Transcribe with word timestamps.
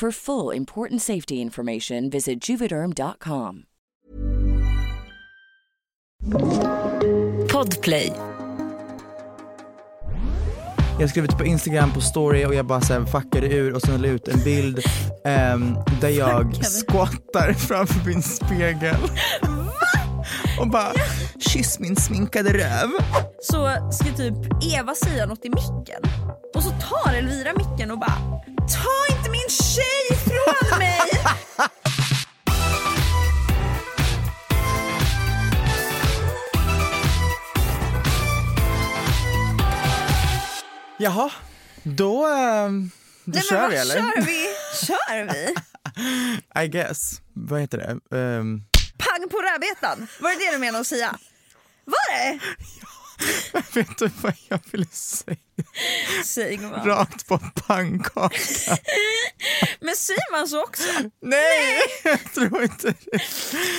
For 0.00 0.12
full 0.12 0.56
important 0.56 1.02
safety 1.02 1.34
information, 1.34 2.10
visit 2.10 2.48
juvederm.com. 2.48 3.64
Podplay. 7.52 8.12
Jag 11.00 11.10
skrev 11.10 11.24
ut 11.24 11.38
på 11.38 11.44
Instagram 11.44 11.92
på 11.92 12.00
story 12.00 12.44
och 12.44 12.54
jag 12.54 12.66
bara 12.66 12.80
så 12.80 12.92
här 12.92 13.04
fuckade 13.04 13.46
ur 13.46 13.74
och 13.74 13.82
sen 13.82 14.02
la 14.02 14.08
ut 14.08 14.28
en 14.28 14.44
bild 14.44 14.80
ehm, 15.24 15.74
där 16.00 16.08
jag 16.08 16.54
squattar 16.54 17.52
framför 17.52 18.06
min 18.06 18.22
spegel. 18.22 19.00
Och 20.60 20.70
bara 20.70 20.92
kyss 21.38 21.78
min 21.78 21.96
sminkade 21.96 22.52
röv. 22.52 22.90
så 23.42 23.90
ska 23.92 24.16
typ 24.16 24.34
Eva 24.74 24.94
säga 24.94 25.26
något 25.26 25.44
i 25.44 25.48
micken. 25.48 26.02
Och 26.54 26.62
så 26.62 26.70
tar 26.70 27.14
Elvira 27.14 27.52
micken 27.56 27.90
och 27.90 27.98
bara 27.98 28.40
Ta 28.72 29.16
inte 29.16 29.30
min 29.30 29.48
tjej 29.48 30.06
ifrån 30.10 30.78
mig! 30.78 31.00
Jaha, 40.98 41.30
då, 41.82 42.26
ehm, 42.26 42.90
då 43.24 43.32
Nej, 43.38 43.42
kör 43.42 43.68
vi 43.68 43.76
eller? 43.76 43.94
kör 43.94 44.22
vi? 44.26 44.46
Kör 44.86 45.32
vi? 45.32 45.54
I 46.64 46.68
guess. 46.68 47.20
Vad 47.32 47.60
heter 47.60 47.78
det? 47.78 48.16
Ehm, 48.18 48.62
Pang 48.98 49.28
på 49.30 49.36
rödbetan. 49.42 50.06
Var 50.20 50.30
det 50.30 50.36
det 50.46 50.52
du 50.52 50.58
menade 50.58 50.80
att 50.80 50.86
säga? 50.86 51.18
Var 51.84 52.12
det? 52.16 52.38
vet 53.72 53.98
du 53.98 54.10
vad 54.22 54.34
jag 54.48 54.60
ville 54.72 54.86
säga? 54.86 55.36
Säg 56.24 56.56
gumman. 56.56 56.86
Rakt 56.86 57.26
på 57.26 57.38
pannkaka. 57.38 58.38
Men 59.80 59.96
säger 59.96 60.32
man 60.32 60.48
så 60.48 60.62
också? 60.62 60.88
Nej, 61.22 61.78
jag 62.04 62.32
tror 62.34 62.62
inte 62.62 62.86
det. 62.86 63.20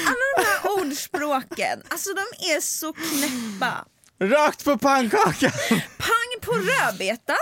Alla 0.06 0.26
de 0.38 0.44
här 0.46 0.82
ordspråken, 0.82 1.84
alltså 1.90 2.10
de 2.14 2.54
är 2.54 2.62
så 2.62 2.94
knäppa. 2.94 3.86
Rakt 4.22 4.64
på 4.64 4.78
pannkaka! 4.78 5.52
Pang 5.98 6.42
på 6.42 6.52
rödbetan. 6.52 7.38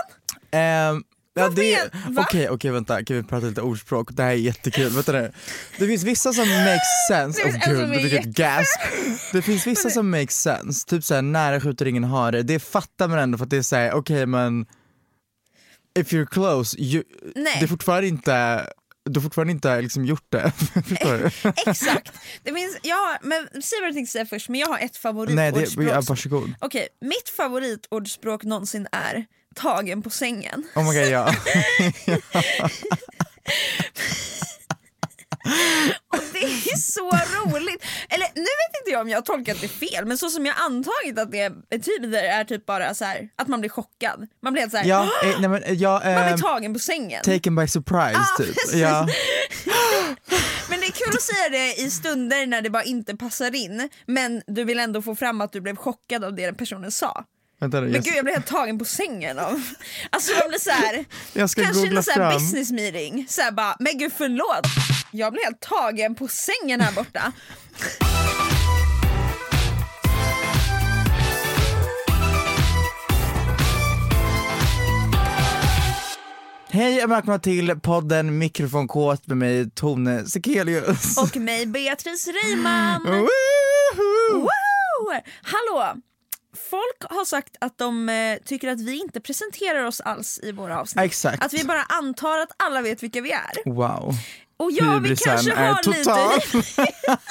Ehm, 0.52 1.02
Ja, 1.40 1.48
det, 1.48 1.90
okej, 2.18 2.48
okej 2.48 2.70
vänta, 2.70 3.04
kan 3.04 3.16
vi 3.16 3.22
prata 3.22 3.46
lite 3.46 3.62
ordspråk? 3.62 4.08
Det 4.12 4.22
här 4.22 4.30
är 4.30 4.34
jättekul, 4.34 4.88
vänta 4.90 5.12
nu. 5.12 5.32
Det 5.78 5.86
finns 5.86 6.02
vissa 6.02 6.32
som 6.32 6.48
makes 6.48 7.08
sense, 7.08 7.42
Det 7.42 7.48
åh 7.48 7.82
en 7.82 7.90
gud, 7.92 8.10
det 8.10 8.18
ett 8.18 8.24
gasp. 8.24 8.80
Det 9.32 9.42
finns 9.42 9.66
vissa 9.66 9.90
som 9.90 10.10
makes 10.10 10.40
sense, 10.42 10.86
typ 10.86 11.04
såhär 11.04 11.22
nära 11.22 11.60
skjuter 11.60 11.86
ingen 11.86 12.04
hare, 12.04 12.42
det 12.42 12.58
fattar 12.60 13.08
man 13.08 13.18
ändå 13.18 13.38
för 13.38 13.44
att 13.44 13.50
det 13.50 13.56
är 13.56 13.62
såhär, 13.62 13.92
okej 13.92 14.26
men 14.26 14.66
if 15.98 16.12
you're 16.12 16.26
close, 16.26 16.76
you, 16.78 17.04
Nej. 17.34 17.56
det 17.58 17.64
är 17.64 17.68
fortfarande 17.68 18.08
inte, 18.08 18.66
du 19.04 19.20
har 19.20 19.22
fortfarande 19.22 19.52
inte 19.52 19.80
liksom 19.80 20.04
gjort 20.04 20.26
det. 20.28 20.52
Du? 21.02 21.30
Exakt. 21.66 22.12
Det 22.42 22.52
finns, 22.54 22.76
ja, 22.82 23.18
men 23.22 23.48
säg 23.62 23.80
vad 23.80 23.90
du 23.90 23.94
tänkte 23.94 24.12
säga 24.12 24.26
först, 24.26 24.48
men 24.48 24.60
jag 24.60 24.66
har 24.68 24.78
ett 24.78 24.82
Nej, 24.82 24.90
favoritordspråk. 25.02 25.86
det, 25.86 25.92
ja, 25.92 26.00
varsågod. 26.08 26.54
Okej, 26.60 26.88
mitt 27.00 27.28
favoritordspråk 27.36 28.44
någonsin 28.44 28.86
är 28.92 29.26
tagen 29.54 30.02
på 30.02 30.10
sängen. 30.10 30.64
Oh 30.74 30.88
my 30.92 30.98
god 31.00 31.08
ja. 31.08 31.34
Och 36.12 36.18
det 36.32 36.38
är 36.44 36.76
så 36.76 37.10
roligt. 37.10 37.84
Eller 38.08 38.26
nu 38.34 38.42
vet 38.42 38.80
inte 38.80 38.90
jag 38.90 39.00
om 39.00 39.08
jag 39.08 39.16
har 39.16 39.22
tolkat 39.22 39.60
det 39.60 39.68
fel, 39.68 40.04
men 40.06 40.18
så 40.18 40.30
som 40.30 40.46
jag 40.46 40.54
antagit 40.58 41.18
att 41.18 41.32
det 41.32 41.52
betyder 41.70 42.22
är 42.22 42.44
typ 42.44 42.66
bara 42.66 42.94
så 42.94 43.04
här 43.04 43.28
att 43.36 43.48
man 43.48 43.60
blir 43.60 43.70
chockad. 43.70 44.26
Man 44.42 44.52
blir 44.52 44.60
helt 44.60 44.72
så 44.72 44.78
här, 44.78 44.84
ja, 44.86 45.10
eh, 45.24 45.40
nej, 45.40 45.48
men, 45.48 45.62
eh, 45.62 45.72
ja 45.72 45.92
man 46.04 46.14
blir 46.14 46.32
ehm, 46.32 46.38
tagen 46.40 46.72
på 46.72 46.78
sängen. 46.78 47.22
taken 47.22 47.56
by 47.56 47.68
surprise 47.68 48.16
Ah, 48.18 48.36
typ. 48.38 48.54
precis. 48.54 48.74
Ja. 48.80 49.08
Men 50.70 50.80
det 50.80 50.86
är 50.86 50.90
kul 50.90 51.08
att 51.14 51.22
säga 51.22 51.48
det 51.48 51.74
i 51.82 51.90
stunder 51.90 52.46
när 52.46 52.62
det 52.62 52.70
bara 52.70 52.82
inte 52.82 53.16
passar 53.16 53.54
in, 53.54 53.88
men 54.06 54.42
du 54.46 54.64
vill 54.64 54.78
ändå 54.80 55.02
få 55.02 55.14
fram 55.16 55.40
att 55.40 55.52
du 55.52 55.60
blev 55.60 55.76
chockad 55.76 56.24
av 56.24 56.34
det 56.34 56.46
den 56.46 56.54
personen 56.54 56.92
sa. 56.92 57.24
Vänta, 57.60 57.80
Men 57.80 57.92
jag, 57.92 58.04
gud 58.04 58.14
jag 58.16 58.24
blev 58.24 58.34
helt 58.34 58.46
tagen 58.46 58.78
på 58.78 58.84
sängen 58.84 59.38
av, 59.38 59.62
alltså 60.10 60.32
man 60.32 60.48
blir 60.48 60.58
så 60.58 60.70
här, 60.70 61.04
jag 61.32 61.50
ska 61.50 61.62
kanske 61.62 61.80
googla 61.80 61.94
någon 61.94 62.02
så 62.02 62.10
här 62.12 62.32
business 62.34 62.70
meeting, 62.70 63.26
så 63.28 63.42
här 63.42 63.52
bara, 63.52 63.76
men 63.78 63.98
gud 63.98 64.12
förlåt, 64.16 64.66
jag 65.10 65.32
blev 65.32 65.44
helt 65.44 65.60
tagen 65.60 66.14
på 66.14 66.28
sängen 66.28 66.80
här 66.80 66.92
borta. 66.92 67.32
Hej 76.72 77.04
och 77.04 77.10
välkomna 77.10 77.38
till 77.38 77.80
podden 77.80 78.38
Mikrofonkåt 78.38 79.26
med 79.26 79.36
mig 79.36 79.70
Tone 79.70 80.26
Sekelius. 80.26 81.18
Och 81.18 81.36
mig 81.36 81.66
Beatrice 81.66 82.26
Reimann. 82.26 83.28
Hallå! 85.42 86.00
Folk 86.70 87.10
har 87.10 87.24
sagt 87.24 87.56
att 87.60 87.78
de 87.78 88.08
eh, 88.08 88.38
tycker 88.44 88.68
att 88.68 88.80
vi 88.80 89.00
inte 89.00 89.20
presenterar 89.20 89.84
oss 89.84 90.00
alls 90.00 90.40
i 90.42 90.52
våra 90.52 90.80
avsnitt. 90.80 91.04
Exakt. 91.04 91.44
Att 91.44 91.52
vi 91.52 91.64
bara 91.64 91.82
antar 91.82 92.38
att 92.38 92.52
alla 92.56 92.82
vet 92.82 93.02
vilka 93.02 93.20
vi 93.20 93.32
är. 93.32 93.70
Wow. 93.70 94.14
Och 94.56 94.72
ja, 94.72 94.84
vi 94.84 94.94
Hybrisen 94.94 95.32
kanske 95.32 95.52
är 95.52 95.68
har 95.68 95.82
total. 95.82 96.30
lite... 96.54 96.88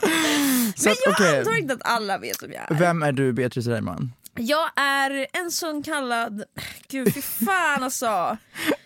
Men 0.84 0.92
att, 0.92 0.98
jag 1.04 1.12
okej, 1.12 1.38
antar 1.38 1.58
inte 1.58 1.74
att 1.74 1.86
alla 1.86 2.18
vet 2.18 2.42
vem 2.42 2.52
jag 2.52 2.70
är. 2.70 2.74
Vem 2.74 3.02
är 3.02 3.12
du 3.12 3.32
Beatrice 3.32 3.66
Reimann? 3.66 4.12
Jag 4.34 4.70
är 4.76 5.26
en 5.32 5.50
sån 5.50 5.82
kallad... 5.82 6.44
Gud 6.88 7.14
fy 7.14 7.22
fan 7.22 7.82
alltså. 7.82 8.06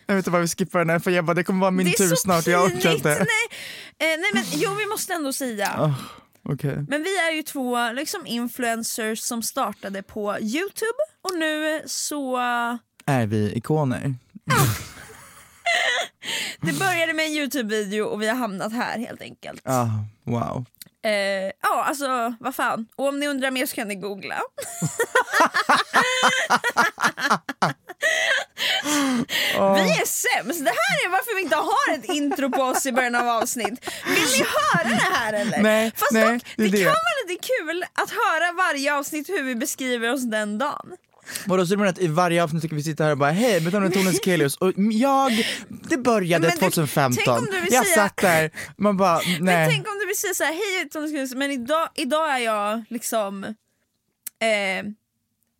Jag 0.06 0.14
vet 0.14 0.17
inte 0.17 0.31
vad 0.31 0.40
vi 0.40 0.49
skippar 0.49 0.78
den 0.78 0.90
här 0.90 0.99
för 0.99 1.11
jag 1.11 1.25
bara, 1.25 1.35
det 1.35 1.44
kommer 1.44 1.61
vara 1.61 1.70
min 1.70 1.93
tur 1.93 2.14
snart 2.14 2.46
och 2.46 2.52
jag 2.52 2.64
orkar 2.64 2.76
pinigt. 2.76 2.96
inte. 2.96 3.08
Nej. 3.08 4.14
Eh, 4.14 4.20
nej 4.20 4.31
men 4.35 4.44
jo 4.52 4.75
vi 4.75 4.87
måste 4.87 5.12
ändå 5.12 5.32
säga. 5.32 5.75
Oh, 5.78 5.94
Okej. 6.49 6.85
Men 6.89 7.03
vi 7.03 7.19
är 7.19 7.33
ju 7.37 7.43
två 7.43 7.93
liksom 7.93 8.27
influencers 8.27 9.21
som 9.21 9.43
startade 9.43 10.03
på 10.03 10.37
Youtube 10.41 10.99
och 11.23 11.39
nu 11.39 11.83
så... 11.87 12.37
Är 13.06 13.27
vi 13.27 13.53
ikoner? 13.53 14.15
Det 16.61 16.79
började 16.79 17.12
med 17.12 17.27
en 17.27 17.33
Youtube-video 17.33 18.05
och 18.05 18.23
vi 18.23 18.29
har 18.29 18.37
hamnat 18.37 18.73
här 18.73 18.99
helt 18.99 19.23
enkelt. 19.23 19.61
Ja, 19.65 19.91
wow. 20.25 20.65
Eh, 21.05 21.53
ja 21.62 21.85
alltså 21.85 22.35
vad 22.41 22.55
fan. 22.55 22.87
Och 22.97 23.09
om 23.09 23.21
ni 23.21 23.29
undrar 23.29 23.50
mer 23.50 23.67
så 23.67 23.75
kan 23.75 23.88
ni 23.88 23.95
googla. 23.95 24.41
Vi 29.54 29.90
är 29.90 30.06
sämst. 30.06 30.64
Det 30.64 30.70
här 30.70 31.06
är 31.06 31.10
varför 31.10 31.37
vi 31.37 31.43
inte 31.43 31.56
har 31.56 31.94
ett 31.94 32.04
intro 32.04 32.50
på 32.50 32.62
oss 32.62 32.87
i 32.87 32.93
början 32.93 33.14
av 33.14 33.28
avsnitt. 33.28 33.90
Vill 34.06 34.14
ni 34.38 34.38
höra 34.38 34.88
det 34.88 35.14
här 35.14 35.32
eller? 35.32 35.62
Nej, 35.62 35.93
Fast 35.96 36.12
nej, 36.12 36.32
dock, 36.32 36.43
det 36.56 36.69
det, 36.69 36.78
kan 36.78 36.84
vara 36.87 37.28
lite 37.28 37.46
kul 37.46 37.84
att 37.93 38.10
höra 38.10 38.52
varje 38.52 38.94
avsnitt 38.94 39.28
hur 39.28 39.43
vi 39.43 39.54
beskriver 39.54 40.12
oss 40.12 40.22
den 40.31 40.58
dagen. 40.58 40.96
Vadå, 41.46 41.66
så 41.66 41.70
du 41.70 41.76
menar 41.76 41.90
att 41.90 41.99
i 41.99 42.06
varje 42.06 42.43
avsnitt 42.43 42.64
ska 42.64 42.75
vi 42.76 42.82
sitta 42.82 43.04
här 43.04 43.10
och 43.10 43.19
bara 43.19 43.31
hej, 43.31 43.60
mitt 43.60 43.72
namn 43.72 43.87
är 43.87 43.90
Tone 43.90 44.12
Sekelius 44.12 44.56
och 44.56 44.72
jag, 44.76 45.46
det 45.69 45.96
började 45.96 46.50
du- 46.50 46.56
2015. 46.56 47.25
tänk 47.25 47.38
om 47.38 47.44
du 47.50 47.60
vill 47.60 47.72
jag 47.72 47.87
säga- 47.87 47.96
satt 47.96 48.16
där, 48.16 48.50
man 48.78 48.96
bara 48.96 49.19
nej. 49.19 49.40
Men 49.40 49.70
tänk 49.70 49.88
om 49.88 49.99
du 50.00 50.06
vill 50.06 50.16
säga 50.16 50.34
så 50.34 50.44
här, 50.44 50.52
hej 50.52 50.88
Tone 50.88 51.06
Sekelius, 51.08 51.34
men 51.34 51.50
idag, 51.50 51.88
idag 51.94 52.34
är 52.34 52.38
jag 52.38 52.84
liksom 52.90 53.44
eh, 53.44 54.84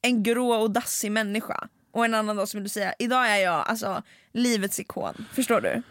en 0.03 0.23
grå 0.23 0.53
och 0.53 0.71
dassig 0.71 1.13
människa. 1.13 1.69
Och 1.93 2.05
en 2.05 2.15
annan 2.15 2.37
dag 2.37 2.49
så 2.49 2.57
vill 2.57 2.65
du 2.65 2.69
säga, 2.71 2.95
idag 2.99 3.29
är 3.31 3.37
jag 3.37 3.65
alltså 3.69 4.03
livets 4.33 4.81
ikon. 4.81 5.27
Förstår 5.33 5.61
du? 5.61 5.83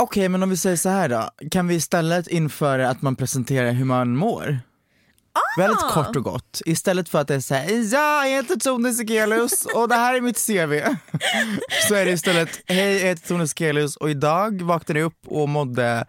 Okej 0.00 0.28
men 0.28 0.42
om 0.42 0.50
vi 0.50 0.56
säger 0.56 0.76
så 0.76 0.88
här 0.88 1.08
då, 1.08 1.30
kan 1.50 1.68
vi 1.68 1.74
istället 1.74 2.28
införa 2.28 2.88
att 2.90 3.02
man 3.02 3.16
presenterar 3.16 3.72
hur 3.72 3.84
man 3.84 4.16
mår? 4.16 4.60
Väldigt 5.58 5.82
Ah! 5.82 5.90
kort 5.90 6.16
och 6.16 6.24
gott. 6.24 6.62
Istället 6.66 7.08
för 7.08 7.18
att 7.20 7.28
det 7.28 7.34
är 7.34 7.40
såhär, 7.40 7.92
ja 7.94 8.26
jag 8.26 8.36
heter 8.36 8.56
Tone 8.56 8.92
Sekelius 8.92 9.66
och 9.74 9.88
det 9.88 9.94
här 9.94 10.14
är 10.14 10.20
mitt 10.20 10.46
CV. 10.46 10.96
så 11.88 11.94
är 11.94 12.04
det 12.04 12.10
istället, 12.10 12.60
hej 12.66 12.92
jag 12.98 13.08
heter 13.08 13.28
Tone 13.28 13.48
Sekelius 13.48 13.96
och 13.96 14.10
idag 14.10 14.62
vaknade 14.62 15.00
jag 15.00 15.06
upp 15.06 15.26
och 15.26 15.48
mådde 15.48 16.06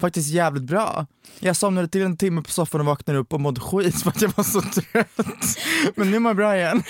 faktiskt 0.00 0.30
jävligt 0.30 0.62
bra. 0.62 1.06
Jag 1.38 1.56
somnade 1.56 1.88
till 1.88 2.02
en 2.02 2.16
timme 2.16 2.42
på 2.42 2.50
soffan 2.50 2.80
och 2.80 2.86
vaknade 2.86 3.18
upp 3.18 3.32
och 3.32 3.40
mådde 3.40 3.60
skit 3.60 4.02
för 4.02 4.10
att 4.10 4.22
jag 4.22 4.32
var 4.36 4.44
så 4.44 4.60
trött. 4.60 5.58
Men 5.94 6.10
nu 6.10 6.18
mår 6.18 6.30
jag 6.30 6.36
bra 6.36 6.56
igen. 6.56 6.82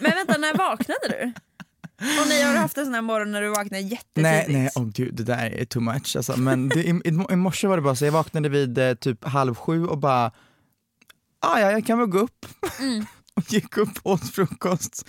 Men 0.00 0.10
vänta, 0.10 0.38
när 0.38 0.58
vaknade 0.58 1.08
du? 1.08 1.32
Och 2.20 2.28
ni 2.28 2.42
har 2.42 2.54
haft 2.54 2.78
en 2.78 2.84
sån 2.84 2.94
här 2.94 3.02
morgon 3.02 3.32
när 3.32 3.42
du 3.42 3.48
vaknar 3.48 3.78
jättetidigt. 3.78 4.22
Nej, 4.22 4.46
nej, 4.48 4.70
åh 4.74 4.84
gud 4.84 5.14
det 5.14 5.22
där 5.22 5.50
är 5.50 5.64
too 5.64 5.82
much 5.82 6.16
alltså. 6.16 6.36
Men 6.36 6.68
det, 6.68 6.84
i, 6.84 7.00
i, 7.30 7.36
morse 7.36 7.66
var 7.66 7.76
det 7.76 7.82
bara 7.82 7.94
så, 7.94 8.04
jag 8.04 8.12
vaknade 8.12 8.48
vid 8.48 8.78
eh, 8.78 8.94
typ 8.94 9.24
halv 9.24 9.54
sju 9.54 9.86
och 9.86 9.98
bara, 9.98 10.26
ah, 11.40 11.58
ja 11.58 11.70
jag 11.70 11.86
kan 11.86 11.98
väl 11.98 12.08
gå 12.08 12.18
upp. 12.18 12.46
och 13.20 13.21
gick 13.48 13.76
upp 13.76 13.98
och 14.02 14.12
åt 14.12 14.34
frukost. 14.34 15.06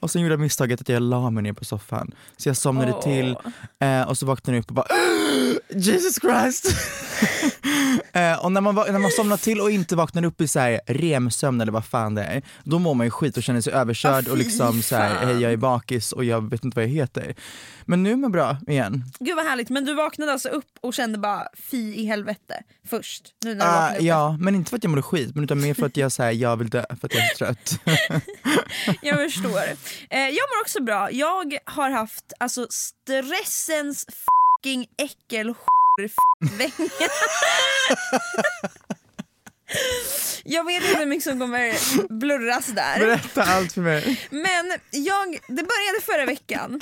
Och 0.00 0.10
sen 0.10 0.22
gjorde 0.22 0.32
jag 0.32 0.40
misstaget 0.40 0.80
att 0.80 0.88
jag 0.88 1.02
la 1.02 1.30
mig 1.30 1.42
ner 1.42 1.52
på 1.52 1.64
soffan. 1.64 2.14
Så 2.36 2.48
jag 2.48 2.56
somnade 2.56 2.92
Åh. 2.92 3.02
till 3.02 3.36
eh, 3.80 4.02
och 4.02 4.18
så 4.18 4.26
vaknade 4.26 4.56
jag 4.56 4.62
upp 4.62 4.68
och 4.68 4.74
bara 4.74 4.86
Jesus 5.74 6.20
Christ! 6.20 6.66
eh, 8.12 8.44
och 8.44 8.52
när 8.52 8.60
man, 8.60 8.74
när 8.74 8.98
man 8.98 9.10
somnar 9.10 9.36
till 9.36 9.60
och 9.60 9.70
inte 9.70 9.96
vaknar 9.96 10.24
upp 10.24 10.40
i 10.40 10.48
så 10.48 10.60
här 10.60 10.80
remsömn 10.86 11.60
eller 11.60 11.72
vad 11.72 11.84
fan 11.84 12.14
det 12.14 12.22
är, 12.22 12.42
då 12.64 12.78
mår 12.78 12.94
man 12.94 13.06
ju 13.06 13.10
skit 13.10 13.36
och 13.36 13.42
känner 13.42 13.60
sig 13.60 13.72
överkörd 13.72 14.28
Ah, 14.28 14.30
och 14.30 14.36
liksom 14.36 14.82
så 14.82 14.96
här, 14.96 15.26
hej 15.26 15.42
jag 15.42 15.52
är 15.52 15.56
bakis 15.56 16.12
och 16.12 16.24
jag 16.24 16.50
vet 16.50 16.64
inte 16.64 16.74
vad 16.74 16.84
jag 16.84 16.90
heter. 16.90 17.34
Men 17.84 18.02
nu 18.02 18.12
är 18.12 18.16
man 18.16 18.32
bra 18.32 18.56
igen. 18.68 19.04
Gud 19.18 19.36
vad 19.36 19.44
härligt, 19.44 19.68
men 19.70 19.84
du 19.84 19.94
vaknade 19.94 20.32
alltså 20.32 20.48
upp 20.48 20.64
och 20.80 20.94
kände 20.94 21.18
bara 21.18 21.48
fy 21.70 21.94
i 21.94 22.06
helvete 22.06 22.62
först? 22.88 23.22
Nu 23.44 23.54
när 23.54 23.64
du 23.64 23.70
vaknade 23.70 23.98
upp. 23.98 24.04
ja, 24.04 24.36
men 24.40 24.54
inte 24.54 24.70
för 24.70 24.76
att 24.76 24.84
jag 24.84 24.90
mådde 24.90 25.02
skit, 25.02 25.34
men 25.34 25.44
utan 25.44 25.60
mer 25.60 25.74
för 25.74 25.86
att 25.86 25.96
jag, 25.96 26.12
så 26.12 26.22
här, 26.22 26.30
jag 26.32 26.56
vill 26.56 26.70
dö 26.70 26.84
för 27.00 27.06
att 27.06 27.14
jag 27.14 27.24
är 27.24 27.28
så 27.28 27.36
trött. 27.44 27.80
Jag 29.02 29.16
förstår. 29.30 29.62
Eh, 30.10 30.18
jag 30.20 30.32
mår 30.32 30.60
också 30.62 30.82
bra. 30.82 31.10
Jag 31.12 31.58
har 31.64 31.90
haft 31.90 32.32
alltså 32.38 32.66
stressens 32.70 34.06
fucking 34.06 34.86
äckel 34.98 35.54
vecka. 36.58 37.08
Jag 40.44 40.64
vet 40.64 40.84
inte 40.84 40.98
hur 40.98 41.06
mycket 41.06 41.24
som 41.24 41.40
kommer 41.40 41.74
blurras 42.18 42.66
där. 42.66 42.98
Berätta 42.98 43.42
allt 43.42 43.72
för 43.72 43.80
mig. 43.80 44.20
Men 44.30 44.66
jag, 44.90 45.32
det 45.48 45.62
började 45.62 46.00
förra 46.06 46.26
veckan 46.26 46.80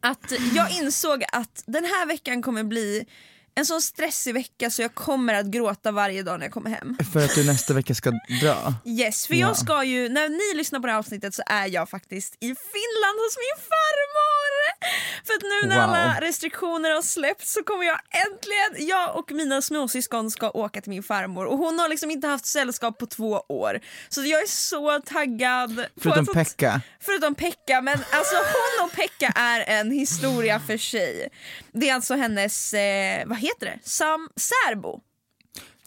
att 0.00 0.32
jag 0.54 0.70
insåg 0.70 1.24
att 1.32 1.62
den 1.66 1.84
här 1.84 2.06
veckan 2.06 2.42
kommer 2.42 2.64
bli 2.64 3.06
en 3.54 3.66
sån 3.66 3.82
stressig 3.82 4.34
vecka 4.34 4.70
så 4.70 4.82
jag 4.82 4.94
kommer 4.94 5.34
att 5.34 5.46
gråta 5.46 5.92
varje 5.92 6.22
dag 6.22 6.38
när 6.38 6.46
jag 6.46 6.52
kommer 6.52 6.70
hem. 6.70 6.96
För 7.12 7.24
att 7.24 7.34
du 7.34 7.46
nästa 7.46 7.74
vecka 7.74 7.94
ska 7.94 8.12
dra. 8.42 8.74
Yes, 8.84 9.26
för 9.26 9.34
Ja. 9.34 9.46
jag 9.46 9.56
ska 9.56 9.84
ju, 9.84 10.08
när 10.08 10.28
ni 10.28 10.58
lyssnar 10.58 10.80
på 10.80 10.86
det 10.86 10.92
här 10.92 10.98
avsnittet 10.98 11.34
så 11.34 11.42
är 11.46 11.66
jag 11.66 11.90
faktiskt 11.90 12.34
i 12.34 12.46
Finland 12.46 13.16
hos 13.24 13.36
min 13.36 13.64
farmor! 13.68 14.65
För 15.26 15.34
att 15.34 15.42
nu 15.42 15.68
när 15.68 15.76
Wow. 15.76 15.94
alla 15.94 16.20
restriktioner 16.20 16.90
har 16.94 17.02
släppts 17.02 17.52
så 17.52 17.62
kommer 17.62 17.84
jag 17.84 18.00
äntligen, 18.10 18.88
jag 18.88 19.16
och 19.16 19.30
mina 19.32 19.62
småsyskon 19.62 20.30
ska 20.30 20.50
åka 20.50 20.80
till 20.80 20.90
min 20.90 21.02
farmor 21.02 21.46
och 21.46 21.58
hon 21.58 21.78
har 21.78 21.88
liksom 21.88 22.10
inte 22.10 22.26
haft 22.28 22.46
sällskap 22.46 22.98
på 22.98 23.06
två 23.06 23.42
år. 23.48 23.80
Så 24.08 24.22
jag 24.24 24.42
är 24.42 24.46
så 24.46 25.00
taggad. 25.00 25.76
på 25.76 26.00
Förutom 26.00 26.22
att- 26.28 26.32
Pekka. 26.34 26.80
Förutom 27.00 27.34
Pekka, 27.34 27.80
men 27.80 27.98
alltså 28.12 28.34
hon 28.36 28.86
och 28.88 28.92
Pekka 28.92 29.32
är 29.36 29.60
en 29.80 29.90
historia 29.90 30.60
för 30.66 30.76
sig. 30.78 31.28
Det 31.72 31.88
är 31.90 31.94
alltså 31.94 32.14
hennes, 32.14 32.74
eh, 32.74 33.26
vad 33.26 33.38
heter 33.38 33.66
det, 33.66 33.78
Sam, 33.82 34.28
särbo. 34.36 35.00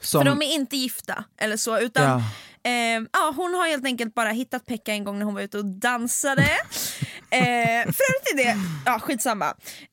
Som, 0.01 0.19
För 0.21 0.29
de 0.29 0.41
är 0.41 0.53
inte 0.53 0.77
gifta 0.77 1.23
eller 1.37 1.57
så 1.57 1.79
utan 1.79 2.03
Ja. 2.03 2.21
Eh, 2.63 3.07
ja, 3.13 3.33
hon 3.35 3.53
har 3.53 3.67
helt 3.67 3.85
enkelt 3.85 4.15
bara 4.15 4.29
hittat 4.29 4.65
Pekka 4.65 4.93
en 4.93 5.03
gång 5.03 5.19
när 5.19 5.25
hon 5.25 5.33
var 5.33 5.41
ute 5.41 5.57
och 5.57 5.65
dansade. 5.65 6.41
eh, 7.29 7.83
för 7.83 8.03
övrigt 8.09 8.31
är 8.33 8.35
det, 8.35 8.55
ja 8.85 8.99
skitsamma. 8.99 9.45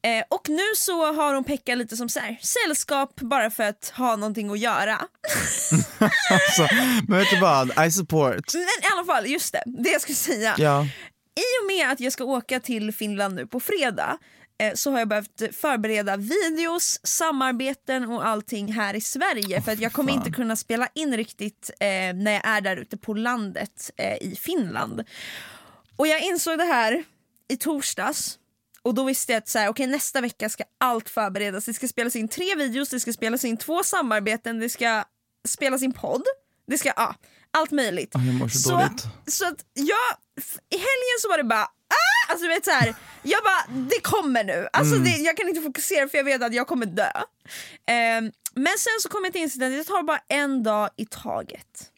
Eh, 0.02 0.24
och 0.30 0.48
nu 0.48 0.62
så 0.76 1.12
har 1.12 1.34
hon 1.34 1.44
Pekka 1.44 1.74
lite 1.74 1.96
som 1.96 2.08
så 2.08 2.20
här, 2.20 2.38
sällskap 2.42 3.20
bara 3.20 3.50
för 3.50 3.62
att 3.62 3.92
ha 3.96 4.16
någonting 4.16 4.50
att 4.50 4.58
göra. 4.58 4.96
alltså, 6.30 6.68
men 7.08 7.18
vet 7.18 7.30
du 7.30 7.40
vad, 7.40 7.86
I 7.86 7.90
support. 7.90 8.54
Men 8.54 8.62
i 8.62 8.92
alla 8.92 9.04
fall, 9.04 9.26
just 9.26 9.52
det, 9.52 9.62
det 9.66 9.90
jag 9.90 10.00
skulle 10.00 10.16
säga. 10.16 10.54
Ja. 10.58 10.86
I 11.36 11.62
och 11.62 11.66
med 11.66 11.92
att 11.92 12.00
jag 12.00 12.12
ska 12.12 12.24
åka 12.24 12.60
till 12.60 12.92
Finland 12.92 13.34
nu 13.34 13.46
på 13.46 13.60
fredag 13.60 14.18
så 14.74 14.90
har 14.90 14.98
jag 14.98 15.08
behövt 15.08 15.42
förbereda 15.52 16.16
videos, 16.16 17.00
samarbeten 17.02 18.04
och 18.04 18.26
allting 18.26 18.72
här 18.72 18.94
i 18.94 19.00
Sverige 19.00 19.62
för 19.62 19.72
att 19.72 19.80
jag 19.80 19.92
kommer 19.92 20.12
fan. 20.12 20.18
inte 20.18 20.30
kunna 20.30 20.56
spela 20.56 20.88
in 20.94 21.16
riktigt 21.16 21.70
eh, 21.80 21.86
när 22.14 22.32
jag 22.32 22.46
är 22.46 22.60
där 22.60 22.76
ute 22.76 22.96
på 22.96 23.14
landet 23.14 23.90
eh, 23.96 24.16
i 24.22 24.36
Finland. 24.40 25.04
Och 25.96 26.06
jag 26.06 26.20
insåg 26.22 26.58
det 26.58 26.64
här 26.64 27.04
i 27.48 27.56
torsdags 27.56 28.38
och 28.82 28.94
då 28.94 29.04
visste 29.04 29.32
jag 29.32 29.38
att 29.38 29.48
så 29.48 29.58
här, 29.58 29.68
okay, 29.68 29.86
nästa 29.86 30.20
vecka 30.20 30.48
ska 30.48 30.64
allt 30.78 31.08
förberedas. 31.08 31.64
Det 31.64 31.74
ska 31.74 31.88
spelas 31.88 32.16
in 32.16 32.28
tre 32.28 32.54
videos, 32.54 32.88
det 32.88 33.00
ska 33.00 33.12
spelas 33.12 33.44
in 33.44 33.56
två 33.56 33.82
samarbeten, 33.82 34.60
det 34.60 34.68
ska 34.68 35.04
spelas 35.48 35.82
in 35.82 35.92
podd. 35.92 36.22
Det 36.66 36.78
ska, 36.78 36.92
ja, 36.96 37.14
allt 37.50 37.70
möjligt. 37.70 38.12
Åh, 38.14 38.26
jag 38.26 38.34
mår 38.34 38.48
så, 38.48 38.58
Så, 38.58 38.70
dåligt. 38.70 39.06
så 39.26 39.48
att 39.48 39.64
jag, 39.74 40.16
i 40.70 40.76
helgen 40.76 41.16
så 41.22 41.28
var 41.28 41.38
det 41.38 41.44
bara 41.44 41.62
ah! 41.64 41.72
Alltså 42.26 42.42
du 42.46 42.48
vet 42.48 42.64
så 42.64 42.70
här, 42.70 42.94
jag 43.22 43.42
bara 43.44 43.78
det 43.88 44.00
kommer 44.02 44.44
nu. 44.44 44.68
Alltså 44.72 44.94
Mm. 44.94 45.04
det, 45.04 45.16
jag 45.16 45.36
kan 45.36 45.48
inte 45.48 45.60
fokusera 45.60 46.08
för 46.08 46.18
jag 46.18 46.24
vet 46.24 46.42
att 46.42 46.54
jag 46.54 46.66
kommer 46.66 46.86
dö. 46.86 47.10
Ehm, 47.86 48.32
men 48.54 48.72
sen 48.78 48.92
så 49.02 49.08
kom 49.08 49.24
jag 49.24 49.32
till 49.32 49.44
att 49.44 49.72
jag 49.72 49.86
tar 49.86 50.02
bara 50.02 50.20
en 50.28 50.62
dag 50.62 50.90
i 50.96 51.06
taget. 51.06 51.90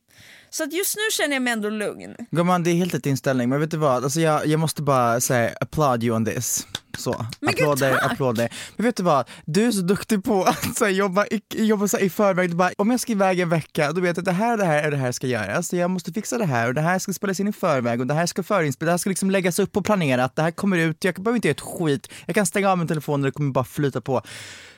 Så 0.51 0.65
att 0.65 0.73
just 0.73 0.97
nu 0.97 1.03
känner 1.13 1.35
jag 1.35 1.43
mig 1.43 1.53
ändå 1.53 1.71
lugn. 1.71 2.17
Gumman 2.31 2.63
det 2.63 2.71
är 2.71 2.75
helt 2.75 2.95
rätt 2.95 3.07
inställning 3.07 3.49
men 3.49 3.61
vet 3.61 3.71
du 3.71 3.77
vad, 3.77 4.05
alltså, 4.05 4.21
jag, 4.21 4.47
jag 4.47 4.61
måste 4.61 4.83
bara 4.83 5.21
säga 5.21 5.51
applaud 5.61 6.05
you 6.05 6.17
on 6.17 6.25
this. 6.25 6.67
Så, 6.99 7.27
Men 7.41 7.55
gud, 7.55 7.63
applåder, 7.63 7.97
tack. 7.97 8.13
applåder. 8.13 8.49
Men 8.77 8.87
vet 8.87 8.97
du 8.97 9.03
vad, 9.03 9.29
du 9.45 9.67
är 9.67 9.73
så 9.73 9.81
duktig 9.81 10.25
på 10.25 10.45
att 10.45 10.77
så 10.77 10.85
här, 10.85 10.93
jobba, 10.93 11.27
i, 11.27 11.43
jobba 11.51 11.89
så 11.89 11.97
här, 11.97 12.05
i 12.05 12.11
förväg. 12.11 12.51
Du 12.51 12.57
bara, 12.57 12.71
om 12.79 12.91
jag 12.91 13.01
ska 13.01 13.13
iväg 13.13 13.41
en 13.41 13.49
vecka, 13.49 13.93
då 13.93 14.01
vet 14.01 14.17
jag 14.17 14.19
att 14.19 14.25
det 14.25 14.33
här 14.33 14.53
och 14.53 14.59
det 14.59 14.65
här 14.65 14.85
och 14.85 14.91
det 14.91 14.97
här 14.97 15.13
ska 15.13 15.27
göras. 15.27 15.69
Så 15.69 15.77
jag 15.77 15.91
måste 15.91 16.13
fixa 16.13 16.39
det 16.39 16.45
här 16.45 16.69
och 16.69 16.75
det 16.75 16.81
här 16.81 16.99
ska 16.99 17.13
spelas 17.13 17.41
in 17.41 17.49
i 17.49 17.53
förväg 17.53 18.01
och 18.01 18.07
det 18.07 18.15
här 18.15 18.27
ska 18.27 18.43
förinspelas, 18.43 18.89
det 18.89 18.93
här 18.93 18.99
ska 18.99 19.11
liksom 19.11 19.31
läggas 19.31 19.59
upp 19.59 19.77
och 19.77 19.85
planerat, 19.85 20.37
det 20.37 20.43
här 20.43 20.51
kommer 20.51 20.77
ut, 20.79 21.05
jag 21.05 21.15
behöver 21.15 21.37
inte 21.37 21.49
göra 21.49 21.55
ett 21.55 21.61
skit. 21.61 22.09
Jag 22.27 22.35
kan 22.35 22.47
stänga 22.47 22.71
av 22.71 22.79
min 22.79 22.89
telefon 22.89 23.21
och 23.21 23.27
det 23.27 23.33
kommer 23.33 23.53
bara 23.53 23.65
flyta 23.65 24.01
på. 24.01 24.23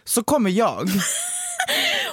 Så 0.05 0.23
kommer 0.23 0.51
jag. 0.51 0.89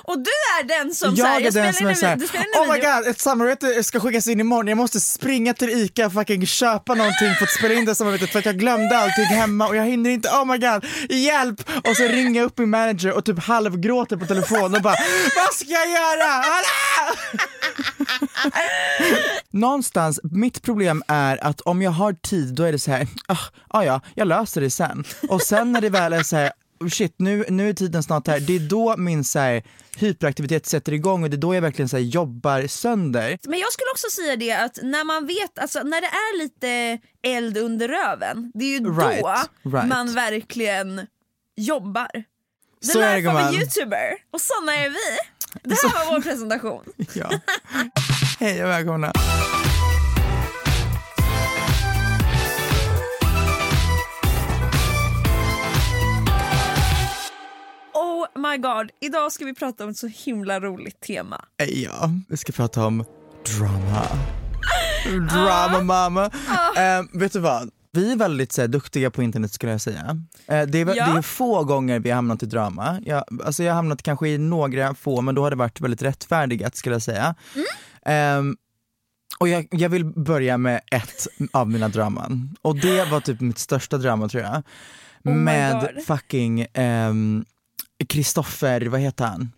Och 0.07 0.19
du 0.19 0.31
är 0.59 0.63
den 0.63 0.95
som 0.95 1.15
jag 1.15 1.17
så 1.17 1.25
här, 1.25 1.39
är 1.39 1.43
den 1.43 1.73
spelar 1.73 1.93
som 1.93 2.07
är 2.07 2.13
in 2.13 2.21
en 2.55 2.61
oh 2.61 2.73
my 2.73 2.79
god 2.79 3.07
ett 3.07 3.19
samarbete 3.19 3.83
ska 3.83 3.99
skickas 3.99 4.27
in 4.27 4.39
imorgon, 4.39 4.67
jag 4.67 4.77
måste 4.77 4.99
springa 4.99 5.53
till 5.53 5.69
ICA 5.69 6.05
och 6.05 6.13
fucking 6.13 6.45
köpa 6.45 6.93
någonting 6.93 7.35
för 7.37 7.43
att 7.43 7.51
spela 7.51 7.73
in 7.73 7.85
det 7.85 7.95
samarbetet 7.95 8.29
för 8.29 8.39
att 8.39 8.45
jag 8.45 8.59
glömde 8.59 8.97
allting 8.97 9.25
hemma 9.25 9.67
och 9.67 9.75
jag 9.75 9.85
hinner 9.85 10.09
inte, 10.09 10.29
oh 10.29 10.45
my 10.45 10.57
god, 10.57 10.85
hjälp! 11.09 11.69
Och 11.89 11.95
så 11.95 12.03
ringer 12.03 12.39
jag 12.39 12.45
upp 12.45 12.57
min 12.57 12.69
manager 12.69 13.11
och 13.11 13.25
typ 13.25 13.39
halvgråter 13.39 14.17
på 14.17 14.25
telefon 14.25 14.75
och 14.75 14.81
bara, 14.81 14.95
vad 15.35 15.53
ska 15.53 15.69
jag 15.69 15.89
göra? 15.89 16.25
Alla! 16.33 16.67
Någonstans, 19.51 20.19
mitt 20.23 20.61
problem 20.61 21.03
är 21.07 21.43
att 21.43 21.61
om 21.61 21.81
jag 21.81 21.91
har 21.91 22.13
tid 22.13 22.55
då 22.55 22.63
är 22.63 22.71
det 22.71 22.79
så 22.79 22.91
här, 22.91 23.07
ah, 23.27 23.37
ah 23.67 23.83
ja, 23.83 24.01
jag 24.15 24.27
löser 24.27 24.61
det 24.61 24.69
sen. 24.69 25.03
Och 25.29 25.41
sen 25.41 25.71
när 25.71 25.81
det 25.81 25.89
väl 25.89 26.13
är 26.13 26.23
så 26.23 26.35
här, 26.35 26.51
shit 26.91 27.15
nu, 27.19 27.45
nu 27.49 27.69
är 27.69 27.73
tiden 27.73 28.03
snart 28.03 28.27
här, 28.27 28.39
det 28.39 28.55
är 28.55 28.59
då 28.59 28.97
min 28.97 29.23
så 29.23 29.39
här, 29.39 29.63
hyperaktivitet 29.97 30.65
sätter 30.65 30.91
igång 30.93 31.23
och 31.23 31.29
det 31.29 31.35
är 31.35 31.37
då 31.37 31.55
jag 31.55 31.61
verkligen 31.61 31.89
så 31.89 31.97
här, 31.97 32.03
jobbar 32.03 32.67
sönder. 32.67 33.37
Men 33.43 33.59
jag 33.59 33.73
skulle 33.73 33.91
också 33.93 34.07
säga 34.09 34.35
det 34.35 34.51
att 34.51 34.79
när 34.83 35.03
man 35.03 35.27
vet, 35.27 35.59
alltså 35.59 35.83
när 35.83 36.01
det 36.01 36.07
är 36.07 36.37
lite 36.43 36.97
eld 37.23 37.57
under 37.57 37.87
röven, 37.87 38.51
det 38.53 38.65
är 38.65 38.79
ju 38.79 38.99
Right, 38.99 39.21
då 39.63 39.69
right. 39.69 39.87
man 39.87 40.13
verkligen 40.13 41.07
jobbar. 41.55 42.07
The 42.81 42.87
Så 42.87 42.99
är 42.99 43.09
det, 43.09 43.15
life 43.15 43.29
of 43.29 43.35
a 43.35 43.37
gumman. 43.39 43.53
youtuber, 43.55 44.13
och 44.31 44.41
såna 44.41 44.75
är 44.75 44.89
vi. 44.89 45.17
Det 45.63 45.75
här 45.75 46.05
var 46.05 46.13
vår 46.13 46.21
presentation. 46.21 46.83
Ja. 47.13 47.29
Hej 48.39 48.63
och 48.63 48.69
välkomna. 48.69 49.13
My 58.57 58.61
god, 58.61 58.91
idag 59.01 59.31
ska 59.31 59.45
vi 59.45 59.53
prata 59.53 59.83
om 59.83 59.89
ett 59.89 59.97
så 59.97 60.07
himla 60.07 60.59
roligt 60.59 60.99
tema. 60.99 61.45
Eh, 61.61 61.69
Ja, 61.83 62.11
vi 62.29 62.37
ska 62.37 62.51
prata 62.51 62.85
om 62.85 63.05
drama. 63.57 64.03
Drama 65.33 65.81
mamma. 65.81 66.25
Eh, 66.77 67.19
vet 67.19 67.33
du 67.33 67.39
vad? 67.39 67.69
Vi 67.91 68.11
är 68.11 68.15
väldigt 68.15 68.51
så 68.51 68.61
här, 68.61 68.67
duktiga 68.67 69.11
på 69.11 69.23
internet 69.23 69.51
skulle 69.51 69.71
jag 69.71 69.81
säga. 69.81 70.21
Eh, 70.47 70.61
det, 70.67 70.81
är, 70.81 70.95
Ja. 70.95 71.05
det 71.07 71.17
är 71.17 71.21
få 71.21 71.63
gånger 71.63 71.99
vi 71.99 72.09
har 72.09 72.15
hamnat 72.15 72.43
i 72.43 72.45
drama. 72.45 72.99
Jag, 73.05 73.23
alltså 73.45 73.63
jag 73.63 73.71
har 73.71 73.75
hamnat 73.75 74.03
kanske 74.03 74.29
i 74.29 74.37
några 74.37 74.93
få 74.95 75.21
men 75.21 75.35
då 75.35 75.41
har 75.43 75.49
det 75.49 75.55
varit 75.55 75.81
väldigt 75.81 76.01
rättfärdigat 76.01 76.75
skulle 76.75 76.95
jag 76.95 77.01
säga. 77.01 77.35
Ehm, 78.05 78.57
och 79.39 79.47
jag, 79.47 79.67
jag 79.71 79.89
vill 79.89 80.05
börja 80.05 80.57
med 80.57 80.81
ett 80.91 81.27
av 81.51 81.69
mina 81.69 81.87
draman. 81.89 82.55
Och 82.61 82.75
det 82.79 83.05
var 83.11 83.19
typ 83.19 83.41
mitt 83.41 83.57
största 83.59 83.97
drama 83.97 84.29
tror 84.29 84.43
jag. 84.43 84.63
my 85.23 85.31
med 85.33 86.03
fucking 86.07 86.67
ehm, 86.73 87.45
Kristoffer, 88.09 88.81
vad 88.85 88.99
heter 88.99 89.25
han? 89.25 89.51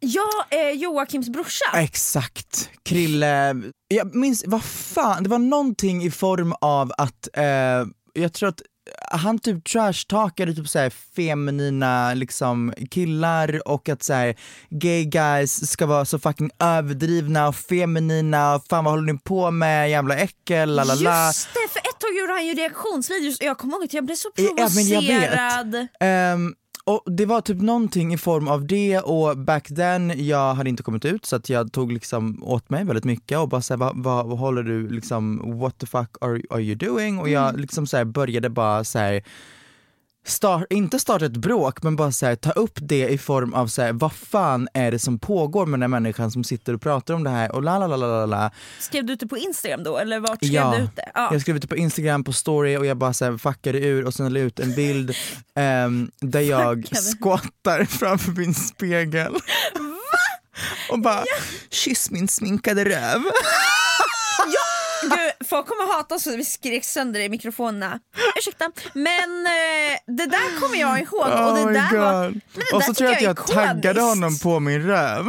Ja, 0.00 0.28
eh, 0.50 0.70
Joakims 0.80 1.28
brorsa. 1.28 1.64
Exakt, 1.74 2.70
Krille, 2.84 3.54
jag 3.88 4.14
minns, 4.14 4.44
vad 4.46 4.64
fan, 4.64 5.22
det 5.22 5.28
var 5.28 5.38
någonting 5.38 6.02
i 6.04 6.10
form 6.10 6.54
av 6.60 6.92
att, 6.98 7.28
eh, 7.36 7.44
jag 8.12 8.32
tror 8.32 8.48
att 8.48 8.62
han 9.10 9.38
typ 9.38 9.64
trashtalkade 9.64 10.54
typ 10.54 10.68
såhär 10.68 10.90
feminina 10.90 12.14
liksom 12.14 12.72
killar 12.90 13.68
och 13.68 13.88
att 13.88 14.02
såhär 14.02 14.34
gay 14.70 15.04
guys 15.04 15.70
ska 15.70 15.86
vara 15.86 16.04
så 16.04 16.18
fucking 16.18 16.50
överdrivna 16.58 17.48
och 17.48 17.56
feminina 17.56 18.54
och 18.54 18.64
fan 18.70 18.84
vad 18.84 18.94
håller 18.94 19.12
ni 19.12 19.18
på 19.18 19.50
med 19.50 19.90
jävla 19.90 20.16
äckel, 20.16 20.74
lalala. 20.74 21.26
Just 21.26 21.48
det, 21.54 21.68
för 21.72 21.78
ett 21.78 21.98
tag 21.98 22.16
gjorde 22.20 22.32
han 22.32 22.46
ju 22.46 22.54
reaktionsvideos 22.54 23.38
och 23.40 23.46
jag 23.46 23.58
kommer 23.58 23.74
ihåg 23.74 23.84
att 23.84 23.92
jag 23.94 24.04
blev 24.04 24.16
så 24.16 24.28
Ja, 24.34 24.68
men 24.74 24.88
jag 24.88 25.02
vet. 25.02 25.08
provocerad. 25.30 25.86
Och 26.84 27.02
det 27.06 27.26
var 27.26 27.40
typ 27.40 27.60
någonting 27.60 28.14
i 28.14 28.18
form 28.18 28.48
av 28.48 28.66
det 28.66 28.98
och 28.98 29.38
back 29.38 29.68
then, 29.68 30.26
jag 30.26 30.54
hade 30.54 30.70
inte 30.70 30.82
kommit 30.82 31.04
ut 31.04 31.26
så 31.26 31.36
att 31.36 31.48
jag 31.48 31.72
tog 31.72 31.92
liksom 31.92 32.42
åt 32.42 32.70
mig 32.70 32.84
väldigt 32.84 33.04
mycket 33.04 33.38
och 33.38 33.48
bara 33.48 33.62
såhär, 33.62 33.78
vad, 33.78 34.02
vad, 34.02 34.26
vad 34.26 34.38
håller 34.38 34.62
du 34.62 34.88
liksom, 34.88 35.40
what 35.60 35.78
the 35.78 35.86
fuck 35.86 36.16
are, 36.20 36.40
are 36.50 36.62
you 36.62 36.74
doing? 36.74 37.18
Och 37.18 37.28
jag 37.28 37.60
liksom 37.60 37.86
såhär 37.86 38.04
började 38.04 38.50
bara 38.50 38.84
såhär 38.84 39.22
Start, 40.24 40.64
inte 40.70 40.98
starta 40.98 41.24
ett 41.26 41.36
bråk 41.36 41.82
men 41.82 41.96
bara 41.96 42.12
så 42.12 42.26
här, 42.26 42.36
ta 42.36 42.50
upp 42.50 42.78
det 42.82 43.08
i 43.08 43.18
form 43.18 43.54
av 43.54 43.66
så 43.66 43.82
här, 43.82 43.92
vad 43.92 44.12
fan 44.12 44.68
är 44.74 44.90
det 44.90 44.98
som 44.98 45.18
pågår 45.18 45.66
med 45.66 45.72
den 45.80 45.82
här 45.82 46.00
människan 46.00 46.30
som 46.30 46.44
sitter 46.44 46.74
och 46.74 46.82
pratar 46.82 47.14
om 47.14 47.24
det 47.24 47.30
här 47.30 47.52
och 47.52 47.62
la 47.62 47.78
la 47.78 47.86
la 47.86 47.96
la 47.96 48.26
la. 48.26 48.50
Skrev 48.80 49.04
du 49.06 49.12
ut 49.12 49.20
det 49.20 49.26
på 49.26 49.36
Instagram 49.38 49.82
då 49.84 49.98
eller 49.98 50.20
vart 50.20 50.36
skrev 50.44 50.52
Ja, 50.52 50.74
du 50.78 50.84
ut 50.84 50.96
det? 50.96 51.10
Ja. 51.14 51.28
jag 51.32 51.40
skrev 51.40 51.56
ut 51.56 51.62
det 51.62 51.68
på 51.68 51.76
Instagram 51.76 52.24
på 52.24 52.32
story 52.32 52.76
och 52.76 52.86
jag 52.86 52.96
bara 52.96 53.12
så 53.12 53.24
här 53.24 53.38
fuckade 53.38 53.78
ur 53.78 54.04
och 54.06 54.14
sen 54.14 54.32
la 54.32 54.40
ut 54.40 54.60
en 54.60 54.74
bild 54.74 55.14
ehm, 55.54 56.10
där 56.20 56.40
jag 56.40 56.88
skottar 56.96 57.84
framför 57.84 58.32
min 58.32 58.54
spegel. 58.54 59.34
och 60.90 60.98
bara 60.98 61.24
kyss 61.70 62.10
min 62.10 62.28
sminkade 62.28 62.84
röv. 62.84 63.22
Gud, 65.16 65.48
folk 65.48 65.66
kommer 65.66 65.94
hata 65.94 66.14
oss 66.14 66.24
för 66.24 66.36
vi 66.36 66.44
skrek 66.44 66.84
sönder 66.84 67.20
i 67.20 67.28
mikrofonerna. 67.28 67.98
Ursäkta. 68.38 68.70
Men 68.92 69.46
eh, 69.46 69.98
det 70.06 70.26
där 70.26 70.60
kommer 70.60 70.76
jag 70.76 71.00
ihåg 71.00 71.26
och 71.26 71.28
Oh 71.28 71.54
det 71.54 71.66
my 71.66 71.72
där 71.72 71.98
var... 71.98 72.28
Men 72.30 72.40
det 72.70 72.76
Och 72.76 72.82
så 72.82 72.94
tror 72.94 73.10
jag 73.10 73.16
att 73.16 73.22
jag 73.22 73.50
är 73.50 73.54
taggade 73.54 74.00
honom 74.00 74.38
på 74.38 74.60
min 74.60 74.82
röv. 74.82 75.26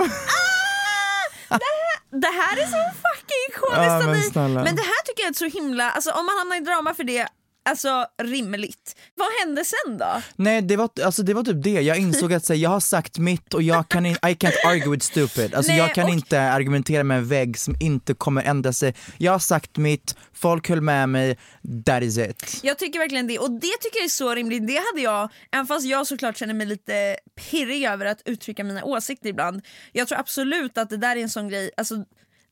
Det 2.11 2.27
här 2.27 2.57
är 2.57 2.65
så 2.65 2.91
fucking 3.05 3.43
ikoniskt 3.49 4.37
av 4.37 4.49
men. 4.49 4.53
Men 4.53 4.75
det 4.75 4.81
här 4.81 5.03
tycker 5.05 5.23
jag 5.23 5.29
är 5.29 5.33
så 5.33 5.45
himla, 5.59 5.91
alltså 5.91 6.11
om 6.11 6.25
man 6.25 6.37
hamnar 6.37 6.55
i 6.57 6.59
drama 6.59 6.93
för 6.93 7.03
det, 7.03 7.27
alltså 7.65 8.05
rimligt. 8.23 8.95
Vad 9.15 9.27
hände 9.43 9.63
sen 9.65 9.97
då? 9.97 10.21
Nej 10.35 10.61
det 10.61 10.75
var, 10.75 10.89
alltså, 11.03 11.23
det 11.23 11.33
var 11.33 11.43
typ 11.43 11.63
det, 11.63 11.69
jag 11.81 11.97
insåg 11.97 12.33
att 12.33 12.49
här, 12.49 12.55
jag 12.55 12.69
har 12.69 12.79
sagt 12.79 13.17
mitt 13.17 13.53
och 13.53 13.61
jag 13.63 13.89
kan 13.89 14.05
in, 14.05 14.13
I 14.13 14.17
can't 14.17 14.65
argue 14.67 14.89
with 14.91 15.05
stupid. 15.05 15.55
Alltså, 15.55 15.71
Nej, 15.71 15.79
jag 15.79 15.95
kan 15.95 16.03
och- 16.03 16.09
inte 16.09 16.41
argumentera 16.41 17.03
med 17.03 17.17
en 17.17 17.27
vägg 17.27 17.57
som 17.59 17.75
inte 17.79 18.13
kommer 18.13 18.43
ändra 18.43 18.73
sig. 18.73 18.95
Jag 19.17 19.31
har 19.31 19.39
sagt 19.39 19.77
mitt, 19.77 20.15
folk 20.33 20.69
höll 20.69 20.81
med 20.81 21.09
mig, 21.09 21.37
that 21.85 22.03
is 22.03 22.17
it. 22.17 22.59
Jag 22.63 22.79
tycker 22.79 22.99
verkligen 22.99 23.27
det 23.27 23.39
och 23.39 23.51
det 23.51 23.77
tycker 23.81 23.97
jag 23.97 24.05
är 24.05 24.09
så 24.09 24.35
rimligt. 24.35 24.67
Det 24.67 24.77
hade 24.91 25.01
jag, 25.01 25.29
även 25.51 25.67
fast 25.67 25.85
jag 25.85 26.07
såklart 26.07 26.37
känner 26.37 26.53
mig 26.53 26.67
lite 26.67 27.17
pirrig 27.51 27.83
över 27.83 28.05
att 28.05 28.21
uttrycka 28.25 28.63
mina 28.63 28.83
åsikter 28.83 29.29
ibland. 29.29 29.61
Jag 29.91 30.07
tror 30.07 30.19
absolut 30.19 30.77
att 30.77 30.89
det 30.89 30.97
där 30.97 31.15
är 31.15 31.21
en 31.21 31.29
sån 31.29 31.49
grej, 31.49 31.71
alltså 31.77 31.95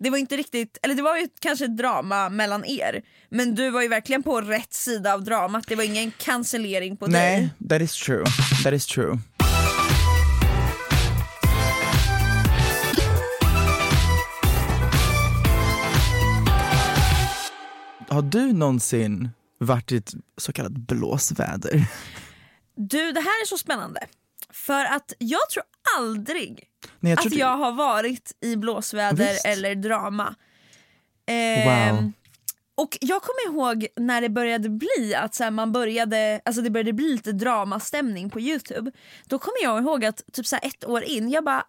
det 0.03 0.09
var 0.09 0.17
inte 0.17 0.37
riktigt, 0.37 0.77
eller 0.81 0.95
det 0.95 1.01
var 1.01 1.17
ju 1.17 1.27
kanske 1.39 1.65
ett 1.65 1.77
drama 1.77 2.29
mellan 2.29 2.65
er 2.65 3.01
men 3.29 3.55
du 3.55 3.69
var 3.69 3.81
ju 3.81 3.87
verkligen 3.87 4.23
på 4.23 4.41
rätt 4.41 4.73
sida 4.73 5.13
av 5.13 5.23
dramat, 5.23 5.63
det 5.67 5.75
var 5.75 5.83
ingen 5.83 6.11
cancellering 6.17 6.97
på 6.97 7.07
dig. 7.07 7.13
Nej, 7.13 7.69
that 7.69 7.81
is 7.81 7.95
true. 7.95 8.23
That 8.63 8.73
is 8.73 8.85
true. 8.85 9.19
Har 18.09 18.21
du 18.21 18.53
någonsin 18.53 19.29
varit 19.57 19.91
i 19.91 19.97
ett 19.97 20.13
så 20.37 20.53
kallat 20.53 20.71
blåsväder? 20.71 21.85
Du, 22.75 23.11
det 23.11 23.19
här 23.19 23.41
är 23.41 23.45
så 23.45 23.57
spännande. 23.57 23.99
För 24.53 24.85
att 24.85 25.13
jag 25.17 25.49
tror 25.49 25.63
aldrig 25.97 26.70
Nej, 27.01 27.11
jag 27.11 27.19
att 27.25 27.31
du- 27.31 27.39
jag 27.39 27.57
har 27.57 27.71
varit 27.71 28.31
i 28.41 28.55
blåsväder 28.55 29.31
Visst. 29.33 29.45
eller 29.45 29.75
drama. 29.75 30.35
Ehm, 31.25 31.95
Wow. 31.95 32.11
Och 32.75 32.97
jag 33.01 33.21
kommer 33.21 33.53
ihåg 33.55 33.87
när 33.95 34.21
det 34.21 34.29
började 34.29 34.69
bli 34.69 35.15
att 35.15 35.35
så 35.35 35.43
här, 35.43 35.51
man 35.51 35.71
började, 35.71 36.41
alltså 36.45 36.61
det 36.61 36.69
började 36.69 36.93
bli 36.93 37.09
lite 37.11 37.31
dramastämning 37.31 38.29
på 38.29 38.39
Youtube. 38.39 38.91
Då 39.25 39.39
kommer 39.39 39.63
jag 39.63 39.81
ihåg 39.83 40.05
att 40.05 40.21
typ 40.33 40.47
så 40.47 40.55
här 40.55 40.65
ett 40.67 40.85
år 40.85 41.03
in, 41.03 41.29
jag 41.29 41.43
bara 41.43 41.63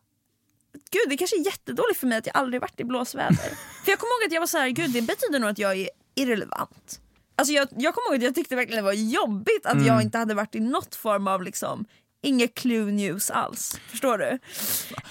Gud 0.90 1.02
det 1.08 1.16
kanske 1.16 1.36
är 1.36 1.44
jättedåligt 1.46 2.00
för 2.00 2.06
mig 2.06 2.18
att 2.18 2.26
jag 2.26 2.36
aldrig 2.36 2.60
varit 2.60 2.80
i 2.80 2.84
blåsväder. 2.84 3.34
för 3.84 3.90
jag 3.92 3.98
kommer 3.98 4.12
ihåg 4.22 4.26
att 4.26 4.32
jag 4.32 4.40
var 4.40 4.46
så 4.46 4.58
här, 4.58 4.68
gud 4.68 4.90
det 4.90 5.02
betyder 5.02 5.38
nog 5.38 5.50
att 5.50 5.58
jag 5.58 5.76
är 5.76 5.88
irrelevant. 6.14 7.00
Alltså 7.36 7.52
jag, 7.54 7.68
jag 7.76 7.94
kommer 7.94 8.08
ihåg 8.08 8.16
att 8.16 8.22
jag 8.22 8.34
tyckte 8.34 8.56
verkligen 8.56 8.76
det 8.84 8.86
var 8.86 8.92
jobbigt 8.92 9.66
att 9.66 9.72
Mm. 9.74 9.86
jag 9.86 10.02
inte 10.02 10.18
hade 10.18 10.34
varit 10.34 10.54
i 10.54 10.60
något 10.60 10.94
form 10.94 11.26
av 11.28 11.42
liksom 11.42 11.84
Inget 12.25 12.55
clue 12.55 12.93
news 12.93 13.31
alls, 13.31 13.81
förstår 13.91 14.19
du? 14.19 14.29
Eh, 14.29 14.38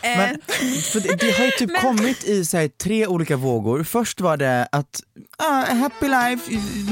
Men, 0.01 0.41
det, 0.94 1.15
det 1.20 1.32
har 1.38 1.46
ju 1.46 1.51
typ 1.51 1.70
Men- 1.72 1.82
kommit 1.82 2.24
i 2.24 2.46
så 2.46 2.58
här, 2.58 2.68
tre 2.68 3.08
olika 3.08 3.36
vågor. 3.38 3.84
Först 3.84 4.22
var 4.22 4.38
det 4.38 4.68
att 4.72 5.01
ah, 5.38 5.65
happy 5.74 6.08
life, 6.08 6.51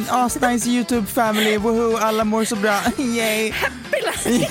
asnice 0.09 0.69
youtube 0.69 1.07
family, 1.07 1.57
woho, 1.57 1.97
alla 1.97 2.23
mår 2.23 2.45
så 2.45 2.55
bra, 2.55 2.81
yay. 2.97 3.53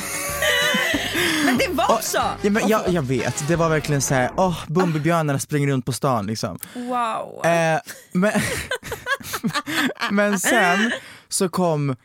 men 1.45 1.59
det 1.59 1.69
var 1.69 1.93
också! 1.95 2.23
Ja, 2.43 2.51
men 2.51 2.69
jag, 2.69 2.89
jag 2.89 3.03
vet, 3.03 3.49
det 3.49 3.57
var 3.57 3.69
verkligen 3.69 4.03
så 4.03 4.15
här, 4.15 4.31
åh, 4.37 4.59
Bumbibjörnarna 4.69 5.39
springer 5.39 5.69
runt 5.69 5.85
på 5.87 5.93
stan 5.93 6.27
liksom. 6.27 6.59
Wow. 6.75 7.47
Eh, 7.47 7.81
men, 8.13 8.33
men 10.11 10.39
sen 10.41 10.93
så 11.29 11.49
kom 11.49 11.97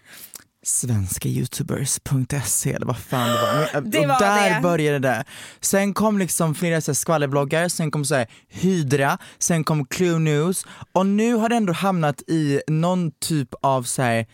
svenskayoutubers.se 0.64 2.74
eller 2.74 2.86
vad 2.86 2.98
fan 2.98 3.30
det 3.30 3.36
var. 3.42 3.70
Men, 3.82 3.92
Det 3.92 4.00
och 4.00 4.08
var 4.08 4.20
där 4.20 4.56
det. 4.56 4.62
började 4.62 5.00
det. 5.00 5.24
Sen 5.62 5.94
kom 5.94 6.18
liksom 6.18 6.56
flera 6.56 6.82
så 6.82 6.92
här, 6.92 6.96
skvallerbloggar, 6.96 7.68
sen 7.68 7.92
kom 7.92 8.06
så 8.06 8.16
här, 8.16 8.28
Hydra, 8.50 9.18
sen 9.40 9.64
kom 9.64 9.86
Clue 9.86 10.20
News 10.20 10.66
och 10.92 11.06
nu 11.06 11.34
har 11.34 11.50
det 11.50 11.56
ändå 11.56 11.74
hamnat 11.74 12.22
i 12.28 12.62
någon 12.68 13.12
typ 13.12 13.50
av 13.62 13.84
så 13.84 14.02
här, 14.02 14.26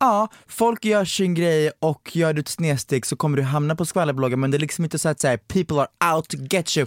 Ja, 0.00 0.28
folk 0.48 0.84
gör 0.84 1.04
sin 1.04 1.34
grej 1.34 1.70
och 1.80 2.10
gör 2.16 2.32
du 2.32 2.40
ett 2.40 2.48
snedsteg 2.48 3.06
så 3.06 3.16
kommer 3.16 3.36
du 3.36 3.42
hamna 3.42 3.76
på 3.76 3.84
skvallerbloggar 3.86 4.36
men 4.36 4.50
det 4.50 4.56
är 4.56 4.58
liksom 4.58 4.84
inte 4.84 4.98
så 4.98 5.08
att 5.08 5.20
säga 5.20 5.38
people 5.38 5.76
are 5.76 5.88
out 6.14 6.28
to 6.28 6.36
get 6.50 6.76
you 6.76 6.86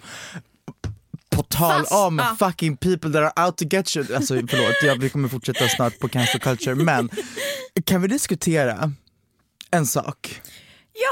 på 1.37 1.43
tal 1.43 1.79
Fast, 1.79 1.91
om 1.91 2.19
ja. 2.19 2.47
fucking 2.47 2.77
people 2.77 3.11
that 3.11 3.37
are 3.37 3.45
out 3.45 3.57
to 3.57 3.65
get 3.65 3.95
you, 3.95 4.15
alltså 4.15 4.33
förlåt, 4.33 4.75
jag, 4.83 4.95
vi 4.95 5.09
kommer 5.09 5.29
fortsätta 5.29 5.67
snart 5.67 5.99
på 5.99 6.07
cancel 6.07 6.39
culture, 6.39 6.75
men 6.75 7.09
kan 7.85 8.01
vi 8.01 8.07
diskutera 8.07 8.91
en 9.71 9.85
sak? 9.85 10.41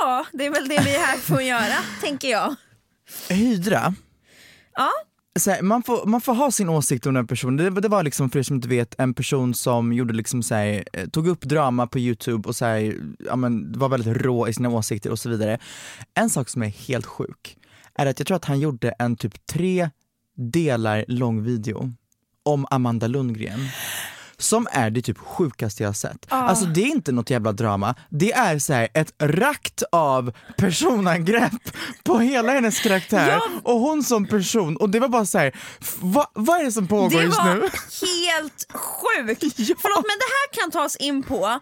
Ja, 0.02 0.26
det 0.32 0.46
är 0.46 0.50
väl 0.50 0.68
det 0.68 0.82
vi 0.86 0.96
är 0.96 1.00
här 1.00 1.18
för 1.18 1.36
att 1.36 1.46
göra, 1.46 1.78
tänker 2.02 2.28
jag. 2.28 2.56
Hydra, 3.30 3.94
Ja, 4.76 4.92
här, 5.46 5.62
man, 5.62 5.84
får, 5.84 6.06
man 6.06 6.22
får 6.22 6.34
ha 6.34 6.52
sin 6.52 6.70
åsikt 6.70 7.06
om 7.06 7.14
den 7.14 7.28
personen. 7.28 7.58
Det, 7.58 7.82
det 7.82 7.88
var 7.88 8.04
liksom 8.04 8.30
för 8.30 8.40
er 8.40 8.44
som 8.44 8.56
inte 8.56 8.68
vet 8.68 8.96
en 9.00 9.14
person 9.14 9.54
som 9.54 9.94
gjorde 9.94 10.14
liksom 10.14 10.44
så 10.44 10.56
här, 10.56 10.84
eh, 10.94 11.08
tog 11.08 11.28
upp 11.28 11.42
drama 11.42 11.88
på 11.88 12.00
youtube 12.00 12.50
och 12.50 12.56
så 12.56 12.66
här, 12.66 12.96
ja, 13.20 13.36
men, 13.36 13.80
var 13.80 13.90
väldigt 13.90 14.18
rå 14.18 14.48
i 14.48 14.54
sina 14.54 14.70
åsikter 14.70 15.12
och 15.12 15.20
så 15.20 15.30
vidare. 15.30 15.60
En 16.14 16.30
sak 16.30 16.50
som 16.50 16.64
är 16.64 16.68
helt 16.68 17.06
sjuk 17.06 17.58
är 17.96 18.06
att 18.06 18.20
jag 18.20 18.28
tror 18.28 18.38
att 18.38 18.46
han 18.46 18.60
gjorde 18.60 18.90
en 19.00 19.16
typ 19.16 19.46
tre 19.46 19.90
delar 20.36 21.06
lång 21.08 21.44
video 21.44 21.92
om 22.44 22.66
Amanda 22.70 23.08
Lundgren 23.08 23.60
som 24.38 24.68
är 24.72 24.90
det 24.90 25.02
typ 25.02 25.18
sjukaste 25.18 25.84
jag 25.84 25.88
har 25.90 25.94
sett. 25.94 26.26
Alltså 26.30 26.66
det 26.66 26.82
är 26.82 26.88
inte 26.88 27.12
något 27.12 27.30
jävla 27.30 27.52
drama, 27.52 27.96
det 28.10 28.34
är 28.34 28.60
så 28.60 28.74
här 28.74 28.88
ett 28.94 29.14
rakt 29.22 29.84
av 29.92 30.32
personangrepp 30.58 31.52
på 32.04 32.20
hela 32.20 32.52
hennes 32.54 32.80
karaktär 32.80 33.30
Ja. 33.30 33.42
och 33.64 33.80
hon 33.80 34.04
som 34.04 34.26
person 34.28 34.78
och 34.78 34.90
det 34.90 35.00
var 35.00 35.08
bara 35.08 35.26
så 35.26 35.38
här, 35.38 35.56
f- 35.82 35.98
vad, 36.00 36.60
är 36.60 36.64
det 36.64 36.72
som 36.72 36.88
pågår 36.88 37.10
Det 37.20 37.24
just 37.24 37.38
var 37.38 37.56
nu? 37.56 37.62
helt 37.62 38.68
sjukt! 38.74 39.42
Förlåt 39.82 40.06
men 40.06 40.18
det 40.20 40.32
här 40.36 40.62
kan 40.62 40.72
tas 40.72 40.96
in 40.96 41.24
på, 41.24 41.60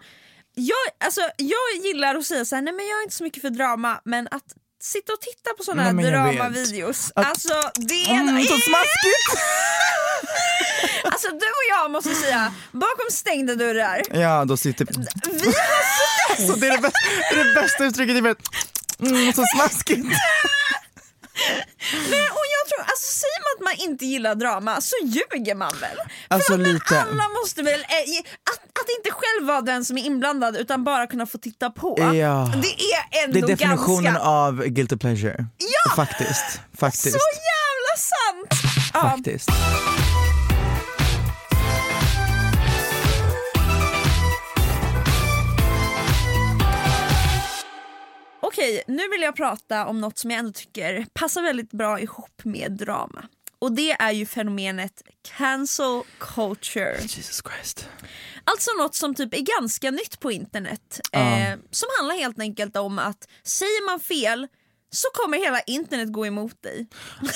jag, 0.54 0.76
alltså, 1.04 1.20
jag 1.36 1.84
gillar 1.86 2.14
att 2.14 2.24
säga 2.26 2.44
så 2.44 2.54
här, 2.54 2.62
nej 2.62 2.74
men 2.74 2.86
jag 2.86 2.98
är 2.98 3.02
inte 3.02 3.16
så 3.16 3.24
mycket 3.24 3.42
för 3.42 3.50
drama 3.50 4.00
men 4.04 4.28
att 4.30 4.54
sitta 4.84 5.12
och 5.12 5.20
titta 5.20 5.50
på 5.58 5.62
sådana 5.64 5.82
här 5.82 5.92
dramavideos, 5.92 7.12
Att- 7.14 7.26
alltså 7.26 7.60
det 7.74 8.04
är 8.04 8.10
Mm, 8.20 8.42
så 8.44 8.58
smaskigt! 8.58 9.28
Alltså 11.04 11.28
du 11.28 11.34
och 11.36 11.66
jag 11.70 11.90
måste 11.90 12.14
säga, 12.14 12.52
bakom 12.72 13.06
stängda 13.10 13.54
dörrar, 13.54 14.02
Ja 14.12 14.44
då 14.44 14.56
sitter... 14.56 14.84
vi 15.32 15.46
har 15.46 16.46
Så 16.46 16.52
det 16.56 16.66
är 16.66 16.70
det, 16.70 16.78
bästa, 16.82 16.98
det, 17.30 17.40
är 17.40 17.44
det 17.44 17.60
bästa 17.62 17.84
uttrycket 17.84 18.16
i 18.16 18.20
världen. 18.20 18.42
Mm, 19.00 19.32
så 19.32 19.44
smaskigt! 19.56 20.06
Nej, 22.10 22.26
och 22.38 22.46
jag 22.56 22.68
tror, 22.68 22.80
alltså 22.80 23.12
säger 23.20 23.40
man 23.44 23.50
att 23.56 23.78
man 23.78 23.88
inte 23.90 24.04
gillar 24.06 24.34
drama 24.34 24.80
så 24.80 24.96
ljuger 25.04 25.54
man 25.54 25.72
väl? 25.80 25.96
Alltså, 26.28 26.52
men 26.56 26.72
lite. 26.72 27.00
alla 27.02 27.28
måste 27.42 27.62
väl, 27.62 27.80
ge- 28.06 28.18
att, 28.50 28.58
att 28.80 28.88
inte 28.98 29.10
själv 29.10 29.46
vara 29.48 29.60
den 29.60 29.84
som 29.84 29.98
är 29.98 30.02
inblandad 30.04 30.56
utan 30.56 30.84
bara 30.84 31.06
kunna 31.06 31.26
få 31.26 31.38
titta 31.38 31.70
på. 31.70 31.96
Ja. 31.98 32.52
Det 32.62 32.74
är 32.84 33.24
ändå 33.24 33.46
Det 33.46 33.52
är 33.52 33.56
definitionen 33.56 34.04
ganska... 34.04 34.22
av 34.22 34.64
guilty 34.64 34.96
pleasure. 34.96 35.46
Ja! 35.58 35.96
Faktiskt. 35.96 36.60
Faktiskt. 36.78 37.12
Så 37.12 37.18
jävla 37.50 37.94
sant! 37.96 38.62
Ja, 38.94 39.18
Okej, 48.54 48.82
nu 48.86 49.08
vill 49.08 49.22
jag 49.22 49.36
prata 49.36 49.86
om 49.86 50.00
något 50.00 50.18
som 50.18 50.30
jag 50.30 50.38
ändå 50.38 50.52
tycker 50.52 51.06
passar 51.14 51.42
väldigt 51.42 51.70
bra 51.70 52.00
ihop 52.00 52.44
med 52.44 52.72
drama. 52.72 53.24
Och 53.58 53.72
det 53.72 53.92
är 53.92 54.12
ju 54.12 54.26
fenomenet 54.26 55.02
cancel 55.22 56.02
culture. 56.18 56.98
Jesus 57.00 57.42
Christ. 57.42 57.88
Alltså 58.44 58.70
något 58.78 58.94
som 58.94 59.14
typ 59.14 59.34
är 59.34 59.60
ganska 59.60 59.90
nytt 59.90 60.20
på 60.20 60.32
internet. 60.32 61.00
Eh, 61.12 61.58
som 61.70 61.88
handlar 61.98 62.16
helt 62.16 62.40
enkelt 62.40 62.76
om 62.76 62.98
att 62.98 63.28
säger 63.42 63.86
man 63.86 64.00
fel 64.00 64.48
så 64.90 65.08
kommer 65.14 65.38
hela 65.38 65.60
internet 65.60 66.12
gå 66.12 66.26
emot 66.26 66.62
dig. 66.62 66.86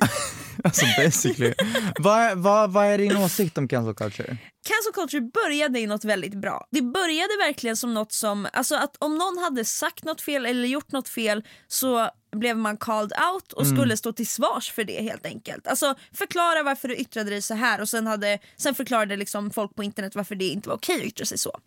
Alltså 0.68 0.86
basically. 0.96 1.54
vad, 1.98 2.38
vad, 2.38 2.72
vad 2.72 2.86
är 2.86 2.98
din 2.98 3.16
åsikt 3.16 3.58
om 3.58 3.68
cancel 3.68 3.94
culture? 3.94 4.36
Cancel 4.66 4.92
culture 4.94 5.20
började 5.20 5.80
i 5.80 5.86
något 5.86 6.04
väldigt 6.04 6.34
bra. 6.34 6.66
Det 6.70 6.82
började 6.82 7.36
verkligen 7.46 7.76
som 7.76 7.94
något 7.94 8.12
som, 8.12 8.48
alltså 8.52 8.74
att 8.74 8.96
om 8.98 9.18
någon 9.18 9.38
hade 9.38 9.64
sagt 9.64 10.04
något 10.04 10.20
fel 10.20 10.46
eller 10.46 10.68
gjort 10.68 10.92
något 10.92 11.08
fel 11.08 11.44
så 11.68 12.10
blev 12.36 12.56
man 12.56 12.76
called 12.76 13.12
out 13.32 13.52
och 13.52 13.66
skulle 13.66 13.96
stå 13.96 14.12
till 14.12 14.26
svars 14.26 14.72
för 14.72 14.84
det 14.84 15.02
helt 15.02 15.26
enkelt. 15.26 15.66
Alltså 15.66 15.94
förklara 16.12 16.62
varför 16.62 16.88
du 16.88 16.96
yttrade 16.96 17.30
dig 17.30 17.42
så 17.42 17.54
här 17.54 17.80
och 17.80 17.88
sen, 17.88 18.06
hade, 18.06 18.38
sen 18.56 18.74
förklarade 18.74 19.16
liksom 19.16 19.50
folk 19.50 19.74
på 19.74 19.82
internet 19.82 20.14
varför 20.14 20.34
det 20.34 20.44
inte 20.44 20.68
var 20.68 20.76
okej 20.76 20.96
att 20.96 21.06
yttra 21.06 21.26
sig 21.26 21.38
så. 21.38 21.60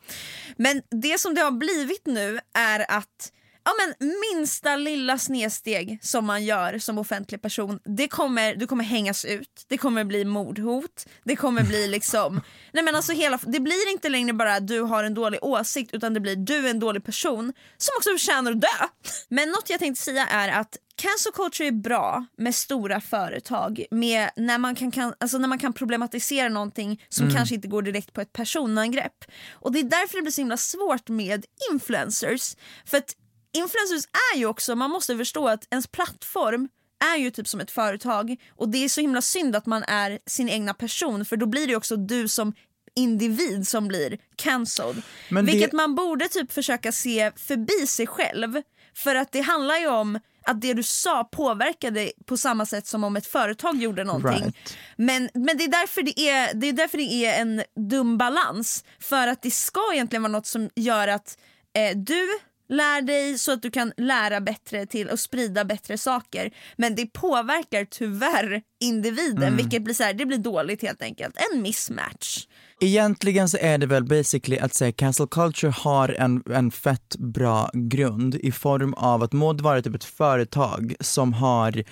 Men 0.57 0.81
det 1.01 1.19
som 1.19 1.35
det 1.35 1.41
har 1.41 1.51
blivit 1.51 2.05
nu 2.05 2.39
är 2.53 2.91
att 2.91 3.31
Ja, 3.67 3.73
men 3.79 4.11
minsta 4.33 4.75
lilla 4.75 5.17
snedsteg 5.17 5.99
som 6.01 6.25
man 6.25 6.45
gör 6.45 6.79
som 6.79 6.97
offentlig 6.97 7.41
person, 7.41 7.79
det 7.85 8.07
kommer, 8.07 8.55
du 8.55 8.67
kommer 8.67 8.83
hängas 8.83 9.25
ut, 9.25 9.65
det 9.67 9.77
kommer 9.77 10.03
bli 10.03 10.25
mordhot, 10.25 11.05
det 11.23 11.35
kommer 11.35 11.63
bli 11.63 11.87
liksom... 11.97 12.41
nej 12.71 12.83
men 12.83 12.95
alltså 12.95 13.13
hela, 13.13 13.39
det 13.45 13.59
blir 13.59 13.91
inte 13.91 14.09
längre 14.09 14.33
bara 14.33 14.59
du 14.59 14.81
har 14.81 15.03
en 15.03 15.13
dålig 15.13 15.43
åsikt 15.43 15.93
utan 15.93 16.13
det 16.13 16.19
blir 16.19 16.35
du 16.35 16.67
är 16.67 16.69
en 16.69 16.79
dålig 16.79 17.03
person 17.05 17.53
som 17.77 17.91
också 17.97 18.09
förtjänar 18.09 18.51
att 18.51 18.61
dö. 18.61 18.87
Men 19.29 19.49
något 19.49 19.69
jag 19.69 19.79
tänkte 19.79 20.03
säga 20.03 20.27
är 20.27 20.59
att 20.59 20.77
Cancel 20.95 21.31
culture 21.33 21.67
är 21.67 21.71
bra 21.71 22.25
med 22.37 22.55
stora 22.55 23.01
företag, 23.01 23.85
med 23.91 24.29
när, 24.35 24.57
man 24.57 24.75
kan, 24.75 24.91
kan, 24.91 25.13
alltså 25.19 25.37
när 25.37 25.47
man 25.47 25.59
kan 25.59 25.73
problematisera 25.73 26.49
någonting 26.49 27.03
som 27.09 27.29
kanske 27.29 27.55
inte 27.55 27.67
går 27.67 27.81
direkt 27.81 28.13
på 28.13 28.21
ett 28.21 28.33
personangrepp. 28.33 29.25
Och 29.51 29.71
Det 29.71 29.79
är 29.79 29.83
därför 29.83 30.17
det 30.17 30.21
blir 30.21 30.31
så 30.31 30.41
himla 30.41 30.57
svårt 30.57 31.09
med 31.09 31.45
influencers. 31.71 32.55
För 32.85 32.97
att 32.97 33.15
influencers 33.53 34.05
är 34.33 34.37
ju 34.37 34.45
också, 34.45 34.75
man 34.75 34.89
måste 34.91 35.17
förstå 35.17 35.47
att 35.47 35.67
ens 35.71 35.87
plattform 35.87 36.69
är 37.13 37.17
ju 37.17 37.31
typ 37.31 37.47
som 37.47 37.59
ett 37.59 37.71
företag 37.71 38.35
och 38.55 38.69
det 38.69 38.83
är 38.83 38.89
så 38.89 39.01
himla 39.01 39.21
synd 39.21 39.55
att 39.55 39.65
man 39.65 39.83
är 39.83 40.19
sin 40.25 40.49
egna 40.49 40.73
person 40.73 41.25
för 41.25 41.37
då 41.37 41.45
blir 41.45 41.67
det 41.67 41.75
också 41.75 41.95
du 41.95 42.27
som 42.27 42.53
individ 42.95 43.67
som 43.67 43.87
blir 43.87 44.17
cancelled. 44.35 45.01
Men 45.29 45.45
det- 45.45 45.51
Vilket 45.51 45.71
man 45.73 45.95
borde 45.95 46.27
typ 46.27 46.51
försöka 46.51 46.91
se 46.91 47.31
förbi 47.35 47.87
sig 47.87 48.07
själv 48.07 48.61
för 48.95 49.15
att 49.15 49.31
det 49.31 49.41
handlar 49.41 49.77
ju 49.77 49.87
om 49.87 50.19
att 50.45 50.61
det 50.61 50.73
du 50.73 50.83
sa 50.83 51.23
påverkade 51.23 52.11
på 52.25 52.37
samma 52.37 52.65
sätt 52.65 52.87
som 52.87 53.03
om 53.03 53.17
ett 53.17 53.27
företag 53.27 53.81
gjorde 53.81 54.03
någonting. 54.03 54.43
Right. 54.43 54.77
Men, 54.95 55.29
men 55.33 55.57
det, 55.57 55.63
är 55.63 55.67
därför 55.71 56.01
det, 56.03 56.19
är, 56.29 56.53
det 56.53 56.67
är 56.67 56.73
därför 56.73 56.97
det 56.97 57.03
är 57.25 57.41
en 57.41 57.63
dum 57.89 58.17
balans. 58.17 58.83
För 58.99 59.27
att 59.27 59.41
det 59.41 59.51
ska 59.51 59.93
egentligen 59.93 60.23
vara 60.23 60.31
något 60.31 60.47
som 60.47 60.69
gör 60.75 61.07
att 61.07 61.37
eh, 61.73 61.97
du 61.97 62.27
lär 62.69 63.01
dig 63.01 63.37
så 63.37 63.51
att 63.51 63.61
du 63.61 63.71
kan 63.71 63.93
lära 63.97 64.41
bättre 64.41 64.85
till 64.85 65.09
och 65.09 65.19
sprida 65.19 65.65
bättre 65.65 65.97
saker. 65.97 66.51
Men 66.75 66.95
det 66.95 67.05
påverkar 67.05 67.85
tyvärr 67.85 68.61
individen 68.79 69.57
vilket 69.57 69.83
blir 69.83 69.93
så 69.93 70.03
här, 70.03 70.13
det 70.13 70.25
blir 70.25 70.37
dåligt 70.37 70.81
helt 70.81 71.01
enkelt. 71.01 71.35
En 71.51 71.61
mismatch. 71.61 72.47
Egentligen 72.81 73.49
så 73.49 73.57
är 73.57 73.77
det 73.77 73.85
väl 73.85 74.03
basically 74.03 74.59
att 74.59 74.73
säga 74.73 74.91
cancel 74.91 75.27
culture 75.27 75.71
har 75.71 76.09
en, 76.09 76.43
en 76.53 76.71
fett 76.71 77.15
bra 77.17 77.69
grund 77.73 78.35
i 78.35 78.51
form 78.51 78.93
av 78.93 79.23
att 79.23 79.33
må 79.33 79.53
det 79.53 79.63
vara 79.63 79.81
typ 79.81 79.95
ett 79.95 80.03
företag 80.03 80.95
som 80.99 81.33
har 81.33 81.83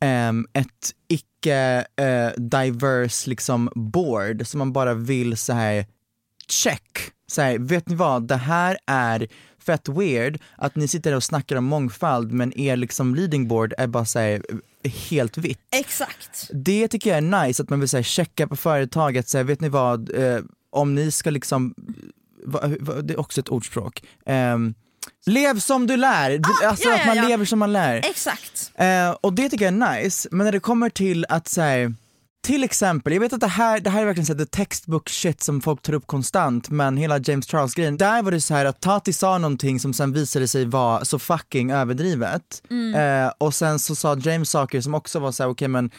ehm, 0.00 0.46
ett 0.52 0.92
icke 1.08 1.84
eh, 1.96 2.42
diverse 2.42 3.30
liksom 3.30 3.70
board 3.74 4.46
som 4.46 4.58
man 4.58 4.72
bara 4.72 4.94
vill 4.94 5.36
så 5.36 5.52
här 5.52 5.86
check. 6.48 7.12
Så 7.26 7.42
här, 7.42 7.58
vet 7.58 7.88
ni 7.88 7.94
vad, 7.94 8.28
det 8.28 8.36
här 8.36 8.78
är 8.86 9.28
fett 9.62 9.88
weird 9.88 10.38
att 10.56 10.76
ni 10.76 10.88
sitter 10.88 11.10
där 11.10 11.16
och 11.16 11.24
snackar 11.24 11.56
om 11.56 11.64
mångfald 11.64 12.32
men 12.32 12.58
er 12.58 12.76
liksom 12.76 13.14
leading 13.14 13.48
board 13.48 13.74
är 13.78 13.86
bara 13.86 14.04
så 14.04 14.18
här, 14.18 14.42
helt 15.10 15.38
vitt. 15.38 15.58
Exakt. 15.72 16.50
Det 16.52 16.88
tycker 16.88 17.10
jag 17.10 17.16
är 17.16 17.46
nice, 17.46 17.62
att 17.62 17.70
man 17.70 17.80
vill 17.80 17.88
säga 17.88 18.02
checka 18.02 18.46
på 18.46 18.56
företaget, 18.56 19.28
så 19.28 19.36
här, 19.38 19.44
vet 19.44 19.60
ni 19.60 19.68
vad, 19.68 20.10
eh, 20.34 20.40
om 20.70 20.94
ni 20.94 21.10
ska 21.10 21.30
liksom, 21.30 21.74
va, 22.44 22.60
va, 22.80 22.94
det 22.94 23.14
är 23.14 23.20
också 23.20 23.40
ett 23.40 23.48
ordspråk, 23.48 24.02
Ehm, 24.26 24.74
lev 25.26 25.58
som 25.58 25.86
du 25.86 25.96
lär, 25.96 26.30
Du- 26.30 26.66
alltså 26.66 26.88
ja, 26.88 26.94
att 26.94 27.00
ja, 27.00 27.06
man 27.06 27.16
ja. 27.16 27.28
lever 27.28 27.44
som 27.44 27.58
man 27.58 27.72
lär. 27.72 27.96
Exakt. 27.96 28.72
Eh, 28.74 29.10
och 29.20 29.32
det 29.32 29.48
tycker 29.48 29.64
jag 29.64 29.74
är 29.82 30.02
nice, 30.02 30.28
men 30.32 30.44
när 30.44 30.52
det 30.52 30.60
kommer 30.60 30.90
till 30.90 31.26
att 31.28 31.48
säga 31.48 31.94
till 32.42 32.64
exempel, 32.64 33.12
jag 33.12 33.20
vet 33.20 33.32
att 33.32 33.40
det 33.40 33.46
här, 33.46 33.80
det 33.80 33.90
här 33.90 34.02
är 34.02 34.06
verkligen 34.06 34.26
så 34.26 34.34
the 34.34 34.46
textbook 34.46 35.08
shit 35.08 35.42
som 35.42 35.60
folk 35.60 35.82
tar 35.82 35.92
upp 35.92 36.06
konstant, 36.06 36.70
men 36.70 36.96
hela 36.96 37.18
James 37.18 37.46
Charles 37.46 37.74
grejen, 37.74 37.96
där 37.96 38.22
var 38.22 38.30
det 38.30 38.40
så 38.40 38.54
här 38.54 38.64
att 38.64 38.80
Tati 38.80 39.12
sa 39.12 39.38
någonting 39.38 39.80
som 39.80 39.92
sen 39.92 40.12
visade 40.12 40.48
sig 40.48 40.64
vara 40.64 41.04
så 41.04 41.18
fucking 41.18 41.70
överdrivet. 41.70 42.62
Mm. 42.70 42.94
Eh, 43.24 43.32
och 43.38 43.54
sen 43.54 43.78
så 43.78 43.94
sa 43.94 44.16
James 44.16 44.50
saker 44.50 44.80
som 44.80 44.94
också 44.94 45.18
var 45.18 45.32
så 45.32 45.42
här, 45.42 45.50
okej 45.50 45.68
men 45.68 45.90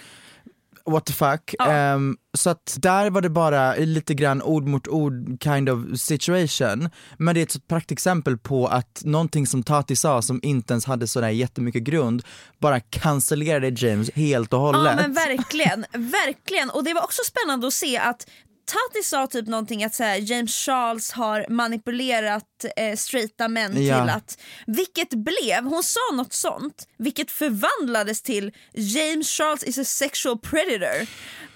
what 0.86 1.06
the 1.06 1.13
fuck. 1.13 1.56
Ja. 1.58 1.72
Ehm, 1.72 2.17
så 2.38 2.50
att 2.50 2.78
där 2.80 3.10
var 3.10 3.22
det 3.22 3.30
bara 3.30 3.76
lite 3.76 4.13
grann 4.13 4.41
ord 4.41 4.67
mot 4.67 4.88
ord 4.88 5.43
kind 5.43 5.69
of 5.69 6.00
situation. 6.00 6.89
Men 7.17 7.36
det 7.36 7.41
är 7.41 7.43
ett 7.43 7.67
praktexempel 7.67 8.38
på 8.38 8.67
att 8.67 9.02
någonting 9.04 9.48
som 9.48 9.63
Tati 9.63 9.96
sa 9.96 10.22
som 10.22 10.39
inte 10.43 10.74
ens 10.74 10.86
hade 10.86 11.08
sådär 11.08 11.30
jättemycket 11.30 11.84
grund 11.84 12.24
bara 12.60 12.80
cancellerade 12.80 13.69
James 13.69 14.12
helt 14.15 14.54
och 14.54 14.60
hållet. 14.60 14.91
Ja 14.91 14.96
men 14.96 15.13
verkligen, 15.13 15.86
verkligen. 15.91 16.69
Och 16.69 16.84
det 16.84 16.93
var 16.93 17.04
också 17.04 17.22
spännande 17.28 17.67
att 17.67 17.74
se 17.74 17.98
att 17.98 18.28
Tati 18.65 19.04
sa 19.04 19.28
typ 19.28 19.47
någonting 19.47 19.84
att 19.84 19.95
så 19.95 20.04
här, 20.04 20.17
James 20.17 20.56
Charles 20.56 21.12
har 21.12 21.45
manipulerat 21.49 22.43
eh, 22.78 22.95
straighta 22.95 23.47
män 23.47 23.84
Ja. 23.86 24.02
till 24.02 24.10
att, 24.10 24.38
vilket 24.67 25.10
blev, 25.10 25.63
hon 25.63 25.84
sa 25.84 25.99
något 26.13 26.34
sånt, 26.34 26.88
vilket 26.97 27.32
förvandlades 27.32 28.21
till 28.21 28.52
James 28.73 29.28
Charles 29.28 29.63
is 29.63 29.78
a 29.78 29.84
sexual 29.84 30.38
predator. 30.39 31.08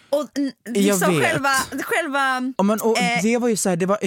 Och 0.09 0.29
liksom 0.69 1.21
själva, 1.21 1.53
själva 1.83 2.53
Ja, 2.57 2.63
men, 2.63 2.81
och 2.81 2.97
Eh, 2.97 3.21
det 3.23 3.37
var 3.37 3.47
ju 3.47 3.55
såhär, 3.55 3.75
det 3.75 3.85
var, 3.85 3.97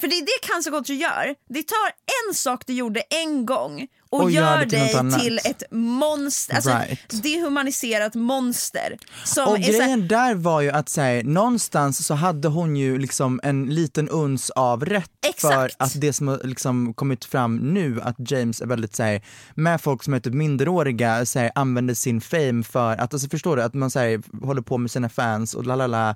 för 0.00 0.08
det 0.08 0.14
är 0.14 0.20
det 0.22 0.46
cancer 0.48 0.70
culture 0.70 0.98
gör. 0.98 1.34
Det 1.48 1.62
tar 1.62 1.90
en 2.28 2.34
sak 2.34 2.62
du 2.66 2.72
gjorde 2.72 3.00
en 3.00 3.46
gång 3.46 3.86
och, 4.10 4.22
Och 4.22 4.30
gör 4.30 4.42
gör 4.56 4.60
till 4.60 4.70
dig 4.78 4.94
annat. 4.94 5.20
till 5.20 5.38
ett 5.44 5.62
monster, 5.70 6.54
alltså 6.54 6.70
Right. 6.70 6.92
ett 7.14 7.22
dehumaniserat 7.22 8.14
monster. 8.14 8.98
Och 9.46 9.58
är 9.58 9.62
så 9.62 9.72
här- 9.72 9.78
grejen 9.78 10.08
där 10.08 10.34
var 10.34 10.60
ju 10.60 10.70
att 10.70 10.88
säga, 10.88 11.22
någonstans 11.24 12.06
så 12.06 12.14
hade 12.14 12.48
hon 12.48 12.76
ju 12.76 12.98
liksom 12.98 13.40
en 13.42 13.66
liten 13.66 14.08
uns 14.08 14.50
av 14.50 14.84
rätt 14.84 15.10
för 15.22 15.28
Exakt. 15.28 15.76
att 15.78 16.00
det 16.00 16.12
som 16.12 16.28
har 16.28 16.40
liksom 16.44 16.94
kommit 16.94 17.24
fram 17.24 17.56
nu, 17.56 18.00
att 18.02 18.30
James 18.30 18.60
är 18.60 18.66
väldigt 18.66 18.96
såhär, 18.96 19.22
med 19.54 19.80
folk 19.80 20.02
som 20.02 20.14
är 20.14 20.20
typ 20.20 20.34
minderåriga, 20.34 21.26
såhär, 21.26 21.50
använder 21.54 21.94
sin 21.94 22.20
fame 22.20 22.62
för 22.64 22.92
att, 22.96 23.12
alltså 23.14 23.28
förstår 23.28 23.56
du, 23.56 23.62
att 23.62 23.74
man 23.74 23.90
såhär, 23.90 24.44
håller 24.46 24.62
på 24.62 24.78
med 24.78 24.90
sina 24.90 25.08
fans 25.08 25.54
och 25.54 25.66
la 25.66 26.14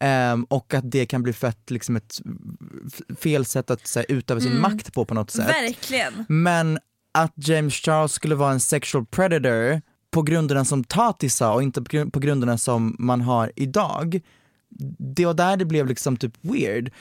ehm, 0.00 0.44
och 0.44 0.74
att 0.74 0.90
det 0.90 1.06
kan 1.06 1.22
bli 1.22 1.32
fett 1.32 1.70
liksom 1.70 1.96
ett 1.96 2.20
fel 3.18 3.44
sätt 3.44 3.70
att 3.70 3.86
såhär, 3.86 4.06
utöva 4.08 4.40
sin 4.40 4.60
makt 4.60 4.94
på 4.94 5.04
på 5.04 5.14
något 5.14 5.30
sätt. 5.30 5.48
Verkligen. 5.48 6.24
Men 6.28 6.78
att 7.12 7.32
James 7.34 7.74
Charles 7.74 8.12
skulle 8.12 8.34
vara 8.34 8.52
en 8.52 8.60
sexual 8.60 9.06
predator 9.06 9.82
på 10.10 10.22
grunderna 10.22 10.64
som 10.64 10.84
Tati 10.84 11.28
sa 11.28 11.54
och 11.54 11.62
inte 11.62 11.82
på 12.10 12.20
grunderna 12.20 12.58
som 12.58 12.96
man 12.98 13.20
har 13.20 13.52
idag. 13.56 14.20
Det 14.98 15.26
var 15.26 15.34
där 15.34 15.56
det 15.56 15.64
blev 15.64 15.86
liksom 15.86 16.16
typ 16.16 16.34
weird. 16.40 16.92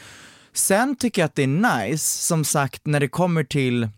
Sen 0.54 0.96
tycker 0.96 1.22
jag 1.22 1.26
att 1.26 1.36
det 1.36 1.44
är 1.44 1.88
nice, 1.88 2.24
som 2.24 2.46
sagt, 2.46 2.86
när 2.86 3.00
det 3.00 3.08
kommer 3.08 3.44
till 3.44 3.90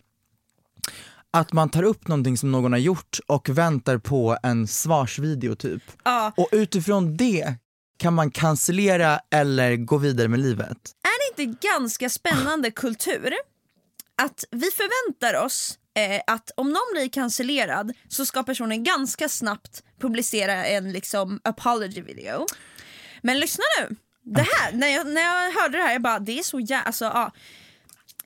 att 1.31 1.53
man 1.53 1.69
tar 1.69 1.83
upp 1.83 2.07
någonting 2.07 2.37
som 2.37 2.51
någon 2.51 2.71
har 2.71 2.79
gjort 2.79 3.19
och 3.27 3.49
väntar 3.49 3.97
på 3.97 4.37
en 4.43 4.67
svarsvideo 4.67 5.55
typ. 5.55 5.83
Ja. 6.03 6.33
Och 6.37 6.49
utifrån 6.51 7.17
det 7.17 7.55
kan 7.97 8.13
man 8.13 8.31
cancellera 8.31 9.19
eller 9.31 9.75
gå 9.75 9.97
vidare 9.97 10.27
med 10.27 10.39
livet. 10.39 10.77
Är 11.03 11.35
det 11.35 11.43
inte 11.43 11.67
ganska 11.67 12.09
spännande 12.09 12.71
kultur 12.71 13.33
att 14.15 14.43
vi 14.51 14.71
förväntar 14.71 15.45
oss 15.45 15.79
eh, 15.95 16.21
att 16.27 16.51
om 16.55 16.67
någon 16.67 16.93
blir 16.93 17.09
cancellerad 17.09 17.93
så 18.07 18.25
ska 18.25 18.43
personen 18.43 18.83
ganska 18.83 19.29
snabbt 19.29 19.83
publicera 19.99 20.65
en 20.65 20.91
liksom 20.91 21.39
apology 21.43 22.01
video. 22.01 22.45
Men 23.21 23.39
lyssna 23.39 23.63
nu, 23.79 23.95
det 24.23 24.41
här, 24.41 24.71
när 24.71 24.87
jag, 24.87 25.07
när 25.07 25.21
jag 25.21 25.51
hörde 25.51 25.77
det 25.77 25.83
här 25.83 25.91
jag 25.91 26.01
bara 26.01 26.19
det 26.19 26.39
är 26.39 26.43
så 26.43 26.59
jävla, 26.59 26.81
alltså 26.83 27.05
ja. 27.05 27.31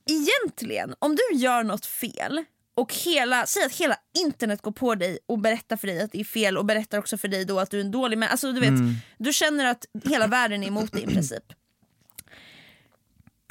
Egentligen, 0.06 0.96
om 1.00 1.16
du 1.16 1.38
gör 1.38 1.64
något 1.64 1.86
fel 1.86 2.46
och 2.80 2.94
hela, 2.94 3.46
säg 3.46 3.64
att 3.66 3.72
hela 3.72 3.98
internet 4.20 4.62
går 4.62 4.72
på 4.72 4.96
dig 4.96 5.20
och 5.26 5.40
berättar 5.40 5.78
för 5.78 5.88
dig 5.88 6.02
att 6.02 6.12
det 6.12 6.20
är 6.20 6.24
fel 6.24 6.58
och 6.58 6.66
berättar 6.66 6.98
också 6.98 7.18
för 7.18 7.28
dig 7.28 7.46
då 7.46 7.60
att 7.60 7.72
du 7.72 7.78
är 7.78 7.84
en 7.84 7.92
dålig 7.92 8.18
människa. 8.18 8.32
Alltså 8.32 8.52
du 8.52 8.60
vet, 8.60 8.74
du 9.18 9.34
känner 9.34 9.66
att 9.66 9.86
hela 10.06 10.28
världen 10.28 10.64
är 10.64 10.68
emot 10.68 10.92
dig 10.92 11.04
i 11.04 11.08
princip. 11.08 11.44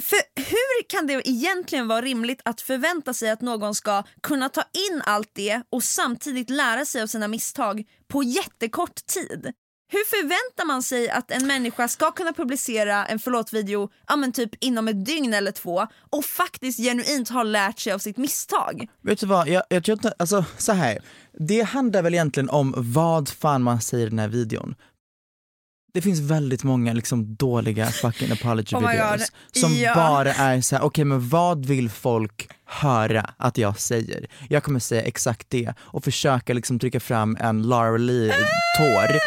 För 0.03 0.19
hur 0.35 0.88
kan 0.88 1.07
det 1.07 1.29
egentligen 1.29 1.88
vara 1.88 2.03
rimligt 2.03 2.41
att 2.45 2.61
förvänta 2.61 3.14
sig 3.14 3.31
att 3.31 3.41
någon 3.41 3.75
ska 3.75 4.03
kunna 4.21 4.49
ta 4.49 4.61
in 4.61 5.03
allt 5.05 5.31
det 5.33 5.62
och 5.71 5.85
samtidigt 5.85 6.51
lära 6.51 6.85
sig 6.85 7.03
av 7.03 7.07
sina 7.07 7.29
misstag 7.29 7.85
på 8.09 8.23
jättekort 8.23 9.07
tid? 9.07 9.53
Hur 9.90 10.05
förväntar 10.05 10.66
man 10.66 10.83
sig 10.83 11.11
att 11.11 11.31
en 11.31 11.46
människa 11.46 11.88
ska 11.88 12.11
kunna 12.11 12.33
publicera 12.33 13.07
en 13.07 13.18
förlåt-video 13.18 13.90
ja, 14.09 14.16
men 14.16 14.33
typ 14.33 14.51
inom 14.61 14.88
ett 14.88 15.07
dygn 15.07 15.35
eller 15.35 15.53
två 15.53 15.87
och 16.11 16.24
faktiskt 16.24 16.79
genuint 16.79 17.29
ha 17.29 17.42
lärt 17.42 17.79
sig 17.79 17.92
av 17.92 17.98
sitt 17.98 18.16
misstag? 18.16 18.88
Vet 19.03 19.20
du 19.20 19.27
vad, 19.27 19.48
jag, 19.48 19.62
jag 19.68 19.85
tror 19.85 19.98
inte, 19.98 20.14
alltså 20.18 20.44
så 20.59 20.72
här. 20.72 20.98
det 21.38 21.62
handlar 21.62 22.03
väl 22.03 22.14
egentligen 22.14 22.51
om 22.51 22.74
vad 22.77 23.29
fan 23.29 23.62
man 23.62 23.81
säger 23.81 24.07
i 24.07 24.11
den 24.11 24.18
här 24.18 24.29
videon. 24.29 24.74
Det 25.94 26.03
finns 26.03 26.20
väldigt 26.20 26.64
många 26.64 26.92
liksom 26.92 27.35
dåliga 27.35 27.87
fucking 27.87 28.33
apology 28.33 28.77
Oh 28.77 28.90
videos 28.90 29.33
som 29.53 29.74
ja. 29.74 29.94
bara 29.94 30.33
är 30.35 30.61
så 30.61 30.77
här: 30.77 30.83
okej 30.83 31.05
men 31.05 31.29
vad 31.29 31.66
vill 31.66 31.90
folk 31.90 32.48
höra 32.68 33.31
att 33.37 33.59
jag 33.59 33.81
säger? 33.81 34.26
Jag 34.48 34.62
kommer 34.62 34.81
säga 34.81 35.02
exakt 35.02 35.46
det 35.50 35.72
och 35.78 36.04
försöka 36.04 36.52
liksom 36.52 36.78
trycka 36.78 37.00
fram 37.00 37.37
en 37.40 37.62
Lara 37.62 37.96
Lee-tår. 37.96 39.18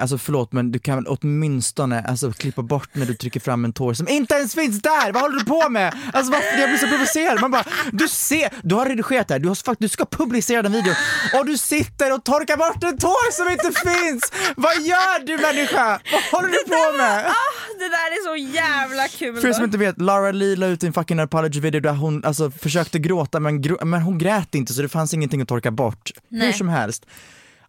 Alltså 0.00 0.18
förlåt 0.18 0.52
men 0.52 0.72
du 0.72 0.78
kan 0.78 0.96
väl 0.96 1.06
åtminstone 1.06 2.00
alltså, 2.02 2.32
klippa 2.32 2.62
bort 2.62 2.88
när 2.92 3.06
du 3.06 3.14
trycker 3.14 3.40
fram 3.40 3.64
en 3.64 3.72
tår 3.72 3.94
som 3.94 4.08
inte 4.08 4.34
ens 4.34 4.54
finns 4.54 4.82
där! 4.82 5.12
Vad 5.12 5.22
håller 5.22 5.38
du 5.38 5.44
på 5.44 5.68
med? 5.68 5.94
Alltså 6.12 6.32
varför? 6.32 6.60
Jag 6.60 6.68
blir 6.70 6.78
så 6.78 6.86
provocerad. 6.86 7.40
Man 7.40 7.50
bara, 7.50 7.64
du 7.92 8.08
ser, 8.08 8.50
du 8.62 8.74
har 8.74 8.86
redigerat 8.86 9.28
det 9.28 9.34
här, 9.34 9.38
du, 9.38 9.48
har, 9.48 9.76
du 9.78 9.88
ska 9.88 10.04
publicera 10.04 10.62
den 10.62 10.72
videon 10.72 10.94
och 11.34 11.46
du 11.46 11.58
sitter 11.58 12.14
och 12.14 12.24
torkar 12.24 12.56
bort 12.56 12.84
en 12.84 12.98
tår 12.98 13.32
som 13.32 13.48
inte 13.52 13.80
finns! 13.80 14.32
Vad 14.56 14.74
gör 14.74 15.26
du 15.26 15.38
människa? 15.38 16.00
Vad 16.12 16.22
håller 16.22 16.48
du 16.48 16.64
på 16.64 16.96
med? 16.96 17.26
Ah, 17.26 17.62
det 17.78 17.88
där 17.88 18.08
är 18.16 18.24
så 18.24 18.36
jävla 18.54 19.08
kul! 19.08 19.40
För 19.40 19.48
er 19.48 19.52
som 19.52 19.64
inte 19.64 19.78
vet, 19.78 20.00
Lara 20.00 20.32
Lee 20.32 20.56
la 20.56 20.66
ut 20.66 20.84
en 20.84 20.92
fucking 20.92 21.18
apology 21.18 21.60
video 21.60 21.80
där 21.80 21.92
hon 21.92 22.24
alltså, 22.24 22.50
försökte 22.84 22.98
gråta 22.98 23.40
men, 23.40 23.62
gro- 23.62 23.84
men 23.84 24.02
hon 24.02 24.18
grät 24.18 24.54
inte 24.54 24.72
så 24.74 24.82
det 24.82 24.88
fanns 24.88 25.14
ingenting 25.14 25.40
att 25.42 25.48
torka 25.48 25.70
bort. 25.70 26.10
Hur 26.30 26.38
Nej. 26.38 26.52
som 26.52 26.68
helst. 26.68 27.06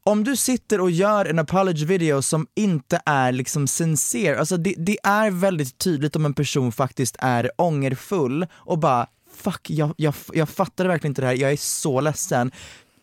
Om 0.05 0.23
du 0.23 0.35
sitter 0.35 0.81
och 0.81 0.91
gör 0.91 1.25
en 1.25 1.39
apology 1.39 1.85
video 1.85 2.21
som 2.21 2.47
inte 2.55 3.01
är 3.05 3.31
liksom 3.31 3.67
sincere, 3.67 4.39
alltså 4.39 4.57
det, 4.57 4.73
det 4.77 4.97
är 5.03 5.31
väldigt 5.31 5.77
tydligt 5.77 6.15
om 6.15 6.25
en 6.25 6.33
person 6.33 6.71
faktiskt 6.71 7.15
är 7.19 7.51
ångerfull 7.57 8.45
och 8.53 8.79
bara 8.79 9.07
fuck 9.35 9.69
jag, 9.69 9.93
jag, 9.97 10.13
jag 10.33 10.49
fattade 10.49 10.89
verkligen 10.89 11.11
inte 11.11 11.21
det 11.21 11.27
här, 11.27 11.33
jag 11.35 11.51
är 11.51 11.57
så 11.57 12.01
ledsen. 12.01 12.51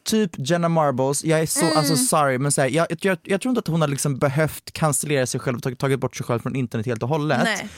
Typ 0.05 0.31
Jenna 0.39 0.69
Marbles, 0.69 1.25
jag 1.25 1.41
är 1.41 1.47
så, 1.47 1.65
Mm. 1.65 1.79
alltså 1.79 1.97
sorry 1.97 2.39
men 2.39 2.53
så 2.53 2.61
här, 2.61 2.69
jag, 2.69 2.87
jag, 3.01 3.19
jag 3.23 3.41
tror 3.41 3.51
inte 3.51 3.59
att 3.59 3.67
hon 3.67 3.81
har 3.81 3.89
liksom 3.89 4.19
behövt 4.19 4.73
cancellera 4.73 5.27
sig 5.27 5.41
själv 5.41 5.57
och 5.57 5.63
tagit, 5.63 5.79
tagit 5.79 6.01
bort 6.01 6.17
sig 6.17 6.27
själv 6.27 6.41
från 6.41 6.57
internet 6.57 6.87
helt 6.87 7.03
och 7.03 7.09
hållet. 7.09 7.41
Nej, 7.45 7.69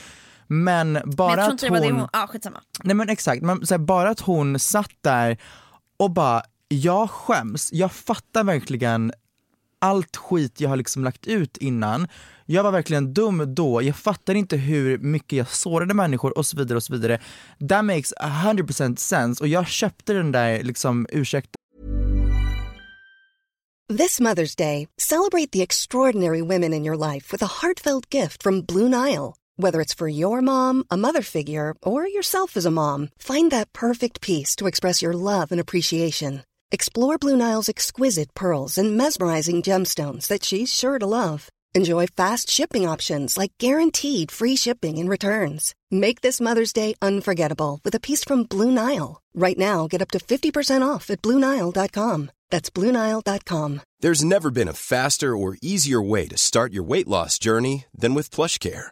Men 0.47 1.01
bara 1.05 1.35
men 1.35 1.39
jag 1.39 1.45
tror 1.45 1.45
att 1.45 1.51
inte 1.51 1.65
det 1.65 1.71
var 1.71 1.79
det 1.79 1.91
hon... 1.91 2.09
hon... 2.13 2.27
Skitsamma. 2.27 2.61
Nej 2.83 2.95
men 2.95 3.09
exakt, 3.09 3.41
men 3.41 3.65
så 3.65 3.73
här, 3.73 3.79
bara 3.79 4.09
att 4.09 4.19
hon 4.19 4.59
satt 4.59 4.91
där 5.01 5.37
och 5.97 6.11
bara, 6.11 6.43
jag 6.67 7.09
skäms, 7.09 7.69
jag 7.73 7.91
fattar 7.91 8.43
verkligen 8.43 9.13
allt 9.79 10.17
skit 10.17 10.61
jag 10.61 10.69
har 10.69 10.77
liksom 10.77 11.03
lagt 11.03 11.27
ut 11.27 11.57
innan. 11.57 12.07
Jag 12.45 12.63
var 12.63 12.71
verkligen 12.71 13.13
dum 13.13 13.55
då, 13.55 13.81
jag 13.81 13.95
fattar 13.95 14.35
inte 14.35 14.57
hur 14.57 14.97
mycket 14.97 15.37
jag 15.37 15.47
sårade 15.47 15.93
människor 15.93 16.37
och 16.37 16.45
så 16.45 16.57
vidare 16.57 16.75
och 16.75 16.83
så 16.83 16.93
vidare. 16.93 17.19
That 17.69 17.85
makes 17.85 18.13
100% 18.13 18.95
sense 18.95 19.43
och 19.43 19.47
jag 19.47 19.67
köpte 19.67 20.13
den 20.13 20.31
där 20.31 20.63
liksom 20.63 21.07
ursäkten 21.09 21.55
This 23.97 24.19
Mother's 24.19 24.55
Day, 24.55 24.87
celebrate 24.97 25.51
the 25.51 25.61
extraordinary 25.61 26.41
women 26.41 26.73
in 26.73 26.85
your 26.85 26.95
life 26.95 27.31
with 27.31 27.43
a 27.43 27.47
heartfelt 27.61 28.13
gift 28.13 28.41
from 28.43 28.61
Blue 28.61 28.89
Nile. 28.89 29.33
Whether 29.55 29.81
it's 29.81 29.93
for 29.93 30.07
your 30.07 30.41
mom, 30.41 30.83
a 30.89 30.97
mother 30.97 31.21
figure, 31.21 31.75
or 31.83 32.07
yourself 32.07 32.57
as 32.57 32.65
a 32.65 32.71
mom, 32.71 33.09
find 33.19 33.51
that 33.51 33.71
perfect 33.71 34.19
piece 34.19 34.55
to 34.55 34.67
express 34.67 35.01
your 35.01 35.13
love 35.13 35.51
and 35.51 35.61
appreciation. 35.61 36.43
Explore 36.71 37.19
Blue 37.19 37.37
Nile's 37.37 37.69
exquisite 37.69 38.33
pearls 38.33 38.79
and 38.79 38.97
mesmerizing 38.97 39.61
gemstones 39.61 40.27
that 40.27 40.43
she's 40.43 40.73
sure 40.73 40.97
to 40.97 41.05
love. 41.05 41.49
Enjoy 41.75 42.07
fast 42.07 42.49
shipping 42.49 42.87
options 42.87 43.37
like 43.37 43.51
guaranteed 43.59 44.31
free 44.31 44.55
shipping 44.55 44.97
and 44.97 45.09
returns. 45.09 45.75
Make 45.91 46.21
this 46.21 46.41
Mother's 46.41 46.73
Day 46.73 46.95
unforgettable 46.99 47.79
with 47.83 47.93
a 47.93 47.99
piece 47.99 48.23
from 48.23 48.45
Blue 48.45 48.71
Nile. 48.71 49.21
Right 49.35 49.57
now, 49.57 49.87
get 49.87 50.01
up 50.01 50.09
to 50.11 50.19
50% 50.19 50.87
off 50.87 51.09
at 51.11 51.21
BlueNile.com. 51.21 52.31
That's 52.49 52.69
BlueNile.com. 52.71 53.81
There's 53.99 54.23
never 54.23 54.49
been 54.51 54.67
a 54.67 54.73
faster 54.73 55.35
or 55.37 55.57
easier 55.61 56.01
way 56.01 56.27
to 56.27 56.37
start 56.37 56.73
your 56.73 56.83
weight 56.83 57.07
loss 57.07 57.37
journey 57.39 57.85
than 57.95 58.13
with 58.13 58.29
PlushCare. 58.29 58.91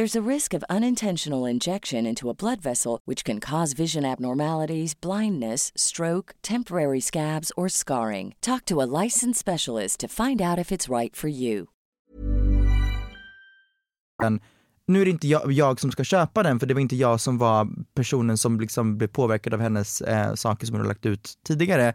There's 0.00 0.16
a 0.16 0.34
risk 0.34 0.54
of 0.54 0.64
unintentional 0.70 1.44
injection 1.44 2.06
into 2.06 2.30
a 2.30 2.34
blood 2.34 2.62
vessel, 2.62 3.00
which 3.04 3.22
can 3.22 3.38
cause 3.38 3.74
vision 3.74 4.04
abnormalities, 4.04 4.94
blindness, 5.00 5.72
stroke, 5.76 6.34
temporary 6.40 7.00
scabs, 7.00 7.52
or 7.54 7.68
scarring. 7.68 8.34
Talk 8.40 8.64
to 8.64 8.80
a 8.80 8.88
licensed 9.02 9.38
specialist 9.38 10.00
to 10.00 10.08
find 10.08 10.40
out 10.40 10.58
if 10.58 10.72
it's 10.72 10.88
right 10.88 11.16
for 11.16 11.28
you. 11.28 11.66
Nu 14.86 15.00
är 15.00 15.04
det 15.04 15.10
inte 15.10 15.28
jag, 15.28 15.52
jag 15.52 15.80
som 15.80 15.92
ska 15.92 16.04
köpa 16.04 16.42
den 16.42 16.60
för 16.60 16.66
det 16.66 16.74
var 16.74 16.80
inte 16.80 16.96
jag 16.96 17.20
som 17.20 17.38
var 17.38 17.68
personen 17.94 18.38
som 18.38 18.60
liksom 18.60 18.98
blev 18.98 19.08
påverkad 19.08 19.54
av 19.54 19.60
hennes 19.60 20.00
eh, 20.00 20.34
saker 20.34 20.66
som 20.66 20.74
hon 20.74 20.80
har 20.80 20.88
lagt 20.88 21.06
ut 21.06 21.34
tidigare. 21.46 21.94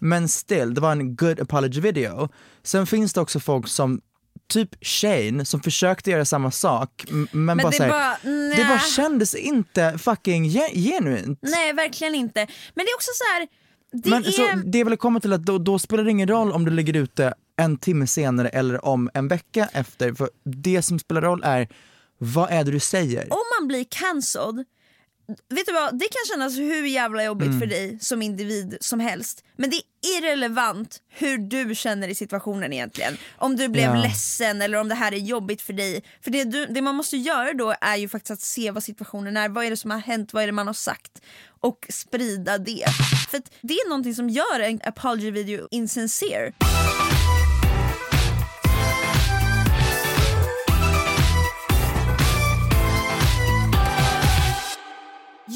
Men 0.00 0.28
still, 0.28 0.74
det 0.74 0.80
var 0.80 0.92
en 0.92 1.16
good 1.16 1.40
apology 1.40 1.80
video. 1.80 2.28
Sen 2.62 2.86
finns 2.86 3.12
det 3.12 3.20
också 3.20 3.40
folk 3.40 3.68
som 3.68 4.00
Typ 4.48 4.68
Shane 4.84 5.44
som 5.44 5.60
försökte 5.60 6.10
göra 6.10 6.24
samma 6.24 6.50
sak 6.50 7.04
men, 7.08 7.28
Men 7.46 7.56
bara, 7.56 7.70
det 7.70 7.82
här, 7.82 7.88
bara- 7.88 8.56
det 8.56 8.64
bara 8.68 8.78
kändes 8.78 9.34
inte 9.34 9.98
fucking 9.98 10.44
ge- 10.46 10.74
genuint. 10.74 11.38
Nej 11.42 11.72
verkligen 11.72 12.14
inte. 12.14 12.40
Men 12.74 12.86
det 12.86 12.90
är 12.90 12.94
också 12.96 13.10
så 13.14 13.24
här. 13.34 13.48
Det 13.92 14.10
Men 14.10 14.24
är... 14.24 14.30
så 14.30 14.42
det 14.64 14.80
är 14.80 14.84
väl 14.84 14.96
komma 14.96 15.20
till 15.20 15.32
att 15.32 15.42
då, 15.46 15.58
då 15.58 15.78
spelar 15.78 16.04
det 16.04 16.10
ingen 16.10 16.28
roll 16.28 16.52
om 16.52 16.64
du 16.64 16.70
ligger 16.70 16.96
ute 16.96 17.34
en 17.56 17.76
timme 17.78 18.06
senare 18.06 18.48
eller 18.48 18.84
om 18.84 19.10
en 19.14 19.28
vecka 19.28 19.68
efter. 19.72 20.12
För 20.14 20.30
det 20.44 20.82
som 20.82 20.98
spelar 20.98 21.22
roll 21.22 21.42
är 21.44 21.68
vad 22.18 22.50
är 22.50 22.64
det 22.64 22.70
du 22.70 22.80
säger? 22.80 23.32
om 23.32 23.38
man 23.60 23.68
blir 23.68 23.84
cancelled, 23.90 24.64
vet 25.48 25.66
du 25.66 25.72
vad, 25.72 25.98
det 25.98 26.04
kan 26.04 26.20
kännas 26.28 26.58
hur 26.58 26.86
jävla 26.86 27.24
jobbigt 27.24 27.46
Mm. 27.48 27.60
för 27.60 27.66
dig 27.66 27.98
som 28.00 28.22
individ 28.22 28.76
som 28.80 29.00
helst. 29.00 29.44
Men 29.56 29.70
det 29.70 29.76
är 29.76 29.82
irrelevant 30.18 30.98
hur 31.08 31.38
du 31.38 31.74
känner 31.74 32.08
i 32.08 32.14
situationen 32.14 32.72
egentligen. 32.72 33.16
Om 33.38 33.56
du 33.56 33.68
blev 33.68 33.84
Ja. 33.94 34.02
ledsen 34.02 34.62
eller 34.62 34.78
om 34.78 34.88
det 34.88 34.94
här 34.94 35.12
är 35.12 35.16
jobbigt 35.18 35.62
för 35.62 35.72
dig. 35.72 36.04
För 36.24 36.30
det, 36.30 36.44
du, 36.44 36.66
det 36.66 36.82
man 36.82 36.94
måste 36.94 37.16
göra 37.16 37.52
då 37.52 37.74
är 37.80 37.96
ju 37.96 38.08
faktiskt 38.08 38.30
att 38.30 38.40
se 38.40 38.70
vad 38.70 38.82
situationen 38.84 39.36
är, 39.36 39.48
vad 39.48 39.64
är 39.64 39.70
det 39.70 39.76
som 39.76 39.90
har 39.90 39.98
hänt, 39.98 40.32
vad 40.32 40.42
är 40.42 40.46
det 40.46 40.52
man 40.52 40.66
har 40.66 40.74
sagt 40.74 41.22
och 41.60 41.86
sprida 41.90 42.58
det. 42.58 42.84
För 43.30 43.42
det 43.60 43.74
är 43.74 43.88
någonting 43.88 44.14
som 44.14 44.30
gör 44.30 44.60
en 44.60 44.80
apology 44.84 45.30
video 45.30 45.68
insincere. 45.70 46.52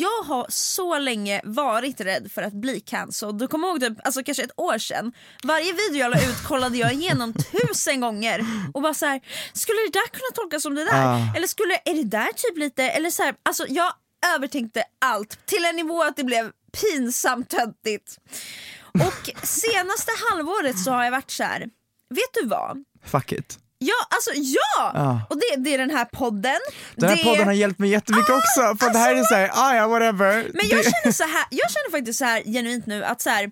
Jag 0.01 0.23
har 0.23 0.47
så 0.49 0.99
länge 0.99 1.41
varit 1.45 2.01
rädd 2.01 2.33
för 2.33 2.43
att 2.43 2.53
bli 2.53 2.81
cancelled. 2.81 3.35
Du 3.39 3.47
kommer 3.49 3.69
ihåg 3.69 3.81
typ, 3.81 4.07
alltså 4.07 4.23
kanske 4.23 4.45
ett 4.45 4.53
år 4.57 4.79
sedan. 4.79 5.13
Varje 5.45 5.73
video 5.73 5.97
jag 5.97 6.11
la 6.11 6.17
ut 6.17 6.45
kollade 6.45 6.77
jag 6.79 6.93
igenom 6.93 7.35
tusen 7.35 8.01
gånger 8.01 8.45
och 8.75 8.83
bara 8.83 8.95
så 8.95 9.07
här, 9.07 9.21
skulle 9.53 9.79
det 9.81 9.93
där 9.93 10.07
kunna 10.09 10.31
tolkas 10.35 10.63
som 10.63 10.75
det 10.75 10.85
där? 10.85 11.05
Ah. 11.05 11.37
Eller 11.37 11.47
skulle, 11.47 11.75
är 11.85 11.95
det 11.95 12.05
där 12.05 12.33
typ 12.37 12.59
lite, 12.59 12.85
eller 12.85 13.11
så 13.11 13.23
här, 13.23 13.35
alltså 13.43 13.67
jag 13.69 13.93
övertänkte 14.37 14.85
allt 14.99 15.47
till 15.47 15.65
en 15.65 15.77
nivå 15.77 16.03
att 16.03 16.17
det 16.17 16.25
blev 16.25 16.53
pinsamt 16.81 17.49
töntigt. 17.51 18.17
Och 18.95 19.47
senaste 19.47 20.11
halvåret 20.31 20.79
så 20.79 20.91
har 20.91 21.05
jag 21.05 21.11
varit 21.11 21.31
så 21.31 21.43
här. 21.43 21.61
vet 22.11 22.35
du 22.43 22.47
vad? 22.47 22.85
Fuck 23.05 23.33
it. 23.33 23.59
Ja, 23.83 23.95
alltså 24.11 24.31
ja! 24.35 24.93
Ah. 24.95 25.17
Och 25.31 25.37
det, 25.37 25.57
det 25.57 25.75
är 25.75 25.79
den 25.79 25.91
här 25.91 26.05
podden. 26.05 26.59
Den 26.97 27.09
här 27.09 27.17
det... 27.17 27.23
podden 27.25 27.47
har 27.47 27.53
hjälpt 27.53 27.79
mig 27.79 27.91
jättemycket 27.91 28.31
Ah, 28.31 28.37
också 28.39 28.85
för 28.87 28.93
det 28.93 28.99
här 28.99 29.15
är 29.17 29.23
såhär, 29.23 29.51
ah, 29.53 29.75
ja 29.77 29.89
whatever. 29.89 30.51
Men 30.55 30.69
jag 30.69 30.79
Det- 30.85 30.91
känner, 30.91 31.13
så 31.13 31.25
här, 31.25 31.45
jag 31.51 31.71
känner 31.71 31.91
faktiskt 31.91 32.19
så 32.19 32.25
här 32.25 32.43
genuint 32.43 32.87
nu 32.87 33.05
att 33.05 33.21
så 33.23 33.31
här, 33.31 33.45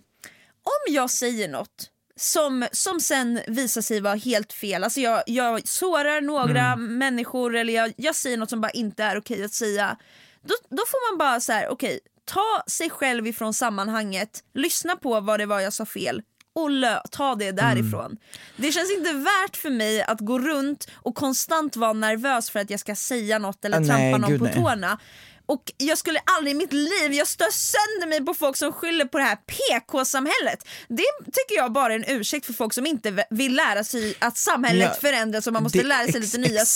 om 0.63 0.95
jag 0.95 1.11
säger 1.11 1.49
något 1.49 1.91
som, 2.17 2.67
som 2.73 3.01
sen 3.01 3.41
visar 3.47 3.81
sig 3.83 4.01
vara 4.01 4.15
helt 4.15 4.53
fel, 4.53 4.85
alltså 4.85 5.01
jag, 5.01 5.23
jag 5.27 5.69
sårar 5.69 6.21
några 6.21 6.67
Mm. 6.73 6.99
människor 6.99 7.57
eller 7.57 7.73
jag, 7.73 7.93
jag 7.97 8.15
säger 8.15 8.37
något 8.37 8.51
som 8.51 8.61
bara 8.61 8.71
inte 8.71 9.05
är 9.05 9.19
okej 9.19 9.45
att 9.45 9.53
säga. 9.53 9.97
Då, 10.43 10.55
då 10.77 10.83
får 10.89 11.11
man 11.13 11.19
bara 11.19 11.41
så 11.41 11.53
här, 11.53 11.69
okej, 11.69 12.01
ta 12.25 12.63
sig 12.67 12.91
själv 12.91 13.27
ifrån 13.27 13.55
sammanhanget, 13.55 14.29
lyssna 14.55 14.97
på 14.97 15.21
vad 15.21 15.41
det 15.41 15.47
var 15.47 15.61
jag 15.61 15.73
sa 15.73 15.87
fel 15.87 16.23
och 16.63 16.71
lö- 16.71 17.01
ta 17.11 17.35
det 17.35 17.53
därifrån. 17.53 18.05
Mm. 18.05 18.19
Det 18.57 18.73
känns 18.73 18.91
inte 18.91 19.13
värt 19.13 19.57
för 19.57 19.71
mig 19.71 20.03
att 20.03 20.21
gå 20.21 20.39
runt 20.39 20.89
och 20.95 21.15
konstant 21.15 21.77
vara 21.77 21.93
nervös 21.93 22.51
för 22.51 22.61
att 22.61 22.71
jag 22.71 22.81
ska 22.81 22.97
säga 22.97 23.39
något 23.39 23.65
eller 23.65 23.77
Ah, 23.81 23.85
trampa 23.85 23.97
nej, 23.97 24.19
någon 24.19 24.39
på 24.39 24.45
nej. 24.45 24.55
tårna. 24.55 24.99
Och 25.47 25.73
jag 25.77 25.99
skulle 25.99 26.21
aldrig 26.25 26.55
i 26.55 26.59
mitt 26.59 26.73
liv, 26.73 27.13
jag 27.13 27.27
stör 27.27 27.51
sönder 27.53 28.07
mig 28.09 28.27
på 28.27 28.35
folk 28.35 28.57
som 28.57 28.73
skyller 28.73 29.05
på 29.05 29.19
det 29.19 29.25
här 29.25 29.37
PK-samhället. 29.37 30.69
Det 30.89 31.05
tycker 31.33 31.57
jag 31.57 31.73
bara 31.73 31.93
är 31.95 31.99
en 31.99 32.05
ursäkt 32.19 32.47
för 32.47 32.53
folk 32.53 32.73
som 32.75 32.87
inte 32.87 33.25
vill 33.31 33.55
lära 33.57 33.85
sig 33.85 34.15
att 34.19 34.37
samhället 34.37 34.91
Ja, 34.95 35.01
förändras 35.01 35.47
och 35.47 35.53
man 35.53 35.63
måste 35.63 35.83
lära 35.83 36.13
sig 36.13 36.21
lite 36.21 36.39
nya 36.39 36.63
exakt, 36.63 36.69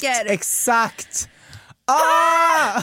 saker. 0.00 0.26
Exakt! 0.26 1.28
Ah! 1.86 2.82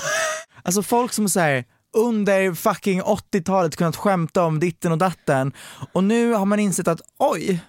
Alltså 0.64 0.84
folk 0.84 1.14
som 1.14 1.30
säger 1.30 1.66
under 1.94 2.54
fucking 2.54 3.02
80-talet 3.02 3.76
kunnat 3.76 3.96
skämta 3.96 4.44
om 4.44 4.60
ditten 4.60 4.92
och 4.92 4.98
datten 4.98 5.54
och 5.94 6.04
nu 6.04 6.34
har 6.34 6.46
man 6.46 6.60
insett 6.60 6.88
att 6.88 7.02
oj, 7.20 7.60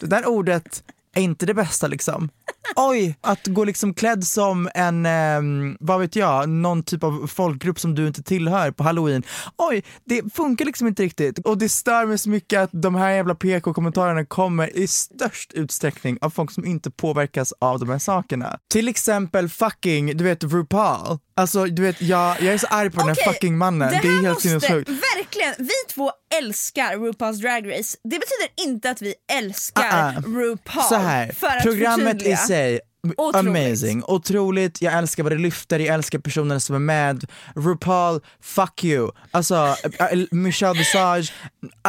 det 0.00 0.06
där 0.06 0.26
ordet 0.26 0.82
är 1.14 1.22
inte 1.22 1.46
det 1.46 1.54
bästa 1.54 1.86
liksom. 1.86 2.28
Oj, 2.76 3.16
att 3.20 3.46
gå 3.46 3.64
liksom 3.64 3.94
klädd 3.94 4.24
som 4.24 4.68
en, 4.74 5.06
eh, 5.06 5.40
vad 5.80 6.00
vet 6.00 6.16
jag, 6.16 6.48
någon 6.48 6.82
typ 6.82 7.04
av 7.04 7.26
folkgrupp 7.26 7.80
som 7.80 7.94
du 7.94 8.06
inte 8.06 8.22
tillhör 8.22 8.70
på 8.70 8.84
halloween. 8.84 9.22
Oj, 9.56 9.84
det 10.04 10.34
funkar 10.34 10.64
liksom 10.64 10.86
inte 10.86 11.02
riktigt. 11.02 11.38
Och 11.38 11.58
det 11.58 11.68
stör 11.68 12.06
mig 12.06 12.18
så 12.18 12.30
mycket 12.30 12.60
att 12.60 12.70
de 12.72 12.94
här 12.94 13.10
jävla 13.10 13.34
PK-kommentarerna 13.34 14.24
kommer 14.24 14.76
i 14.76 14.86
störst 14.86 15.52
utsträckning 15.52 16.18
av 16.20 16.30
folk 16.30 16.50
som 16.50 16.64
inte 16.64 16.90
påverkas 16.90 17.54
av 17.58 17.80
de 17.80 17.88
här 17.88 17.98
sakerna. 17.98 18.58
Till 18.68 18.88
exempel 18.88 19.48
fucking, 19.48 20.16
du 20.16 20.24
vet 20.24 20.44
RuPaul. 20.44 21.18
Alltså 21.40 21.64
du 21.64 21.82
vet, 21.82 22.02
jag, 22.02 22.36
jag 22.42 22.54
är 22.54 22.58
så 22.58 22.66
arg 22.66 22.90
på 22.90 23.00
den 23.00 23.08
här 23.08 23.32
fucking 23.32 23.58
mannen. 23.58 23.88
Det, 23.90 23.96
här 23.96 24.18
är 24.18 24.22
helt 24.22 24.40
sinnessjukt. 24.40 24.88
Verkligen, 24.88 25.54
vi 25.58 25.94
två 25.94 26.12
älskar 26.38 26.96
RuPaul's 26.96 27.40
Drag 27.40 27.78
Race. 27.78 27.96
Det 28.04 28.18
betyder 28.18 28.66
inte 28.68 28.90
att 28.90 29.02
vi 29.02 29.14
älskar 29.32 29.82
Ah, 29.82 30.12
ah. 30.16 30.20
RuPaul. 30.26 30.84
Så 30.84 30.94
här, 30.94 31.60
programmet 31.62 32.22
i 32.22 32.36
sig, 32.36 32.80
Otroligt. 33.16 33.36
amazing, 33.36 34.02
otroligt, 34.06 34.82
jag 34.82 34.94
älskar 34.94 35.22
vad 35.22 35.32
det 35.32 35.38
lyfter, 35.38 35.78
jag 35.78 35.94
älskar 35.94 36.18
personerna 36.18 36.60
som 36.60 36.74
är 36.74 36.78
med. 36.78 37.24
RuPaul, 37.56 38.20
fuck 38.40 38.84
you. 38.84 39.10
Alltså, 39.30 39.76
äh, 39.98 40.18
Michelle 40.30 40.78
Visage, 40.78 41.32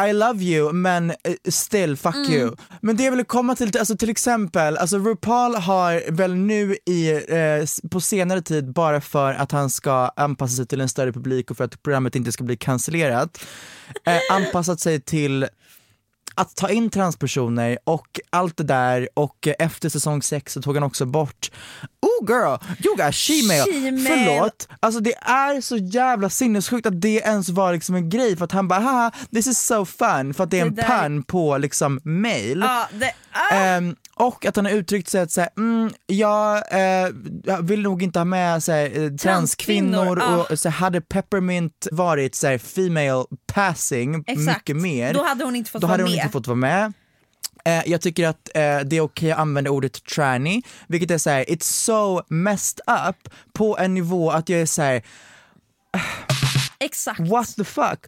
I 0.08 0.12
love 0.12 0.44
you 0.44 0.72
men 0.72 1.10
eh, 1.10 1.14
still 1.50 1.96
fuck 1.96 2.14
Mm. 2.14 2.32
you. 2.32 2.56
Men 2.80 2.96
det 2.96 3.04
jag 3.04 3.12
vill 3.12 3.24
komma 3.24 3.56
till, 3.56 3.78
alltså 3.78 3.96
till 3.96 4.10
exempel, 4.10 4.76
alltså 4.76 4.98
RuPaul 4.98 5.54
har 5.54 6.10
väl 6.10 6.34
nu 6.34 6.76
i, 6.86 7.10
eh, 7.10 7.88
på 7.90 8.00
senare 8.00 8.42
tid 8.42 8.72
bara 8.72 9.00
för 9.00 9.34
att 9.34 9.52
han 9.52 9.70
ska 9.70 10.12
anpassa 10.16 10.56
sig 10.56 10.66
till 10.66 10.80
en 10.80 10.88
större 10.88 11.12
publik 11.12 11.50
och 11.50 11.56
för 11.56 11.64
att 11.64 11.82
programmet 11.82 12.16
inte 12.16 12.32
ska 12.32 12.44
bli 12.44 12.56
cancellerat, 12.56 13.44
eh, 14.06 14.18
anpassat 14.36 14.80
sig 14.80 15.00
till 15.00 15.46
att 16.34 16.56
ta 16.56 16.70
in 16.70 16.90
transpersoner 16.90 17.78
och 17.84 18.20
allt 18.30 18.56
det 18.56 18.64
där 18.64 19.08
och 19.14 19.46
eh, 19.46 19.54
efter 19.58 19.88
säsong 19.88 20.22
6 20.22 20.52
så 20.52 20.62
tog 20.62 20.74
han 20.76 20.82
också 20.82 21.04
bort 21.06 21.50
Oh 22.02 22.28
girl, 22.28 22.56
you 22.84 22.96
got 22.96 23.14
she-mail. 23.14 23.64
She-mail. 23.64 24.06
Förlåt, 24.06 24.68
alltså 24.80 25.00
det 25.00 25.14
är 25.14 25.60
så 25.60 25.76
jävla 25.76 26.30
sinnessjukt 26.30 26.86
att 26.86 27.00
det 27.00 27.14
ens 27.16 27.48
var 27.48 27.72
liksom 27.72 27.94
en 27.94 28.08
grej 28.10 28.36
för 28.36 28.44
att 28.44 28.52
han 28.52 28.68
bara 28.68 28.80
haha 28.80 29.10
this 29.34 29.46
is 29.46 29.58
so 29.60 29.84
fun 29.84 30.34
för 30.34 30.44
att 30.44 30.50
det 30.50 30.60
är 30.60 30.70
Det 30.70 30.82
en 30.82 31.16
där- 31.16 31.22
på 31.22 31.58
liksom 31.58 32.00
mail. 32.04 32.60
Ja, 32.60 32.88
det, 32.92 33.12
ah. 33.32 33.54
Ehm, 33.54 33.96
och 34.14 34.46
att 34.46 34.56
han 34.56 34.64
har 34.64 34.72
uttryckt 34.72 35.08
sig 35.08 35.20
att 35.20 35.30
säga, 35.30 35.48
mm, 35.56 35.90
jag 36.06 36.56
eh, 36.72 37.08
jag 37.44 37.62
vill 37.62 37.82
nog 37.82 38.02
inte 38.02 38.18
ha 38.18 38.24
med 38.24 38.62
så 38.62 38.72
här, 38.72 39.02
eh, 39.04 39.10
transkvinnor 39.10 40.22
ah. 40.22 40.46
och 40.50 40.58
så 40.58 40.68
här, 40.68 40.76
hade 40.76 41.00
Peppermint 41.00 41.88
varit 41.92 42.34
så 42.34 42.46
här, 42.46 42.58
female 42.58 43.24
passing 43.46 44.24
Exakt. 44.26 44.58
mycket 44.58 44.76
mer 44.76 45.14
Då 45.14 45.24
hade 45.24 45.44
hon 45.44 45.56
inte 45.56 45.70
fått 45.70 45.82
vara 45.82 45.96
med. 46.02 46.21
Inte 46.22 46.32
fått 46.32 46.46
vara 46.46 46.56
med. 46.56 46.92
Eh, 47.64 47.82
jag 47.86 48.00
tycker 48.00 48.28
att 48.28 48.50
eh, 48.54 48.80
det 48.80 48.96
är 48.96 49.00
okej 49.00 49.32
att 49.32 49.38
använda 49.38 49.70
ordet 49.70 50.04
tranny, 50.04 50.62
vilket 50.86 51.10
är 51.10 51.18
såhär, 51.18 51.44
it's 51.44 51.62
so 51.64 52.22
messed 52.28 52.80
up 53.08 53.34
på 53.52 53.78
en 53.78 53.94
nivå 53.94 54.30
att 54.30 54.48
jag 54.48 54.60
är 54.60 54.66
såhär, 54.66 55.02
Exakt. 56.78 57.20
what 57.20 57.56
the 57.56 57.64
fuck? 57.64 58.06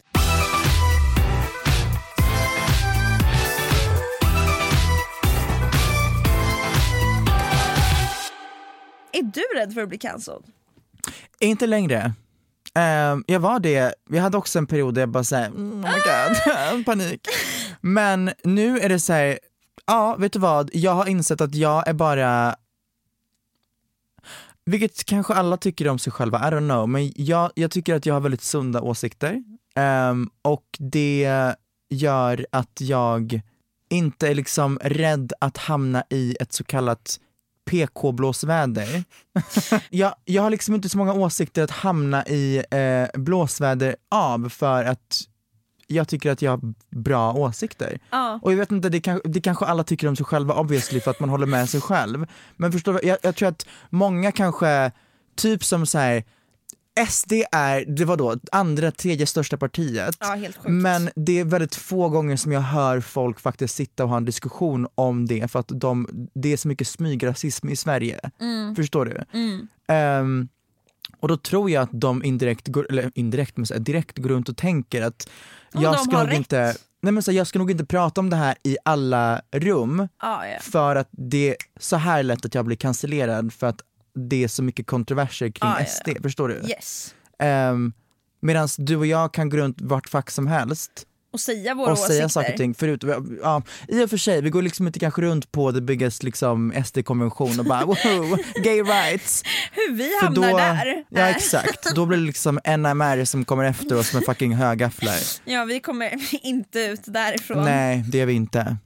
Är 9.11 9.23
du 9.23 9.59
rädd 9.59 9.73
för 9.73 9.81
att 9.81 9.89
bli 9.89 9.97
cancelled? 9.97 10.43
Inte 11.39 11.67
längre. 11.67 12.13
Ehm, 12.75 13.23
jag 13.27 13.39
var 13.39 13.59
det, 13.59 13.93
vi 14.09 14.17
hade 14.17 14.37
också 14.37 14.59
en 14.59 14.67
period 14.67 14.93
där 14.93 15.01
jag 15.01 15.09
bara 15.09 15.23
såhär, 15.23 15.45
mm, 15.45 15.71
oh 15.71 15.75
my 15.75 15.97
god, 16.75 16.85
panik. 16.85 17.27
Men 17.81 18.31
nu 18.43 18.79
är 18.79 18.89
det 18.89 18.99
så 18.99 19.13
här, 19.13 19.39
ja 19.85 20.15
vet 20.19 20.33
du 20.33 20.39
vad, 20.39 20.69
jag 20.73 20.91
har 20.91 21.05
insett 21.05 21.41
att 21.41 21.55
jag 21.55 21.87
är 21.87 21.93
bara 21.93 22.55
vilket 24.65 25.05
kanske 25.05 25.33
alla 25.33 25.57
tycker 25.57 25.87
om 25.87 25.99
sig 25.99 26.13
själva, 26.13 26.37
I 26.37 26.51
don't 26.51 26.69
know, 26.69 26.89
men 26.89 27.13
jag, 27.15 27.51
jag 27.55 27.71
tycker 27.71 27.95
att 27.95 28.05
jag 28.05 28.13
har 28.13 28.21
väldigt 28.21 28.43
sunda 28.43 28.81
åsikter. 28.81 29.43
Ehm, 29.75 30.29
och 30.41 30.65
det 30.79 31.53
gör 31.89 32.45
att 32.51 32.81
jag 32.81 33.41
inte 33.89 34.27
är 34.27 34.35
liksom 34.35 34.79
rädd 34.83 35.33
att 35.39 35.57
hamna 35.57 36.03
i 36.09 36.35
ett 36.39 36.53
så 36.53 36.63
kallat 36.63 37.19
PK-blåsväder. 37.65 39.03
jag, 39.89 40.15
jag 40.25 40.43
har 40.43 40.49
liksom 40.49 40.75
inte 40.75 40.89
så 40.89 40.97
många 40.97 41.13
åsikter 41.13 41.63
att 41.63 41.71
hamna 41.71 42.25
i 42.25 42.63
eh, 42.71 43.19
blåsväder 43.21 43.95
av 44.09 44.49
för 44.49 44.83
att 44.83 45.21
jag 45.87 46.07
tycker 46.07 46.31
att 46.31 46.41
jag 46.41 46.51
har 46.51 46.73
bra 46.89 47.33
åsikter. 47.33 47.99
Ja. 48.09 48.39
Och 48.41 48.51
jag 48.51 48.57
vet 48.57 48.71
inte, 48.71 48.89
det, 48.89 49.01
kan, 49.01 49.21
det 49.23 49.41
kanske 49.41 49.65
alla 49.65 49.83
tycker 49.83 50.07
om 50.07 50.15
sig 50.15 50.25
själva 50.25 50.53
obviously 50.53 50.99
för 50.99 51.11
att 51.11 51.19
man 51.19 51.29
håller 51.29 51.45
med 51.45 51.69
sig 51.69 51.81
själv. 51.81 52.25
Men 52.55 52.71
förstår 52.71 53.05
jag, 53.05 53.17
jag 53.21 53.35
tror 53.35 53.49
att 53.49 53.67
många 53.89 54.31
kanske, 54.31 54.91
typ 55.35 55.63
som 55.63 55.85
så 55.85 55.97
här 55.97 56.23
SD 57.09 57.33
är, 57.51 57.85
det 57.85 58.05
var 58.05 58.17
då 58.17 58.35
andra, 58.51 58.91
tredje 58.91 59.25
största 59.25 59.57
partiet. 59.57 60.15
Ja. 60.19 60.37
Men 60.63 61.09
det 61.15 61.39
är 61.39 61.43
väldigt 61.45 61.75
få 61.75 62.09
gånger 62.09 62.35
som 62.37 62.51
jag 62.51 62.61
hör 62.61 62.99
folk 63.01 63.39
faktiskt 63.39 63.75
sitta 63.75 64.03
och 64.03 64.09
ha 64.09 64.17
en 64.17 64.25
diskussion 64.25 64.87
om 64.95 65.25
det 65.25 65.51
för 65.51 65.59
att 65.59 65.71
de, 65.73 66.07
det 66.33 66.53
är 66.53 66.57
så 66.57 66.67
mycket 66.67 66.87
smygrasism 66.87 67.69
i 67.69 67.75
Sverige. 67.75 68.19
Mm. 68.41 68.75
Förstår 68.75 69.05
du? 69.05 69.23
Ehm, 69.87 70.47
och 71.19 71.27
då 71.27 71.37
tror 71.37 71.69
jag 71.69 71.83
att 71.83 71.89
de 71.91 72.23
indirekt, 72.23 72.67
går, 72.67 72.87
eller 72.89 73.11
indirekt, 73.15 73.57
men 73.57 73.65
så 73.65 73.73
här, 73.73 73.81
direkt 73.81 74.17
går 74.17 74.29
runt 74.29 74.49
och 74.49 74.57
tänker 74.57 75.01
att 75.01 75.29
Ja, 75.73 75.81
jag 75.81 75.99
ska 75.99 76.17
nog 76.17 76.27
rätt. 76.27 76.37
inte 76.37 76.75
Nej 77.01 77.11
men 77.11 77.23
så 77.23 77.31
här, 77.31 77.37
jag 77.37 77.47
ska 77.47 77.59
nog 77.59 77.71
inte 77.71 77.85
prata 77.85 78.21
om 78.21 78.29
det 78.29 78.35
här 78.35 78.55
i 78.63 78.77
alla 78.85 79.41
rum 79.51 80.07
Ja, 80.21 80.47
ja. 80.47 80.57
för 80.61 80.95
att 80.95 81.07
det 81.11 81.49
är 81.49 81.55
så 81.79 81.95
här 81.95 82.23
lätt 82.23 82.45
att 82.45 82.55
jag 82.55 82.65
blir 82.65 82.77
cancellerad 82.77 83.53
för 83.53 83.67
att 83.67 83.81
det 84.15 84.43
är 84.43 84.47
så 84.47 84.63
mycket 84.63 84.87
kontroverser 84.87 85.49
kring 85.49 85.69
ja, 85.79 85.85
SD, 85.85 86.07
ja. 86.07 86.15
förstår 86.23 86.49
du? 86.49 86.55
Yes. 86.69 87.15
Um, 87.43 87.93
Medan 88.41 88.67
du 88.77 88.95
och 88.95 89.05
jag 89.05 89.33
kan 89.33 89.49
gå 89.49 89.57
runt 89.57 89.81
vart 89.81 90.09
fack 90.09 90.31
som 90.31 90.47
helst 90.47 90.91
Och 91.33 91.39
säga 91.39 91.73
våra 91.75 91.87
och 91.87 91.93
åsikter. 91.93 92.13
säga 92.13 92.29
saker 92.29 92.51
och 92.51 92.57
ting 92.57 92.73
förut. 92.73 93.03
Ja, 93.41 93.61
I 93.87 94.03
och 94.03 94.09
för 94.09 94.17
sig, 94.17 94.41
vi 94.41 94.49
går 94.49 94.61
liksom 94.61 94.87
inte 94.87 94.99
kanske 94.99 95.21
runt 95.21 95.51
på 95.51 95.71
the 95.71 95.81
biggest 95.81 96.23
liksom, 96.23 96.73
SD-konvention 96.85 97.59
och 97.59 97.65
bara 97.65 97.85
woho, 97.85 98.37
gay 98.63 98.81
rights. 98.81 99.43
Hur 99.71 99.93
vi 99.95 100.09
För 100.19 100.25
hamnar 100.25 100.51
då, 100.51 100.57
där. 100.57 101.03
Ja 101.09 101.27
exakt, 101.27 101.95
då 101.95 102.05
blir 102.05 102.17
det 102.17 102.23
liksom 102.23 102.59
NMR 102.77 103.25
som 103.25 103.45
kommer 103.45 103.63
efter 103.63 103.97
oss 103.97 104.13
med 104.13 104.25
fucking 104.25 104.55
högafflar. 104.55 105.17
Ja, 105.45 105.65
vi 105.65 105.79
kommer 105.79 106.13
inte 106.45 106.79
ut 106.79 107.01
därifrån. 107.05 107.63
Nej, 107.65 108.03
det 108.07 108.19
är 108.21 108.25
vi 108.25 108.33
inte. 108.33 108.77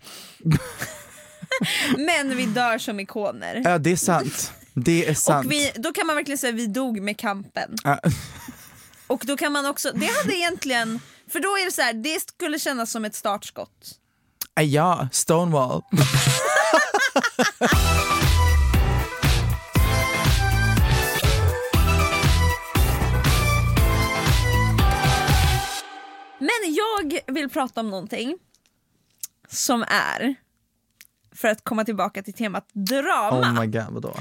Men 1.97 2.37
vi 2.37 2.45
dör 2.45 2.77
som 2.77 2.99
ikoner. 2.99 3.61
Ja 3.65 3.77
det 3.77 3.91
är 3.91 3.95
sant. 3.95 4.53
Det 4.83 5.09
är 5.09 5.13
sant. 5.13 5.45
Och 5.45 5.51
vi, 5.51 5.71
då 5.75 5.91
kan 5.93 6.07
man 6.07 6.15
verkligen 6.15 6.37
säga 6.37 6.53
vi 6.53 6.67
dog 6.67 7.01
med 7.01 7.17
kampen. 7.17 7.75
Och 9.07 9.23
då 9.25 9.37
kan 9.37 9.51
man 9.51 9.65
också, 9.65 9.91
det 9.95 10.05
hade 10.05 10.35
egentligen, 10.35 10.99
för 11.27 11.39
då 11.39 11.47
är 11.47 11.65
det 11.65 11.71
så 11.71 11.81
här, 11.81 11.93
det 11.93 12.19
skulle 12.29 12.59
kännas 12.59 12.91
som 12.91 13.05
ett 13.05 13.15
startskott. 13.15 13.95
Äh, 14.59 14.63
Ja, 14.65 15.09
Stonewall. 15.11 15.83
Men 26.39 26.73
jag 26.75 27.33
vill 27.33 27.49
prata 27.49 27.79
om 27.81 27.89
någonting 27.89 28.37
som 29.47 29.83
är, 29.87 30.35
för 31.35 31.47
att 31.47 31.63
komma 31.63 31.85
tillbaka 31.85 32.23
till 32.23 32.33
temat 32.33 32.67
drama. 32.73 33.51
Oh 33.51 33.59
my 33.61 33.67
god, 33.67 33.85
vadå? 33.89 34.13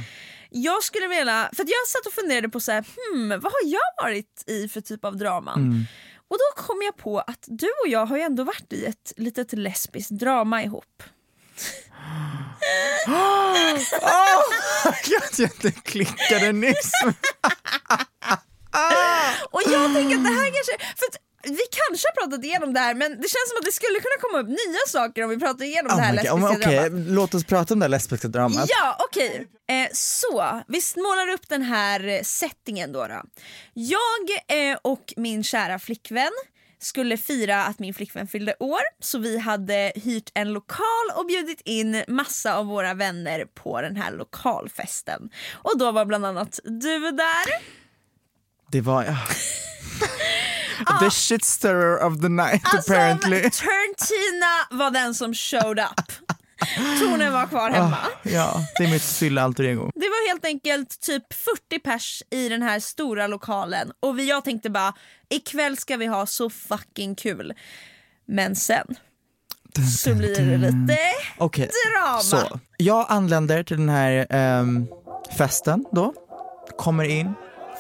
Jag 0.51 0.83
skulle 0.83 1.09
vilja, 1.09 1.51
för 1.57 1.63
jag 1.63 1.89
satt 1.89 2.07
och 2.07 2.13
funderade 2.13 2.49
på 2.49 2.61
så 2.61 2.73
här, 2.73 2.85
hmm, 2.97 3.29
vad 3.29 3.53
har 3.53 3.65
jag 3.65 4.05
varit 4.05 4.45
i 4.47 4.69
för 4.69 4.81
typ 4.81 5.05
av 5.05 5.17
draman? 5.17 5.59
Mm. 5.59 5.85
Och 6.29 6.37
då 6.39 6.63
kom 6.63 6.83
jag 6.85 6.97
på 6.97 7.21
att 7.21 7.45
du 7.47 7.69
och 7.85 7.89
jag 7.89 8.07
har 8.07 8.17
ju 8.17 8.23
ändå 8.23 8.45
varit 8.45 8.73
i 8.73 8.85
ett 8.85 9.13
litet 9.17 9.53
lesbiskt 9.53 10.11
drama 10.11 10.63
ihop. 10.63 11.03
Jag 15.09 15.23
inte 15.51 15.71
klickade 15.71 16.53
nyss. 16.53 16.93
Och 19.51 19.63
jag 19.67 19.95
tänker 19.95 20.17
att 20.17 20.25
det 20.25 20.31
här 20.31 20.53
kanske, 20.55 20.79
för 20.97 21.07
vi 21.43 21.65
kanske 21.71 22.09
har 22.09 22.23
pratat 22.23 22.45
igenom 22.45 22.73
det 22.73 22.81
här 22.81 22.95
men 22.95 23.11
det 23.11 23.29
känns 23.29 23.49
som 23.49 23.59
att 23.59 23.65
det 23.65 23.73
skulle 23.73 24.01
kunna 24.01 24.19
komma 24.21 24.39
upp 24.43 24.49
nya 24.49 24.85
saker 24.89 25.25
om 25.25 25.31
vi 25.31 25.39
pratar 25.39 25.65
igenom 25.65 25.97
det 25.97 26.03
här 26.03 26.13
Oh 26.13 26.15
lesbiska 26.15 26.69
Okej, 26.69 26.91
dramat. 26.91 27.09
låt 27.09 27.35
oss 27.35 27.45
prata 27.45 27.75
om 27.75 27.81
det 27.81 27.85
här 27.85 27.91
lesbiska 27.91 28.29
dramat. 28.29 28.67
Ja, 28.69 28.97
okej. 29.09 29.49
Eh, 29.69 29.89
så, 29.93 30.63
vi 30.69 30.81
målar 30.97 31.29
upp 31.29 31.49
den 31.49 31.63
här 31.63 32.09
eh, 32.09 32.23
settingen 32.23 32.93
då. 32.93 33.07
då. 33.07 33.23
Jag 33.75 34.71
eh, 34.71 34.79
och 34.83 35.15
min 35.17 35.45
kära 35.45 35.79
flickvän 35.79 36.33
skulle 36.81 37.17
fira 37.17 37.65
att 37.65 37.79
min 37.79 37.95
flickvän 37.95 38.27
fyllde 38.27 38.55
år 38.61 38.81
så 39.01 39.19
vi 39.19 39.39
hade 39.39 39.93
hyrt 39.95 40.31
en 40.35 40.53
lokal 40.53 41.07
och 41.17 41.27
bjudit 41.27 41.61
in 41.65 42.05
massa 42.09 42.57
av 42.57 42.67
våra 42.67 42.95
vänner 42.95 43.45
på 43.45 43.81
den 43.81 43.97
här 43.97 44.13
lokalfesten. 44.13 45.31
Och 45.53 45.79
då 45.79 45.93
var 45.93 46.05
bland 46.05 46.27
annat 46.27 46.61
du 46.65 46.99
där. 47.11 47.79
Det 48.71 48.81
var... 48.81 49.05
The 51.01 51.11
shit 51.11 51.45
stirrer 51.45 51.97
of 52.07 52.21
the 52.21 52.29
night 52.29 52.61
Alltså, 52.65 52.93
apparently. 52.93 53.41
Turntina 53.51 54.57
var 54.71 54.91
den 54.91 55.15
som 55.15 55.35
showed 55.35 55.79
up. 55.79 56.13
Tonen 57.01 57.33
var 57.33 57.47
kvar 57.47 57.71
hemma. 57.71 57.99
Ja, 58.23 58.67
det 58.79 58.85
är 58.85 58.91
mitt 58.91 59.03
fylla 59.03 59.43
alter 59.43 59.65
ego. 59.65 59.91
Det 59.95 60.07
var 60.09 60.29
helt 60.29 60.45
enkelt 60.45 61.01
typ 61.01 61.33
40 61.33 61.79
pers 61.79 62.23
i 62.31 62.49
den 62.49 62.63
här 62.63 62.81
stora 62.81 63.27
lokalen 63.27 63.93
och 64.01 64.19
vi, 64.19 64.29
jag 64.29 64.45
tänkte 64.45 64.71
bara 64.71 64.95
ikväll 65.29 65.77
ska 65.77 65.97
vi 65.97 66.07
ha 66.07 66.27
så 66.27 66.51
fucking 66.51 67.15
kul. 67.15 67.53
Men 68.27 68.57
sen 68.57 68.87
så 70.03 70.15
blir 70.15 70.35
det 70.51 70.57
lite 70.57 70.99
Okej, 71.39 71.71
drama. 71.95 72.21
så. 72.21 72.61
Jag 72.77 73.07
anländer 73.09 73.63
till 73.63 73.77
den 73.77 73.89
här 73.89 74.27
ehm, 74.31 74.87
festen 75.39 75.85
då, 75.93 76.15
kommer 76.79 77.05
in, 77.05 77.33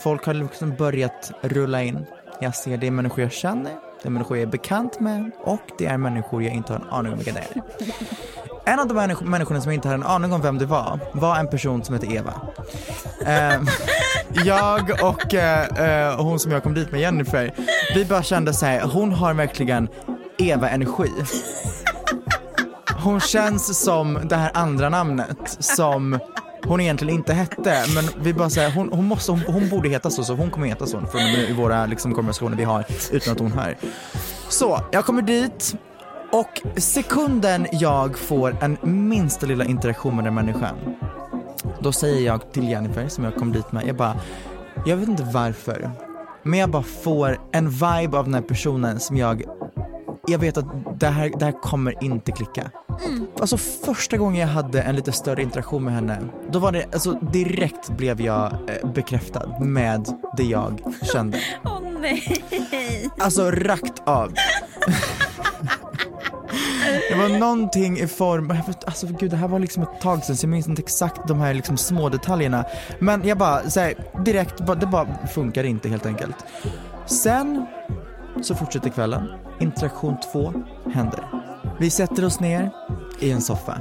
folk 0.02 0.24
har 0.26 0.34
liksom 0.34 0.76
börjat 0.76 1.32
rulla 1.42 1.82
in. 1.82 2.06
Jag 2.40 2.54
ser 2.54 2.76
det 2.76 2.86
är 2.86 2.90
människor 2.90 3.20
jag 3.20 3.32
känner, 3.32 3.72
det 4.02 4.08
är 4.08 4.10
människor 4.10 4.36
jag 4.36 4.42
är 4.42 4.46
bekant 4.50 5.00
med 5.00 5.30
och 5.44 5.60
det 5.78 5.86
är 5.86 5.96
människor 5.98 6.42
jag 6.42 6.52
inte 6.54 6.72
har 6.72 6.80
en 6.80 6.88
aning 6.90 7.12
om 7.12 7.18
vilka 7.18 7.32
det 7.32 7.38
är. 7.54 7.62
En 8.64 8.78
av 8.80 8.88
de 8.88 8.94
människ- 8.94 9.20
människorna 9.22 9.60
som 9.60 9.72
jag 9.72 9.76
inte 9.78 9.88
hade 9.88 10.00
en 10.02 10.10
aning 10.10 10.32
om 10.32 10.40
vem 10.42 10.58
det 10.58 10.66
var, 10.66 11.00
var 11.12 11.36
en 11.36 11.48
person 11.50 11.84
som 11.84 11.94
heter 11.94 12.12
Eva. 12.16 12.34
Ehm, 13.26 13.66
jag 14.44 14.90
och 15.02 15.34
eh, 15.34 16.08
eh, 16.08 16.20
hon 16.22 16.38
som 16.38 16.52
jag 16.52 16.62
kom 16.62 16.74
dit 16.74 16.92
med, 16.92 17.00
Jennifer, 17.00 17.54
vi 17.94 18.04
bara 18.04 18.22
kände 18.22 18.54
så 18.54 18.66
här, 18.66 18.80
hon 18.80 19.12
har 19.12 19.34
verkligen 19.34 19.88
Eva-energi. 20.38 21.10
Hon 23.04 23.20
känns 23.20 23.84
som 23.84 24.18
det 24.24 24.36
här 24.36 24.50
andra 24.54 24.88
namnet 24.88 25.56
som 25.58 26.18
hon 26.68 26.80
egentligen 26.80 27.14
inte 27.14 27.32
hette, 27.32 27.84
men 27.94 28.04
vi 28.24 28.34
bara 28.34 28.50
säger 28.50 28.70
hon, 28.70 28.92
hon, 28.92 29.04
måste, 29.04 29.32
hon, 29.32 29.40
hon 29.40 29.68
borde 29.68 29.88
heta 29.88 30.10
så, 30.10 30.24
så 30.24 30.34
hon 30.34 30.50
kommer 30.50 30.66
heta 30.66 30.86
så 30.86 31.00
från 31.00 31.06
och 31.06 31.12
med 31.12 31.32
nu 31.32 31.46
i 31.46 31.52
våra 31.52 31.86
liksom, 31.86 32.14
konversationer 32.14 32.56
vi 32.56 32.64
har 32.64 32.84
utan 33.12 33.32
att 33.32 33.40
hon 33.40 33.52
hör. 33.52 33.76
Så, 34.48 34.80
jag 34.92 35.04
kommer 35.04 35.22
dit 35.22 35.74
och 36.32 36.80
sekunden 36.80 37.66
jag 37.72 38.18
får 38.18 38.56
en 38.60 38.76
minsta 38.82 39.46
lilla 39.46 39.64
interaktion 39.64 40.16
med 40.16 40.24
den 40.24 40.34
människan, 40.34 40.76
då 41.80 41.92
säger 41.92 42.26
jag 42.26 42.52
till 42.52 42.68
Jennifer 42.68 43.08
som 43.08 43.24
jag 43.24 43.34
kom 43.34 43.52
dit 43.52 43.72
med, 43.72 43.86
jag 43.86 43.96
bara, 43.96 44.16
jag 44.86 44.96
vet 44.96 45.08
inte 45.08 45.22
varför, 45.22 45.90
men 46.42 46.58
jag 46.58 46.70
bara 46.70 46.82
får 46.82 47.40
en 47.52 47.70
vibe 47.70 48.18
av 48.18 48.24
den 48.24 48.34
här 48.34 48.42
personen 48.42 49.00
som 49.00 49.16
jag 49.16 49.42
jag 50.28 50.38
vet 50.38 50.56
att 50.56 51.00
det 51.00 51.06
här, 51.06 51.32
det 51.38 51.44
här 51.44 51.62
kommer 51.62 52.04
inte 52.04 52.32
klicka. 52.32 52.70
Alltså 53.40 53.56
första 53.56 54.16
gången 54.16 54.40
jag 54.40 54.48
hade 54.48 54.82
en 54.82 54.96
lite 54.96 55.12
större 55.12 55.42
interaktion 55.42 55.84
med 55.84 55.94
henne, 55.94 56.18
då 56.50 56.58
var 56.58 56.72
det, 56.72 56.84
alltså 56.92 57.12
direkt 57.12 57.90
blev 57.90 58.20
jag 58.20 58.52
eh, 58.52 58.92
bekräftad 58.92 59.58
med 59.60 60.06
det 60.36 60.44
jag 60.44 60.80
kände. 61.12 61.40
Åh 61.64 61.80
nej. 62.00 62.42
Alltså 63.18 63.50
rakt 63.50 64.02
av. 64.04 64.32
Det 67.10 67.14
var 67.14 67.38
någonting 67.38 67.98
i 67.98 68.06
form, 68.06 68.54
alltså 68.86 69.06
gud 69.06 69.30
det 69.30 69.36
här 69.36 69.48
var 69.48 69.58
liksom 69.58 69.82
ett 69.82 70.00
tag 70.00 70.24
sedan 70.24 70.36
så 70.36 70.44
jag 70.44 70.50
minns 70.50 70.68
inte 70.68 70.82
exakt 70.82 71.28
de 71.28 71.40
här 71.40 71.54
liksom 71.54 71.76
små 71.76 72.08
detaljerna. 72.08 72.64
Men 72.98 73.28
jag 73.28 73.38
bara, 73.38 73.70
så 73.70 73.80
här, 73.80 73.94
direkt, 74.24 74.66
det 74.80 74.86
bara 74.86 75.26
funkar 75.34 75.64
inte 75.64 75.88
helt 75.88 76.06
enkelt. 76.06 76.36
Sen 77.06 77.66
så 78.42 78.54
fortsätter 78.54 78.90
kvällen, 78.90 79.28
interaktion 79.60 80.16
två 80.32 80.52
händer. 80.94 81.24
Vi 81.80 81.90
sätter 81.90 82.24
oss 82.24 82.40
ner 82.40 82.70
i 83.20 83.30
en 83.32 83.40
soffa. 83.40 83.78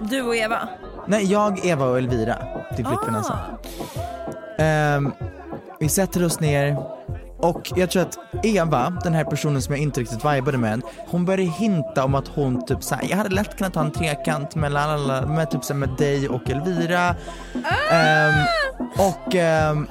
Du 0.00 0.22
och 0.22 0.36
Eva. 0.36 0.58
Nej, 1.06 1.24
jag, 1.32 1.66
Eva 1.66 1.84
och 1.84 1.98
Elvira, 1.98 2.36
till 2.76 2.86
flickvännen. 2.86 3.22
Ah. 3.24 4.62
Ehm, 4.62 5.12
vi 5.80 5.88
sätter 5.88 6.24
oss 6.24 6.40
ner, 6.40 6.76
och 7.38 7.72
jag 7.76 7.90
tror 7.90 8.02
att 8.02 8.18
Eva, 8.42 8.98
den 9.04 9.14
här 9.14 9.24
personen 9.24 9.62
som 9.62 9.74
jag 9.74 9.82
inte 9.82 10.00
riktigt 10.00 10.24
vibade 10.24 10.58
med, 10.58 10.82
hon 11.06 11.24
började 11.24 11.42
hinta 11.52 12.04
om 12.04 12.14
att 12.14 12.28
hon 12.28 12.66
typ 12.66 12.82
såhär, 12.82 13.04
jag 13.10 13.16
hade 13.16 13.30
lätt 13.30 13.56
kunnat 13.56 13.74
ha 13.74 13.82
en 13.84 13.90
trekant 13.92 14.54
mellan 14.54 14.90
alla, 14.90 15.26
med 15.26 15.50
typ 15.50 15.64
såhär, 15.64 15.78
med 15.80 15.88
dig 15.98 16.28
och 16.28 16.50
Elvira. 16.50 17.14
Ehm, 17.92 18.34
och 18.98 19.34
ehm, 19.34 19.86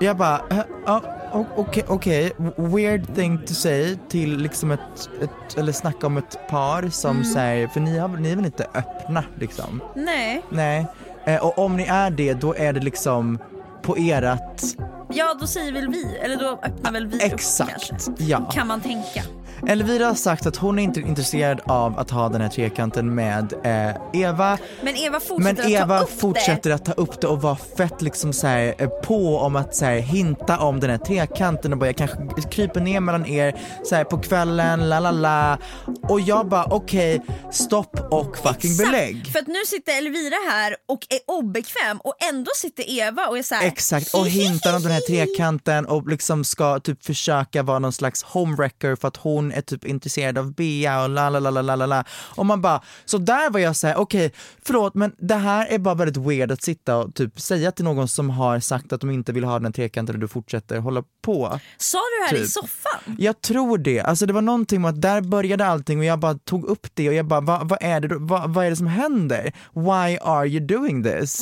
jag 0.00 0.16
bara, 0.16 0.40
"Hä? 0.50 0.64
ja, 0.86 1.02
okej, 1.32 1.84
okej, 1.88 2.32
weird 2.56 3.14
thing 3.14 3.38
to 3.38 3.54
say 3.54 3.96
till 4.08 4.36
liksom 4.36 4.70
ett, 4.70 5.10
ett 5.22 5.58
eller 5.58 5.72
snacka 5.72 6.06
om 6.06 6.16
ett 6.16 6.48
par 6.48 6.88
som 6.88 7.24
säger, 7.24 7.68
för 7.68 7.80
ni, 7.80 7.98
har, 7.98 8.08
ni 8.08 8.30
är 8.32 8.36
väl 8.36 8.44
inte 8.44 8.66
öppna 8.74 9.24
liksom? 9.38 9.80
Nej, 9.96 10.42
Nej. 10.50 10.86
Eh, 11.24 11.44
och 11.44 11.58
om 11.58 11.76
ni 11.76 11.82
är 11.82 12.10
det, 12.10 12.34
då 12.34 12.54
är 12.54 12.72
det 12.72 12.80
liksom 12.80 13.38
på 13.82 13.98
erat 13.98 14.64
ja 15.12 15.36
då 15.40 15.46
säger 15.46 15.72
väl 15.72 15.88
vi, 15.88 16.16
eller 16.16 16.36
då 16.36 16.60
öppnar 16.62 16.92
väl 16.92 17.06
vi 17.06 17.16
upp 17.16 17.22
Exakt, 17.32 17.88
kanske. 17.90 18.12
ja. 18.24 18.50
Kan 18.52 18.66
man 18.66 18.80
tänka. 18.80 19.22
Elvira 19.66 20.06
har 20.06 20.14
sagt 20.14 20.46
att 20.46 20.56
hon 20.56 20.78
är 20.78 20.82
inte 20.82 21.00
intresserad 21.00 21.60
av 21.64 21.98
att 21.98 22.10
ha 22.10 22.28
den 22.28 22.40
här 22.40 22.48
trekanten 22.48 23.14
med 23.14 23.52
eh, 23.64 24.20
Eva. 24.20 24.58
Men 24.82 24.96
Eva 24.96 25.20
fortsätter 25.20 25.44
Men 25.44 25.56
att 25.56 25.62
ta 25.62 25.68
Eva 25.68 26.00
upp 26.00 26.20
fortsätter 26.20 26.70
att 26.70 26.84
ta 26.84 26.92
upp 26.92 27.20
det 27.20 27.26
och 27.26 27.42
vara 27.42 27.56
fett 27.76 28.02
liksom 28.02 28.32
så 28.32 28.46
här, 28.46 28.74
eh, 28.78 28.88
på 28.88 29.38
om 29.38 29.56
att 29.56 29.74
så 29.74 29.84
här, 29.84 29.98
hinta 29.98 30.58
om 30.58 30.80
den 30.80 30.90
här 30.90 30.98
trekanten 30.98 31.72
och 31.72 31.78
bara 31.78 31.86
jag 31.86 31.96
kanske 31.96 32.18
kryper 32.50 32.80
ner 32.80 33.00
mellan 33.00 33.26
er 33.26 33.60
så 33.84 33.94
här, 33.94 34.04
på 34.04 34.18
kvällen, 34.18 34.88
la 34.88 35.00
la 35.00 35.10
la. 35.10 35.58
Och 36.02 36.20
jag 36.20 36.48
bara 36.48 36.64
okej, 36.64 37.20
stopp 37.52 38.00
och 38.10 38.36
fucking 38.36 38.70
Exakt, 38.70 38.90
belägg. 38.90 39.26
För 39.26 39.38
att 39.38 39.46
nu 39.46 39.58
sitter 39.66 39.98
Elvira 39.98 40.36
här 40.50 40.76
och 40.88 41.06
är 41.08 41.20
obekväm 41.38 41.98
och 41.98 42.14
ändå 42.32 42.50
sitter 42.56 42.90
Eva 42.90 43.26
och 43.26 43.38
är 43.38 43.42
så 43.42 43.54
här. 43.54 43.66
Exakt, 43.66 44.14
och 44.14 44.26
hintar 44.26 44.76
om 44.76 44.82
den 44.82 44.92
här 44.92 45.00
trekanten 45.00 45.86
och 45.86 46.08
liksom 46.08 46.44
ska 46.44 46.80
typ 46.80 47.04
försöka 47.04 47.62
vara 47.62 47.78
någon 47.78 47.92
slags 47.92 48.22
homewrecker 48.22 48.96
för 48.96 49.08
att 49.08 49.16
hon 49.16 49.49
är 49.52 49.60
typ 49.60 49.84
intresserad 49.84 50.38
av 50.38 50.54
Bea 50.54 51.02
och 51.02 51.08
la 51.10 51.30
la 51.30 51.38
la 51.38 51.50
la 51.50 51.76
la 51.76 51.86
la. 51.86 52.04
Och 52.36 52.46
man 52.46 52.60
bara, 52.62 52.82
så 53.04 53.18
där 53.18 53.50
var 53.50 53.60
jag 53.60 53.76
såhär, 53.76 53.96
okej 53.96 54.32
förlåt 54.62 54.94
men 54.94 55.12
det 55.18 55.34
här 55.34 55.66
är 55.66 55.78
bara 55.78 55.94
väldigt 55.94 56.16
weird 56.16 56.52
att 56.52 56.62
sitta 56.62 56.96
och 56.96 57.14
typ 57.14 57.40
säga 57.40 57.72
till 57.72 57.84
någon 57.84 58.08
som 58.08 58.30
har 58.30 58.60
sagt 58.60 58.92
att 58.92 59.00
de 59.00 59.10
inte 59.10 59.32
vill 59.32 59.44
ha 59.44 59.58
den 59.58 59.72
trekanten 59.72 60.14
och 60.14 60.20
du 60.20 60.28
fortsätter 60.28 60.78
hålla 60.78 61.02
på. 61.22 61.60
Sa 61.78 61.98
du 61.98 62.24
det 62.24 62.30
här 62.36 62.42
i 62.42 62.46
Typ. 62.46 62.52
soffan? 62.52 63.16
Jag 63.18 63.40
tror 63.40 63.78
det, 63.78 64.00
alltså 64.00 64.26
det 64.26 64.32
var 64.32 64.42
någonting 64.42 64.80
med 64.80 64.88
att 64.88 65.00
där 65.00 65.20
började 65.20 65.66
allting 65.66 65.98
och 65.98 66.04
jag 66.04 66.18
bara 66.18 66.34
tog 66.34 66.64
upp 66.64 66.86
det 66.94 67.08
och 67.08 67.14
jag 67.14 67.26
bara, 67.26 67.40
vad, 67.40 67.68
vad 67.68 67.78
är 67.82 68.00
det 68.00 68.16
vad, 68.18 68.54
vad 68.54 68.66
är 68.66 68.70
det 68.70 68.76
som 68.76 68.86
händer? 68.86 69.52
Why 69.74 70.18
are 70.22 70.46
you 70.48 70.66
doing 70.66 71.02
this? 71.04 71.40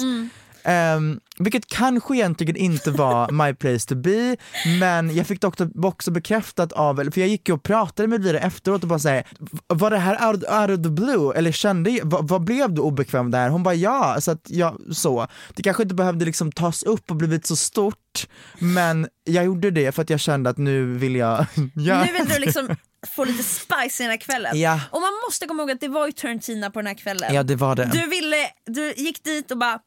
Ehm, 0.69 1.21
vilket 1.39 1.67
kanske 1.67 2.17
egentligen 2.17 2.57
inte 2.57 2.91
var 2.91 3.31
my 3.47 3.55
place 3.55 3.89
to 3.89 3.95
be, 3.95 4.37
men 4.81 5.17
jag 5.17 5.27
fick 5.27 5.41
dock 5.41 5.55
också 5.83 6.11
bekräftat 6.11 6.73
av, 6.73 6.97
för 6.97 7.21
jag 7.21 7.29
gick 7.29 7.49
och 7.49 7.63
pratade 7.63 8.09
med 8.09 8.17
Elvira 8.17 8.39
efteråt 8.39 8.83
och 8.83 8.89
bara 8.89 8.99
säger 8.99 9.27
var 9.67 9.91
det 9.91 9.99
här 9.99 10.29
out, 10.29 10.37
out 10.37 10.79
of 10.79 10.85
the 10.85 10.91
blue? 10.91 11.35
Eller 11.37 11.53
kände, 11.53 12.01
vad, 12.03 12.29
vad 12.29 12.45
blev 12.45 12.75
du 12.75 12.81
obekväm 12.81 13.31
där? 13.31 13.49
Hon 13.49 13.63
bara 13.63 13.75
ja, 13.75 14.17
så 14.21 14.31
att 14.31 14.47
jag, 14.47 14.81
så. 14.93 15.27
Det 15.55 15.63
kanske 15.63 15.83
inte 15.83 15.95
behövde 15.95 16.25
liksom 16.25 16.53
tas 16.53 16.83
upp 16.83 17.11
och 17.11 17.17
blivit 17.17 17.47
så 17.47 17.57
stort, 17.57 18.27
men 18.59 19.09
jag 19.25 19.45
gjorde 19.45 19.71
det 19.71 19.93
för 19.93 20.03
att 20.03 20.11
jag 20.11 20.21
kände 20.21 20.51
att 20.51 20.59
nu 20.59 20.99
vill 20.99 21.17
jag 21.17 21.47
göra 21.75 22.05
Nu 22.05 22.13
vill 22.13 22.29
du 22.29 22.39
liksom 22.39 22.77
få 23.07 23.25
lite 23.25 23.43
spice 23.43 24.03
i 24.03 24.07
den 24.07 24.11
här 24.11 24.17
kvällen. 24.17 24.61
Ja. 24.61 24.81
Och 24.91 25.01
man 25.01 25.11
måste 25.29 25.47
komma 25.47 25.63
ihåg 25.63 25.71
att 25.71 25.81
det 25.81 25.89
var 25.89 26.07
ju 26.07 26.13
turn 26.13 26.41
Tina 26.41 26.71
på 26.71 26.79
den 26.79 26.87
här 26.87 26.95
kvällen. 26.95 27.35
Ja 27.35 27.43
det 27.43 27.57
var 27.57 27.77
det. 27.77 27.91
Du 27.93 28.07
ville, 28.07 28.37
du 28.67 28.93
gick 28.93 29.25
dit 29.25 29.51
och 29.51 29.59
bara 29.59 29.79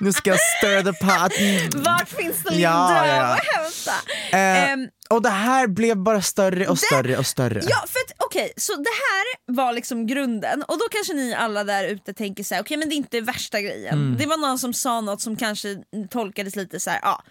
Nu 0.00 0.12
ska 0.12 0.30
jag 0.30 0.38
stir 0.40 0.82
the 0.82 0.92
pot. 1.06 1.38
Mm. 1.38 1.82
vart 1.84 2.08
finns 2.08 2.42
det 2.44 2.54
Ja, 2.54 2.88
lindröm 2.88 3.16
ja, 3.16 3.22
att 3.22 3.40
hämta? 3.56 3.92
Eh, 4.36 4.72
Ehm, 4.72 4.88
och 5.10 5.22
det 5.22 5.28
här 5.30 5.66
blev 5.66 5.96
bara 5.96 6.22
större 6.22 6.66
och 6.66 6.78
större 6.78 7.16
och 7.16 7.26
större. 7.26 7.60
Ja 7.62 7.76
för 7.76 7.98
att 7.98 8.12
okej, 8.26 8.52
så 8.56 8.72
det 8.76 8.90
här 8.90 9.54
var 9.56 9.72
liksom 9.72 10.06
grunden 10.06 10.62
och 10.62 10.78
då 10.78 10.84
kanske 10.90 11.14
ni 11.14 11.34
alla 11.34 11.64
där 11.64 11.84
ute 11.84 12.14
tänker 12.14 12.44
så 12.44 12.54
här: 12.54 12.62
okej 12.62 12.76
men 12.76 12.88
det 12.88 12.94
är 12.94 12.96
inte 12.96 13.20
värsta 13.20 13.60
grejen. 13.60 13.94
Mm. 13.94 14.16
Det 14.18 14.26
var 14.26 14.36
någon 14.36 14.58
som 14.58 14.74
sa 14.74 15.00
något 15.00 15.20
som 15.20 15.36
kanske 15.36 15.76
tolkades 16.10 16.56
lite 16.56 16.80
så 16.80 16.90
här, 16.90 17.00
ja. 17.02 17.22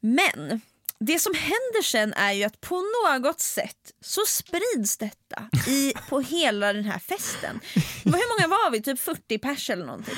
Men 0.00 0.60
det 1.00 1.18
som 1.18 1.34
händer 1.34 1.82
sen 1.82 2.12
är 2.14 2.32
ju 2.32 2.44
att 2.44 2.60
på 2.60 2.82
något 3.04 3.40
sätt 3.40 3.76
så 4.04 4.20
sprids 4.26 4.96
detta 4.98 5.42
i, 5.66 5.92
på 6.08 6.20
hela 6.20 6.72
den 6.72 6.84
här 6.84 6.98
festen. 6.98 7.60
Hur 8.04 8.10
många 8.44 8.56
var 8.56 8.70
vi? 8.70 8.82
Typ 8.82 9.00
40 9.00 9.38
pers 9.38 9.70
eller 9.70 9.86
någonting. 9.86 10.14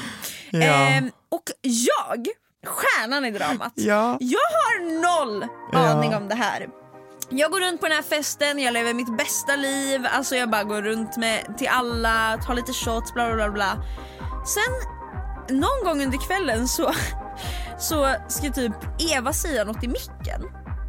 Ja. 0.50 0.58
Ehm, 0.60 1.10
och 1.28 1.42
jag, 1.62 2.26
stjärnan 2.66 3.24
i 3.24 3.30
dramat, 3.30 3.72
Ja. 3.74 4.16
jag 4.20 4.38
har 4.38 4.80
noll 5.02 5.46
Ja. 5.72 5.78
aning 5.78 6.14
om 6.14 6.28
det 6.28 6.34
här. 6.34 6.68
Jag 7.30 7.50
går 7.50 7.60
runt 7.60 7.80
på 7.80 7.86
den 7.86 7.96
här 7.96 8.02
festen, 8.02 8.58
jag 8.58 8.72
lever 8.74 8.94
mitt 8.94 9.18
bästa 9.18 9.56
liv, 9.56 10.06
alltså 10.10 10.36
jag 10.36 10.50
bara 10.50 10.64
går 10.64 10.82
runt 10.82 11.16
med 11.16 11.58
till 11.58 11.68
alla, 11.68 12.38
tar 12.46 12.54
lite 12.54 12.72
shots, 12.72 13.14
bla 13.14 13.26
bla 13.26 13.36
bla. 13.36 13.48
bla. 13.50 13.84
Sen 14.46 14.74
någon 15.58 15.84
gång 15.84 16.02
under 16.04 16.26
kvällen 16.26 16.68
så, 16.68 16.94
så 17.78 18.14
ska 18.28 18.50
typ 18.52 18.72
Eva 19.12 19.32
säga 19.32 19.64
något 19.64 19.84
i 19.84 19.88
micken 19.88 20.42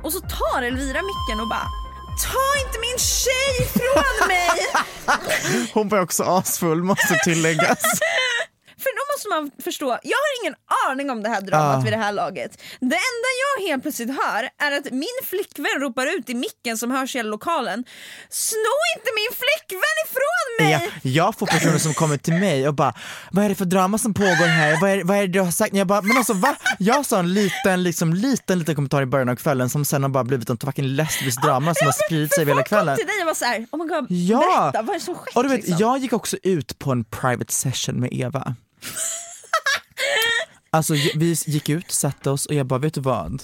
och 0.03 0.13
så 0.13 0.19
tar 0.19 0.61
Elvira 0.61 1.01
micken 1.01 1.41
och 1.41 1.47
bara 1.47 1.67
Ta 2.23 2.65
inte 2.65 2.79
min 2.79 2.97
tjej 2.97 3.61
ifrån 3.61 4.27
mig! 4.27 4.49
Hon 5.73 5.89
var 5.89 5.99
också 5.99 6.23
asfull 6.23 6.83
måste 6.83 7.19
tilläggas. 7.23 7.83
Måste 9.19 9.29
man 9.29 9.51
förstå, 9.63 9.85
jag 10.03 10.17
har 10.17 10.43
ingen 10.43 10.55
aning 10.89 11.09
om 11.09 11.23
det 11.23 11.29
här 11.29 11.41
dramat 11.41 11.77
Ah. 11.77 11.81
vid 11.81 11.93
det 11.93 11.97
här 11.97 12.11
laget. 12.11 12.51
Det 12.79 12.85
enda 13.09 13.29
jag 13.45 13.67
helt 13.67 13.83
plötsligt 13.83 14.09
hör 14.09 14.49
är 14.67 14.71
att 14.77 14.91
min 14.91 15.17
flickvän 15.23 15.81
ropar 15.81 16.05
ut 16.17 16.29
i 16.29 16.35
micken 16.35 16.77
som 16.77 16.91
hörs 16.91 17.15
i 17.15 17.19
hela 17.19 17.29
lokalen 17.29 17.83
Sno 18.29 18.57
inte 18.97 19.09
min 19.15 19.31
flickvän 19.41 19.97
ifrån 20.05 20.47
mig! 20.59 20.91
Ja, 21.03 21.09
jag 21.09 21.35
får 21.39 21.45
personer 21.47 21.77
som 21.77 21.93
kommer 21.93 22.17
till 22.17 22.33
mig 22.33 22.67
och 22.67 22.73
bara 22.73 22.93
Vad 23.31 23.45
är 23.45 23.49
det 23.49 23.55
för 23.55 23.65
drama 23.65 23.97
som 23.97 24.13
pågår 24.13 24.47
här? 24.47 24.81
Vad 24.81 24.89
är, 24.91 25.03
vad 25.03 25.17
är 25.17 25.21
det 25.21 25.27
du 25.27 25.39
har 25.41 25.51
sagt? 25.51 25.75
Jag 25.75 25.87
bara, 25.87 26.01
men 26.01 26.17
alltså 26.17 26.33
va? 26.33 26.55
Jag 26.79 27.05
sa 27.05 27.19
en 27.19 27.33
liten, 27.33 27.83
liksom, 27.83 28.13
liten, 28.13 28.59
liten 28.59 28.75
kommentar 28.75 29.01
i 29.01 29.05
början 29.05 29.29
av 29.29 29.35
kvällen 29.35 29.69
som 29.69 29.85
sen 29.85 30.03
har 30.03 30.09
bara 30.09 30.23
blivit 30.23 30.49
en 30.49 30.57
fucking 30.57 30.85
lesbisk 30.87 31.41
drama 31.41 31.73
som 31.75 31.85
har 31.87 31.93
spridit 32.05 32.33
sig 32.33 32.45
hela 32.45 32.55
Folk 32.55 32.69
kom 32.69 32.77
kvällen. 32.77 32.97
till 32.97 33.05
dig 33.07 33.19
och 33.21 33.27
var 33.27 33.33
såhär, 33.33 33.67
oh 33.71 33.79
my 33.83 33.89
god, 33.89 34.05
Ja! 34.09 34.39
berätta 34.71 34.81
vad 34.81 34.95
är 34.95 34.99
det 34.99 35.05
som 35.05 35.15
skett? 35.15 35.35
Och 35.35 35.43
du 35.43 35.49
vet, 35.49 35.57
liksom? 35.57 35.75
jag 35.79 35.97
gick 35.97 36.13
också 36.13 36.37
ut 36.43 36.79
på 36.79 36.91
en 36.91 37.03
private 37.03 37.53
session 37.53 37.95
med 37.99 38.09
Eva. 38.13 38.55
Alltså 40.71 40.93
vi 41.15 41.35
gick 41.45 41.69
ut, 41.69 41.91
satte 41.91 42.29
oss 42.29 42.45
och 42.45 42.53
jag 42.53 42.65
bara, 42.65 42.79
vet 42.79 42.93
du 42.93 43.01
vad? 43.01 43.43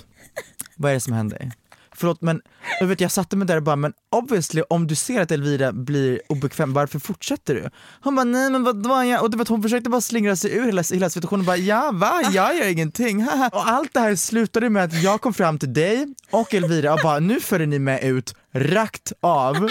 Vad 0.76 0.92
är 0.92 0.96
det 0.96 1.02
som 1.02 1.14
händer? 1.14 1.52
Förlåt 1.98 2.22
men, 2.22 2.42
jag, 2.80 2.88
vet, 2.88 3.02
jag 3.02 3.12
satte 3.12 3.36
mig 3.36 3.48
där 3.48 3.58
och 3.58 3.64
bara, 3.64 3.76
men 3.76 3.94
obviously 4.12 4.62
om 4.70 4.88
du 4.88 4.96
ser 4.96 5.22
att 5.22 5.32
Elvira 5.32 5.72
blir 5.72 6.22
obekväm, 6.30 6.74
varför 6.74 7.00
fortsätter 7.00 7.56
du? 7.56 7.70
Hon 8.02 8.16
bara, 8.16 8.24
nej 8.24 8.50
men 8.50 8.64
vad 8.64 8.88
var 8.88 9.04
jag? 9.04 9.24
Och 9.24 9.32
du 9.32 9.38
vet, 9.38 9.48
hon 9.48 9.62
försökte 9.62 9.90
bara 9.90 10.02
slingra 10.02 10.36
sig 10.36 10.56
ur 10.56 10.66
hela, 10.66 10.84
hela 10.92 11.10
situationen 11.10 11.40
och 11.40 11.46
bara, 11.46 11.58
ja 11.58 11.92
va? 11.94 12.22
Jag 12.32 12.56
gör 12.56 12.68
ingenting. 12.68 13.28
och 13.52 13.68
allt 13.68 13.94
det 13.94 14.00
här 14.00 14.16
slutade 14.16 14.70
med 14.70 14.84
att 14.84 15.04
jag 15.04 15.22
kom 15.22 15.34
fram 15.34 15.60
till 15.60 15.74
dig 15.74 16.08
och 16.32 16.54
Elvira 16.54 16.94
och 16.94 17.00
bara, 17.04 17.20
nu 17.20 17.40
följer 17.40 17.68
ni 17.68 17.80
med 17.80 18.04
ut, 18.04 18.36
rakt 18.54 19.14
av. 19.22 19.54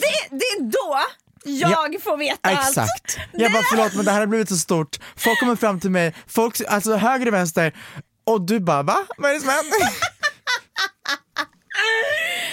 det, 0.00 0.28
det 0.30 0.44
är 0.44 0.70
då 0.70 0.98
jag 1.44 2.02
får 2.02 2.16
veta 2.16 2.48
allt. 2.48 2.68
Exakt. 2.68 3.18
Jag 3.32 3.52
bara 3.52 3.62
förlåt 3.70 3.94
men 3.94 4.04
det 4.04 4.10
här 4.10 4.20
har 4.20 4.26
blivit 4.26 4.48
så 4.48 4.56
stort. 4.56 4.98
Folk 5.16 5.40
kommer 5.40 5.56
fram 5.56 5.80
till 5.80 5.90
mig, 5.90 6.14
folk, 6.26 6.60
alltså 6.68 6.96
höger 6.96 7.26
och 7.26 7.34
vänster 7.34 7.72
och 8.26 8.40
du 8.40 8.60
bara 8.60 8.82
va? 8.82 8.96
Vad 9.16 9.30
är 9.30 9.34
det 9.34 9.40
som 9.40 9.48
händer? 9.48 9.78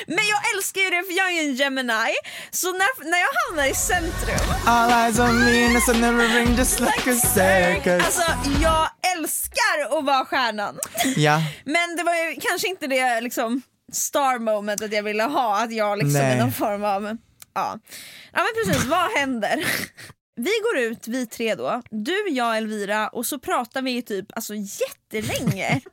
Men 0.08 0.28
jag 0.28 0.56
älskar 0.56 0.82
ju 0.82 0.90
det 0.90 1.04
för 1.04 1.14
jag 1.18 1.28
är 1.28 1.32
ju 1.32 1.50
en 1.50 1.56
Gemini, 1.56 2.14
så 2.52 2.72
när, 2.72 3.10
när 3.12 3.18
jag 3.18 3.28
hamnar 3.48 3.72
i 3.72 3.76
centrum 3.76 4.56
All 4.66 4.92
eyes 4.92 5.20
on 5.20 5.46
me 5.46 5.66
and 5.66 5.78
a 5.78 5.94
never 5.94 6.28
ring 6.28 6.56
just 6.56 6.80
like 6.80 7.12
a 7.12 7.16
circus. 7.16 8.06
Alltså 8.06 8.50
jag 8.62 8.90
älskar 9.18 9.98
att 9.98 10.06
vara 10.06 10.26
stjärnan. 10.26 10.80
Ja, 11.16 11.42
Men 11.64 11.96
det 11.96 12.04
var 12.04 12.16
ju 12.16 12.36
kanske 12.42 12.68
inte 12.68 12.88
det 12.88 13.22
liksom 13.22 13.62
star 13.92 14.40
momentet 14.40 14.94
jag 14.94 15.04
ville 15.04 15.24
ha, 15.24 15.64
att 15.64 15.72
jag 15.72 15.98
liksom 15.98 16.22
Nej. 16.22 16.34
är 16.34 16.40
någon 16.40 16.52
form 16.52 16.84
av... 16.84 17.18
Ja, 17.54 17.80
ja 18.34 18.40
men 18.44 18.66
precis, 18.66 18.86
vad 18.86 19.12
händer? 19.12 19.66
Vi 20.36 20.52
går 20.64 20.78
ut, 20.78 21.08
vi 21.08 21.26
tre 21.28 21.56
då, 21.56 21.82
du, 21.92 22.30
jag, 22.30 22.58
Elvira 22.58 23.08
och 23.08 23.26
så 23.26 23.40
pratar 23.40 23.82
vi 23.82 24.02
typ 24.02 24.26
alltså 24.36 24.54
jättelänge. 24.56 25.76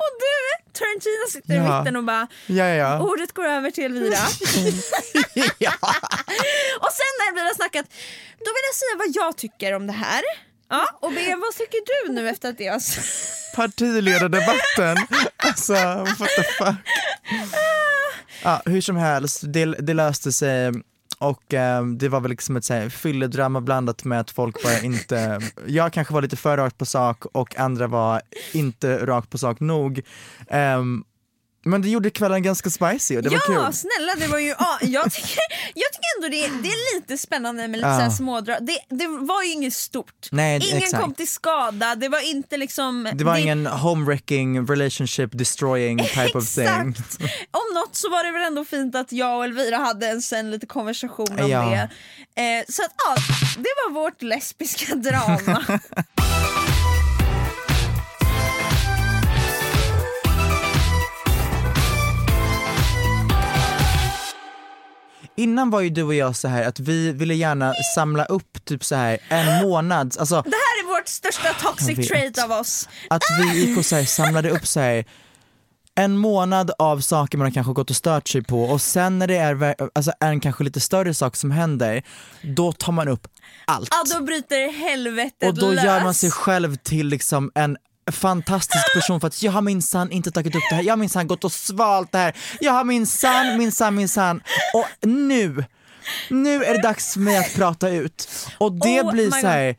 och 0.00 0.10
du, 0.20 0.70
Tarantino 0.72 1.30
sitter 1.30 1.54
i 1.54 1.56
Ja. 1.56 1.78
mitten 1.80 1.96
och 1.96 2.04
bara 2.04 2.26
ja, 2.46 2.64
ja. 2.64 3.00
Ordet 3.00 3.32
går 3.32 3.44
över 3.44 3.70
till 3.70 3.84
Elvira. 3.84 4.16
ja. 5.58 5.72
och 6.80 6.92
sen 6.92 7.10
när 7.18 7.28
Elvira 7.28 7.54
snackat, 7.56 7.86
då 8.38 8.50
vill 8.50 8.64
jag 8.70 8.74
säga 8.74 8.96
vad 8.98 9.08
jag 9.26 9.36
tycker 9.36 9.72
om 9.74 9.86
det 9.86 9.92
här. 9.92 10.22
Ja, 10.68 10.86
och 11.00 11.12
Bea, 11.12 11.36
vad 11.36 11.54
tycker 11.54 12.06
du 12.06 12.12
nu 12.12 12.28
efter 12.28 12.48
att 12.48 12.58
det 12.58 12.66
har 12.66 12.80
Partiledardebatten. 13.56 14.96
Alltså 15.36 15.74
what 16.18 16.28
the 16.36 16.42
fuck. 16.42 16.74
Ja, 18.42 18.62
hur 18.64 18.80
som 18.80 18.96
helst, 18.96 19.40
det, 19.42 19.64
det 19.64 19.94
löste 19.94 20.32
sig 20.32 20.72
och 21.20 21.54
eh, 21.54 21.86
det 21.86 22.08
var 22.08 22.20
väl 22.20 22.30
liksom 22.30 22.56
ett 22.56 22.64
så 22.64 22.74
här 22.74 22.88
fylledrama 22.88 23.60
blandat 23.60 24.04
med 24.04 24.20
att 24.20 24.30
folk 24.30 24.62
bara 24.62 24.80
inte, 24.80 25.40
jag 25.66 25.92
kanske 25.92 26.14
var 26.14 26.22
lite 26.22 26.36
för 26.36 26.56
rakt 26.56 26.78
på 26.78 26.86
sak 26.86 27.24
och 27.32 27.58
andra 27.58 27.86
var 27.86 28.22
inte 28.52 29.06
rakt 29.06 29.30
på 29.30 29.38
sak 29.38 29.60
nog. 29.60 30.00
Ehm, 30.48 31.04
men 31.64 31.82
det 31.82 31.88
gjorde 31.88 32.10
kvällen 32.10 32.42
ganska 32.42 32.70
spicy 32.70 33.16
och 33.16 33.22
det 33.22 33.30
ja, 33.32 33.40
var 33.48 33.64
kul. 33.66 33.72
snälla 33.74 34.14
det 34.18 34.26
var 34.26 34.38
ju, 34.38 34.48
ja, 34.58 34.78
jag, 34.82 35.04
tycker, 35.12 35.38
jag 35.74 35.92
tycker 35.92 36.16
ändå 36.16 36.28
det, 36.28 36.62
det 36.62 36.68
är 36.68 36.96
lite 36.96 37.18
spännande 37.18 37.68
med 37.68 37.78
lite 37.78 37.88
Ja. 37.88 38.10
så 38.10 38.16
smådrag. 38.16 38.58
Det, 38.66 38.78
det 38.88 39.06
var 39.06 39.42
ju 39.42 39.52
inget 39.52 39.72
stort. 39.74 40.28
Nej, 40.32 40.60
Ingen 40.68 40.78
exakt. 40.82 41.02
kom 41.02 41.14
till 41.14 41.28
skada, 41.28 41.94
det 41.94 42.08
var 42.08 42.30
inte 42.30 42.56
liksom... 42.56 43.08
Det 43.14 43.24
var 43.24 43.36
ingen 43.36 43.66
homewrecking, 43.66 44.66
relationship 44.66 45.30
destroying 45.32 45.98
type 45.98 46.38
of 46.38 46.54
thing. 46.54 46.64
Exakt! 46.64 47.20
Om 47.50 47.74
något 47.74 47.96
så 47.96 48.10
var 48.10 48.24
det 48.24 48.30
väl 48.32 48.42
ändå 48.42 48.64
fint 48.64 48.94
att 48.94 49.12
jag 49.12 49.36
och 49.38 49.44
Elvira 49.44 49.76
hade 49.76 50.06
en 50.08 50.22
sen 50.22 50.50
lite 50.50 50.66
konversation 50.66 51.40
om 51.40 51.50
Ja. 51.50 51.62
det. 51.64 51.90
Eh, 52.42 52.64
så 52.68 52.82
att 52.82 52.92
ja, 53.06 53.16
det 53.56 53.68
var 53.84 53.92
vårt 53.94 54.22
lesbiska 54.22 54.94
drama. 54.94 55.64
Innan 65.40 65.70
var 65.70 65.80
ju 65.80 65.90
du 65.90 66.02
och 66.02 66.14
jag 66.14 66.36
så 66.36 66.48
här 66.48 66.62
att 66.62 66.80
vi 66.80 67.12
ville 67.12 67.34
gärna 67.34 67.74
samla 67.94 68.24
upp 68.24 68.64
typ 68.64 68.84
så 68.84 68.94
här 68.94 69.18
en 69.28 69.62
månads, 69.68 70.16
alltså 70.16 70.34
det 70.34 70.50
här 70.50 70.84
är 70.84 70.98
vårt 70.98 71.08
största 71.08 71.52
toxic 71.52 72.08
trait 72.08 72.44
av 72.44 72.52
oss. 72.52 72.88
att 73.10 73.22
vi 73.38 73.60
gick 73.60 73.78
och 73.78 73.84
så 73.86 73.96
här, 73.96 74.04
samlade 74.04 74.50
upp 74.50 74.66
så 74.66 74.80
här 74.80 75.04
en 75.94 76.16
månad 76.16 76.70
av 76.78 77.00
saker 77.00 77.38
man 77.38 77.46
har 77.46 77.52
kanske 77.52 77.72
gått 77.72 77.90
och 77.90 77.96
stört 77.96 78.28
sig 78.28 78.42
på 78.42 78.62
och 78.64 78.82
sen 78.82 79.18
när 79.18 79.26
det 79.26 79.36
är 79.36 79.76
alltså 79.94 80.12
en 80.20 80.40
kanske 80.40 80.64
lite 80.64 80.80
större 80.80 81.14
sak 81.14 81.36
som 81.36 81.50
händer, 81.50 82.02
då 82.42 82.72
tar 82.72 82.92
man 82.92 83.08
upp 83.08 83.28
allt. 83.64 83.88
Ja, 83.90 84.18
då 84.18 84.24
bryter 84.24 84.72
helvetet 84.72 85.48
och 85.48 85.54
då 85.54 85.70
lös. 85.70 85.84
gör 85.84 86.00
man 86.00 86.14
sig 86.14 86.30
själv 86.30 86.76
till 86.76 87.06
liksom 87.06 87.50
en 87.54 87.76
fantastisk 88.12 88.94
person 88.94 89.20
för 89.20 89.26
att 89.28 89.42
jag 89.42 89.52
har 89.52 89.62
minsann 89.62 90.12
inte 90.12 90.30
tagit 90.30 90.54
upp 90.54 90.62
det 90.70 90.76
här, 90.76 90.82
jag 90.82 90.92
har 90.92 90.96
minsann 90.96 91.26
gått 91.26 91.44
och 91.44 91.52
svalt 91.52 92.12
det 92.12 92.18
här, 92.18 92.36
jag 92.60 92.72
har 92.72 92.84
minsann, 92.84 93.58
minsann, 93.58 93.94
minsann 93.94 94.42
och 94.74 95.08
nu, 95.08 95.64
nu 96.30 96.64
är 96.64 96.74
det 96.74 96.82
dags 96.82 97.12
för 97.12 97.20
mig 97.20 97.36
att 97.36 97.54
prata 97.54 97.88
ut. 97.88 98.28
Och 98.58 98.72
det 98.72 99.02
Oh 99.02 99.12
blir 99.12 99.30
så 99.30 99.46
här. 99.46 99.76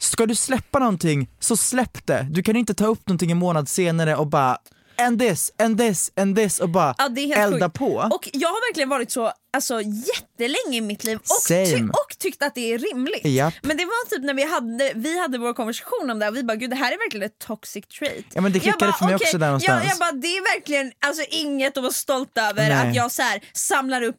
ska 0.00 0.26
du 0.26 0.34
släppa 0.34 0.78
någonting 0.78 1.28
så 1.40 1.56
släpp 1.56 2.06
det. 2.06 2.26
Du 2.30 2.42
kan 2.42 2.56
inte 2.56 2.74
ta 2.74 2.86
upp 2.86 3.08
någonting 3.08 3.30
en 3.30 3.38
månad 3.38 3.68
senare 3.68 4.16
och 4.16 4.26
bara 4.26 4.58
and 4.98 5.20
this, 5.20 5.52
and 5.58 5.78
this, 5.78 6.12
and 6.16 6.36
this 6.36 6.58
och 6.60 6.68
bara 6.68 6.94
Ja, 6.98 7.04
elda 7.36 7.66
sjukt. 7.66 7.78
på. 7.78 7.86
Och 8.14 8.28
jag 8.32 8.48
har 8.48 8.68
verkligen 8.70 8.88
varit 8.88 9.10
så 9.10 9.32
alltså, 9.56 9.80
jättelänge 9.82 10.78
i 10.78 10.80
mitt 10.80 11.04
liv 11.04 11.16
och, 11.18 11.48
ty- 11.48 11.82
och 11.82 12.13
tyckt 12.24 12.42
att 12.42 12.54
det 12.54 12.72
är 12.72 12.78
rimligt. 12.78 13.24
Japp. 13.24 13.54
Men 13.62 13.76
det 13.76 13.84
var 13.84 14.10
typ 14.10 14.24
när 14.24 14.34
vi 14.34 14.44
hade, 14.44 14.92
vi 14.94 15.20
hade 15.20 15.38
vår 15.38 15.52
konversation 15.52 16.10
om 16.10 16.18
det 16.18 16.24
här 16.24 16.32
och 16.32 16.36
vi 16.36 16.42
bara 16.42 16.56
gud 16.56 16.70
det 16.70 16.76
här 16.76 16.92
är 16.92 16.98
verkligen 16.98 17.26
ett 17.26 17.38
toxic 17.38 17.86
trait. 17.86 18.26
Ja, 18.34 18.40
men 18.40 18.52
det 18.52 18.56
Jag 18.56 18.62
klickade 18.62 18.92
bara, 18.92 18.98
för 18.98 19.04
mig 19.04 19.14
okej, 19.14 19.24
också 19.24 19.38
där 19.38 19.46
någonstans. 19.46 19.84
Jag, 19.84 19.92
jag 19.92 19.98
bara, 19.98 20.12
det 20.12 20.26
är 20.38 20.54
verkligen 20.54 20.92
alltså, 21.06 21.24
inget 21.30 21.76
att 21.76 21.82
vara 21.82 21.92
stolt 21.92 22.38
över 22.38 22.68
Nej. 22.68 22.88
att 22.88 22.94
jag 22.94 23.12
så 23.12 23.22
här, 23.22 23.40
samlar 23.52 24.02
upp 24.02 24.16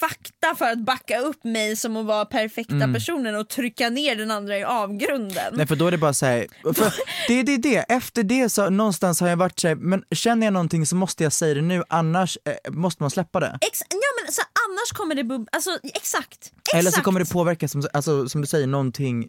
fakta 0.00 0.54
för 0.58 0.64
att 0.72 0.78
backa 0.78 1.18
upp 1.18 1.44
mig 1.44 1.76
som 1.76 1.96
att 1.96 2.06
vara 2.06 2.24
perfekta 2.24 2.74
Mm. 2.74 2.94
personen 2.94 3.34
och 3.36 3.48
trycka 3.48 3.90
ner 3.90 4.16
den 4.16 4.30
andra 4.30 4.58
i 4.58 4.64
avgrunden. 4.64 5.54
Nej 5.56 5.66
för 5.66 5.76
då 5.76 5.86
är 5.86 5.90
det 5.90 5.98
bara 5.98 6.12
såhär, 6.12 6.46
det 7.28 7.34
är 7.40 7.44
det, 7.44 7.56
det, 7.56 7.76
efter 7.76 8.22
det 8.22 8.48
så 8.48 8.70
någonstans 8.70 9.20
har 9.20 9.28
jag 9.28 9.36
varit 9.36 9.58
såhär, 9.60 9.74
men 9.74 10.04
känner 10.10 10.46
jag 10.46 10.52
någonting 10.52 10.86
så 10.86 10.96
måste 10.96 11.22
jag 11.22 11.32
säga 11.32 11.54
det 11.54 11.62
nu 11.62 11.82
annars 11.88 12.38
eh, 12.44 12.72
måste 12.72 13.02
man 13.02 13.10
släppa 13.10 13.40
det. 13.40 13.58
Ex- 13.60 13.80
ja, 13.90 13.96
men, 14.24 14.32
så 14.32 14.42
annars 14.68 14.92
kommer 14.92 15.14
det 15.14 15.22
bub- 15.22 15.48
alltså, 15.52 15.70
exakt, 15.84 15.94
exakt. 16.34 16.74
Eller 16.74 16.90
så 16.90 17.00
kommer 17.00 17.20
det 17.20 17.26
påverka, 17.32 17.68
som, 17.68 17.82
alltså, 17.92 18.28
som 18.28 18.40
du 18.40 18.46
säger, 18.46 18.66
någonting 18.66 19.28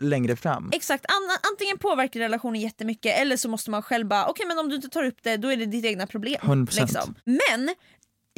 längre 0.00 0.36
fram. 0.36 0.70
Exakt, 0.72 1.06
An- 1.08 1.38
antingen 1.52 1.78
påverkar 1.78 2.20
relationen 2.20 2.60
jättemycket 2.60 3.18
eller 3.20 3.36
så 3.36 3.48
måste 3.48 3.70
man 3.70 3.82
själv 3.82 4.06
bara, 4.08 4.26
okej 4.26 4.46
men 4.46 4.58
om 4.58 4.68
du 4.68 4.74
inte 4.76 4.88
tar 4.88 5.04
upp 5.04 5.16
det 5.22 5.36
då 5.36 5.52
är 5.52 5.56
det 5.56 5.66
ditt 5.66 5.84
egna 5.84 6.06
problem. 6.06 6.40
100%. 6.42 6.80
Liksom. 6.80 7.14
Men 7.24 7.74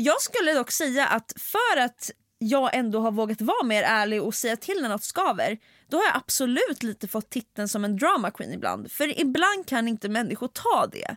jag 0.01 0.23
skulle 0.23 0.53
dock 0.53 0.71
säga 0.71 1.07
att 1.07 1.33
för 1.37 1.81
att 1.81 2.11
jag 2.39 2.75
ändå 2.75 3.01
har 3.01 3.11
vågat 3.13 3.41
vara 3.41 3.65
mer 3.65 3.83
ärlig 3.83 4.23
och 4.23 4.35
säga 4.35 4.57
till 4.57 4.83
när 4.83 4.89
något 4.89 5.03
skaver 5.05 5.59
då 5.89 5.97
har 5.97 6.05
jag 6.05 6.17
absolut 6.17 6.83
lite 6.83 7.09
fått 7.09 7.31
titeln 7.31 7.69
som 7.69 7.85
en 7.85 7.97
drama 7.97 8.31
queen 8.31 8.53
ibland. 8.53 8.93
För 8.93 9.21
ibland 9.21 9.67
kan 9.67 9.89
inte 9.89 10.09
människor 10.09 10.49
ta 10.49 10.87
det. 10.93 11.17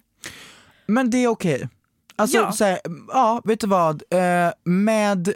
Men 0.86 1.10
det 1.10 1.18
är 1.18 1.28
okej. 1.28 1.70
Alltså, 2.16 2.38
Ja. 2.38 2.52
så 2.52 2.64
här, 2.66 2.80
ja, 3.08 3.42
vet 3.46 3.60
du 3.60 3.68
vad? 3.68 4.04
Eh, 4.10 4.52
med 4.64 5.34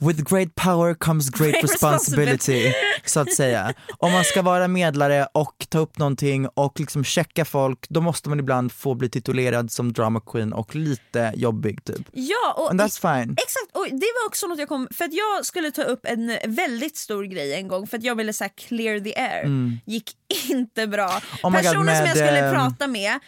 with 0.00 0.22
great 0.30 0.54
power 0.54 0.94
comes 0.94 1.30
great 1.30 1.62
responsibility, 1.62 2.72
så 3.04 3.20
att 3.20 3.32
säga. 3.32 3.74
Om 3.98 4.12
man 4.12 4.24
ska 4.24 4.42
vara 4.42 4.68
medlare 4.68 5.26
och 5.32 5.66
ta 5.68 5.78
upp 5.78 5.98
någonting 5.98 6.48
och 6.48 6.80
liksom 6.80 7.04
checka 7.04 7.44
folk, 7.44 7.86
då 7.88 8.00
måste 8.00 8.28
man 8.28 8.40
ibland 8.40 8.72
få 8.72 8.94
bli 8.94 9.08
titulerad 9.08 9.70
som 9.70 9.92
drama 9.92 10.20
queen 10.20 10.52
och 10.52 10.74
lite 10.74 11.32
jobbig 11.36 11.84
typ. 11.84 12.08
Ja, 12.12 12.54
och 12.56 12.70
And 12.70 12.80
that's 12.80 13.00
fine. 13.00 13.32
Exakt, 13.32 13.76
och 13.76 13.86
det 13.90 14.06
var 14.20 14.26
också 14.26 14.46
något 14.46 14.58
jag 14.58 14.68
kom, 14.68 14.88
för 14.90 15.04
att 15.04 15.14
jag 15.14 15.46
skulle 15.46 15.70
ta 15.70 15.82
upp 15.82 16.06
en 16.06 16.38
väldigt 16.46 16.96
stor 16.96 17.24
grej 17.24 17.54
en 17.54 17.68
gång 17.68 17.86
för 17.86 17.98
att 17.98 18.04
jag 18.04 18.14
ville 18.14 18.32
här 18.40 18.50
clear 18.68 19.00
the 19.00 19.14
air. 19.16 19.44
Gick 19.86 20.10
inte 20.48 20.86
bra. 20.86 21.10
Mm. 21.10 21.22
Oh 21.42 21.50
my 21.50 21.56
God, 21.56 21.66
Personen 21.66 21.96
som 21.96 22.06
jag 22.06 22.16
skulle 22.16 22.48
ehm, 22.48 22.54
prata 22.54 22.86
med 22.86 23.18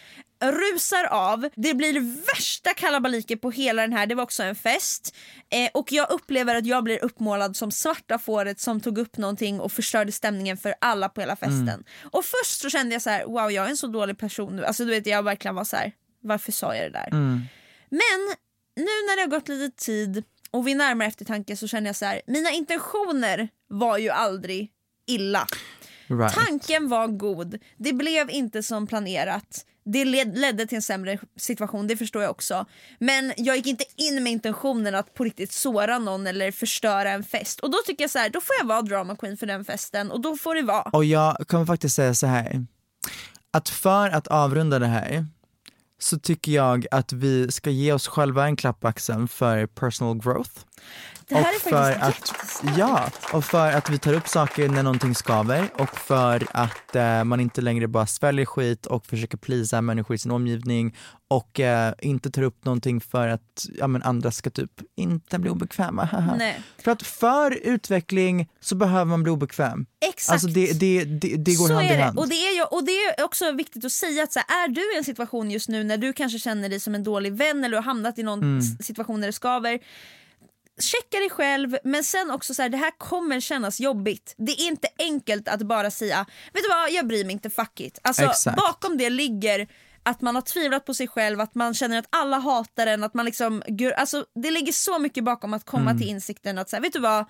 rusar 0.41 1.05
av, 1.05 1.49
det 1.55 1.73
blir 1.73 2.25
värsta 2.35 2.73
kalabaliken 2.73 3.39
på 3.39 3.51
hela 3.51 3.81
den 3.81 3.93
här, 3.93 4.05
det 4.05 4.15
var 4.15 4.23
också 4.23 4.43
en 4.43 4.55
fest. 4.55 5.15
Eh, 5.49 5.69
och 5.73 5.91
jag 5.91 6.11
upplever 6.11 6.55
att 6.55 6.65
jag 6.65 6.83
blir 6.83 7.03
uppmålad 7.03 7.55
som 7.55 7.71
svarta 7.71 8.19
fåret 8.19 8.59
som 8.59 8.81
tog 8.81 8.97
upp 8.97 9.17
någonting 9.17 9.59
och 9.59 9.71
förstörde 9.71 10.11
stämningen 10.11 10.57
för 10.57 10.75
alla 10.81 11.09
på 11.09 11.21
hela 11.21 11.35
festen. 11.35 11.69
Mm. 11.69 11.83
Och 12.11 12.25
först 12.25 12.61
så 12.61 12.69
kände 12.69 12.95
jag 12.95 13.01
så 13.01 13.09
här: 13.09 13.25
wow 13.25 13.51
jag 13.51 13.65
är 13.65 13.69
en 13.69 13.77
så 13.77 13.87
dålig 13.87 14.17
person 14.17 14.55
nu. 14.55 14.65
Alltså 14.65 14.85
du 14.85 14.91
vet 14.91 15.07
jag 15.07 15.23
verkligen 15.23 15.55
var 15.55 15.63
så 15.63 15.75
här: 15.75 15.91
varför 16.21 16.51
sa 16.51 16.75
jag 16.75 16.85
det 16.85 16.99
där? 16.99 17.07
Mm. 17.07 17.41
Men 17.89 18.35
nu 18.75 18.83
när 18.83 19.15
det 19.15 19.21
har 19.21 19.39
gått 19.39 19.47
lite 19.47 19.85
tid 19.85 20.23
och 20.51 20.67
vid 20.67 20.77
närmare 20.77 21.07
eftertanke 21.07 21.57
så 21.57 21.67
känner 21.67 21.87
jag 21.87 21.95
så 21.95 22.05
här: 22.05 22.21
mina 22.27 22.51
intentioner 22.51 23.49
var 23.69 23.97
ju 23.97 24.09
aldrig 24.09 24.71
illa. 25.07 25.47
Right. 26.07 26.33
Tanken 26.33 26.89
var 26.89 27.07
god, 27.07 27.57
det 27.77 27.93
blev 27.93 28.29
inte 28.29 28.63
som 28.63 28.87
planerat. 28.87 29.65
Det 29.93 30.05
led, 30.05 30.37
ledde 30.37 30.67
till 30.67 30.75
en 30.75 30.81
sämre 30.81 31.19
situation, 31.35 31.87
det 31.87 31.97
förstår 31.97 32.21
jag 32.21 32.31
också. 32.31 32.65
Men 32.99 33.33
jag 33.37 33.55
gick 33.57 33.67
inte 33.67 33.85
in 33.95 34.23
med 34.23 34.31
intentionen 34.31 34.95
att 34.95 35.13
på 35.13 35.23
riktigt 35.23 35.51
såra 35.51 35.99
någon 35.99 36.27
eller 36.27 36.51
förstöra 36.51 37.11
en 37.11 37.23
fest. 37.23 37.59
Och 37.59 37.71
då 37.71 37.77
tycker 37.85 38.03
jag 38.03 38.11
så 38.11 38.19
här, 38.19 38.29
då 38.29 38.41
får 38.41 38.55
jag 38.59 38.67
vara 38.67 38.81
drama 38.81 39.15
queen 39.15 39.37
för 39.37 39.45
den 39.47 39.65
festen 39.65 40.11
och 40.11 40.21
då 40.21 40.37
får 40.37 40.55
det 40.55 40.61
vara. 40.61 40.81
Och 40.81 41.05
jag 41.05 41.47
kommer 41.47 41.65
faktiskt 41.65 41.95
säga 41.95 42.13
så 42.13 42.27
här. 42.27 42.65
att 43.51 43.69
för 43.69 44.09
att 44.09 44.27
avrunda 44.27 44.79
det 44.79 44.87
här 44.87 45.25
så 45.99 46.19
tycker 46.19 46.51
jag 46.51 46.85
att 46.91 47.13
vi 47.13 47.51
ska 47.51 47.69
ge 47.69 47.93
oss 47.93 48.07
själva 48.07 48.45
en 48.45 48.55
klapp 48.55 48.79
på 48.79 48.87
axeln 48.87 49.27
för 49.27 49.65
personal 49.67 50.21
growth. 50.21 50.51
Det 51.29 51.35
här 51.35 51.41
och 51.41 51.67
är 51.67 51.69
för 51.69 51.91
att, 51.91 52.33
ja, 52.77 53.09
och 53.33 53.45
för 53.45 53.71
att 53.71 53.89
vi 53.89 53.97
tar 53.97 54.13
upp 54.13 54.27
saker 54.27 54.69
när 54.69 54.83
någonting 54.83 55.15
skaver 55.15 55.69
och 55.77 55.97
för 55.97 56.47
att 56.51 56.95
eh, 56.95 57.23
man 57.23 57.39
inte 57.39 57.61
längre 57.61 57.87
bara 57.87 58.05
sväljer 58.05 58.45
skit 58.45 58.85
och 58.85 59.05
försöker 59.05 59.37
plisa 59.37 59.81
människor 59.81 60.15
i 60.15 60.17
sin 60.19 60.31
omgivning 60.31 60.95
och 61.27 61.59
eh, 61.59 61.93
inte 62.01 62.31
tar 62.31 62.41
upp 62.41 62.65
någonting 62.65 63.01
för 63.01 63.27
att 63.27 63.65
ja, 63.77 63.87
men 63.87 64.03
andra 64.03 64.31
ska 64.31 64.49
typ 64.49 64.71
inte 64.95 65.39
bli 65.39 65.49
obekväma. 65.49 66.35
Nej. 66.37 66.61
För 66.83 66.91
att 66.91 67.03
för 67.03 67.51
utveckling 67.51 68.49
så 68.59 68.75
behöver 68.75 69.05
man 69.05 69.23
bli 69.23 69.31
obekväm. 69.31 69.85
Exakt. 70.05 70.33
Alltså 70.33 70.47
det, 70.47 70.79
det, 70.79 71.03
det, 71.03 71.35
det 71.37 71.55
går 71.55 71.67
så 71.67 71.73
hand 71.73 71.91
i 71.91 71.95
hand. 71.95 72.19
Och 72.19 72.29
det 72.29 72.35
är, 72.35 72.55
ju, 72.55 72.63
och 72.63 72.85
det 72.85 72.91
är 72.91 73.23
också 73.23 73.51
viktigt 73.51 73.85
att 73.85 73.91
säga 73.91 74.23
att 74.23 74.33
så 74.33 74.39
här, 74.47 74.63
är 74.63 74.67
du 74.67 74.93
i 74.95 74.97
en 74.97 75.03
situation 75.03 75.51
just 75.51 75.69
nu 75.69 75.83
när 75.83 75.97
du 75.97 76.13
kanske 76.13 76.39
känner 76.39 76.69
dig 76.69 76.79
som 76.79 76.95
en 76.95 77.03
dålig 77.03 77.33
vän 77.33 77.63
eller 77.63 77.77
har 77.77 77.83
hamnat 77.83 78.19
i 78.19 78.23
någon 78.23 78.39
Mm. 78.43 78.61
situation 78.61 79.21
där 79.21 79.27
det 79.27 79.33
skaver 79.33 79.79
Checka 80.79 81.17
dig 81.17 81.29
själv 81.29 81.77
men 81.83 82.03
sen 82.03 82.31
också 82.31 82.53
så 82.53 82.61
här, 82.61 82.69
det 82.69 82.77
här 82.77 82.91
kommer 82.97 83.39
kännas 83.39 83.79
jobbigt. 83.79 84.35
Det 84.37 84.51
är 84.51 84.67
inte 84.67 84.87
enkelt 84.99 85.47
att 85.47 85.61
bara 85.61 85.91
säga 85.91 86.25
vet 86.53 86.63
du 86.63 86.69
vad 86.69 86.91
jag 86.91 87.07
bryr 87.07 87.25
mig 87.25 87.33
inte, 87.33 87.49
fuck 87.49 87.79
it. 87.79 87.99
Alltså, 88.01 88.23
Exakt. 88.23 88.57
bakom 88.57 88.97
det 88.97 89.09
ligger 89.09 89.67
att 90.03 90.21
man 90.21 90.35
har 90.35 90.41
tvivlat 90.41 90.85
på 90.85 90.93
sig 90.93 91.07
själv, 91.07 91.39
att 91.41 91.55
man 91.55 91.73
känner 91.73 91.99
att 91.99 92.07
alla 92.09 92.37
hatar 92.39 92.87
en, 92.87 93.03
att 93.03 93.13
man 93.13 93.25
liksom, 93.25 93.63
alltså, 93.97 94.25
det 94.43 94.51
ligger 94.51 94.71
så 94.73 94.99
mycket 94.99 95.23
bakom 95.23 95.53
att 95.53 95.65
komma 95.65 95.89
Mm. 95.91 95.97
till 96.01 96.07
insikten 96.09 96.57
att 96.57 96.69
så 96.69 96.75
här, 96.75 96.81
vet 96.83 96.93
du 96.93 96.99
vad, 96.99 97.25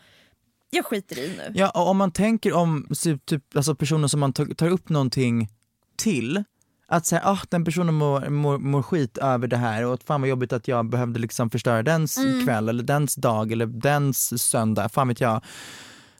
jag 0.69 0.85
skiter 0.85 1.19
i 1.19 1.27
nu. 1.37 1.51
Ja, 1.55 1.69
och 1.69 1.87
om 1.89 1.97
man 1.97 2.11
tänker 2.11 2.53
om 2.53 2.87
typ, 3.03 3.25
typ, 3.25 3.55
alltså 3.55 3.75
personer 3.75 4.07
som 4.07 4.19
man 4.19 4.33
tar 4.33 4.67
upp 4.69 4.89
någonting 4.89 5.49
till, 5.97 6.43
att 6.87 7.05
säga 7.05 7.21
ah, 7.25 7.39
den 7.49 7.65
personen 7.65 7.93
mår, 7.93 8.29
mår, 8.29 8.57
mår 8.57 8.81
skit 8.81 9.17
över 9.17 9.47
det 9.47 9.57
här 9.57 9.85
och 9.85 9.93
att 9.93 10.03
fan 10.03 10.21
vad 10.21 10.29
jobbigt 10.29 10.53
att 10.53 10.67
jag 10.67 10.89
behövde 10.89 11.19
liksom 11.19 11.49
förstöra 11.49 11.83
dens 11.83 12.17
Mm. 12.17 12.45
kväll 12.45 12.69
eller 12.69 12.83
dens 12.83 13.15
dag 13.15 13.51
eller 13.51 13.65
dens 13.65 14.43
söndag, 14.43 14.89
fan 14.89 15.07
vet 15.07 15.21
jag. 15.21 15.43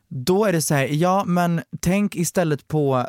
Då 0.07 0.45
är 0.45 0.51
det 0.53 0.61
så 0.61 0.73
här, 0.73 0.87
ja 0.91 1.23
men 1.25 1.61
tänk 1.79 2.15
istället 2.15 2.67
på 2.67 3.05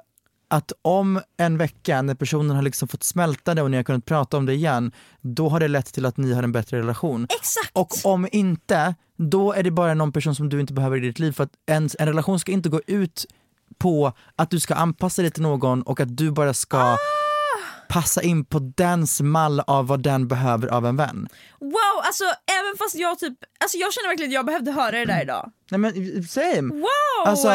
att 0.50 0.72
om 0.82 1.20
en 1.36 1.58
vecka 1.58 2.02
när 2.02 2.14
personen 2.14 2.56
har 2.56 2.62
liksom 2.62 2.88
fått 2.88 3.02
smälta 3.02 3.54
det 3.54 3.62
och 3.62 3.70
ni 3.70 3.76
har 3.76 3.84
kunnat 3.84 4.04
prata 4.04 4.36
om 4.36 4.46
det 4.46 4.54
igen, 4.54 4.92
då 5.20 5.48
har 5.48 5.60
det 5.60 5.68
lett 5.68 5.86
till 5.92 6.06
att 6.06 6.16
ni 6.16 6.32
har 6.32 6.42
en 6.42 6.52
bättre 6.52 6.78
relation. 6.78 7.26
Exakt! 7.40 7.70
Och 7.72 8.12
om 8.12 8.28
inte, 8.32 8.94
då 9.16 9.52
är 9.52 9.62
det 9.62 9.70
bara 9.70 9.94
någon 9.94 10.12
person 10.12 10.34
som 10.34 10.48
du 10.48 10.60
inte 10.60 10.72
behöver 10.72 10.96
i 10.96 11.00
ditt 11.00 11.18
liv 11.18 11.32
för 11.32 11.44
att 11.44 11.52
en, 11.66 11.88
en 11.98 12.06
relation 12.08 12.38
ska 12.40 12.52
inte 12.52 12.68
gå 12.68 12.80
ut 12.86 13.26
på 13.78 14.12
att 14.36 14.50
du 14.50 14.60
ska 14.60 14.74
anpassa 14.74 15.22
dig 15.22 15.30
till 15.30 15.42
någon 15.42 15.82
och 15.82 16.00
att 16.00 16.16
du 16.16 16.30
bara 16.30 16.54
ska 16.54 16.78
Ah! 16.78 16.96
Passa 17.88 18.22
in 18.22 18.44
på 18.44 18.58
dens 18.58 19.20
mall 19.20 19.60
av 19.60 19.86
vad 19.86 20.02
den 20.02 20.28
behöver 20.28 20.68
av 20.68 20.86
en 20.86 20.96
vän. 20.96 21.28
Wow, 21.60 22.02
alltså 22.04 22.24
även 22.24 22.76
fast 22.78 22.94
jag 22.94 23.18
typ, 23.18 23.34
alltså 23.60 23.76
jag 23.78 23.92
känner 23.92 24.08
verkligen 24.08 24.30
att 24.30 24.34
jag 24.34 24.46
behövde 24.46 24.72
höra 24.72 24.90
det 24.98 25.04
där 25.04 25.22
idag. 25.22 25.52
Nej 25.70 25.78
men 25.80 25.92
same! 26.28 26.74
Wow! 26.74 27.26
Alltså- 27.26 27.48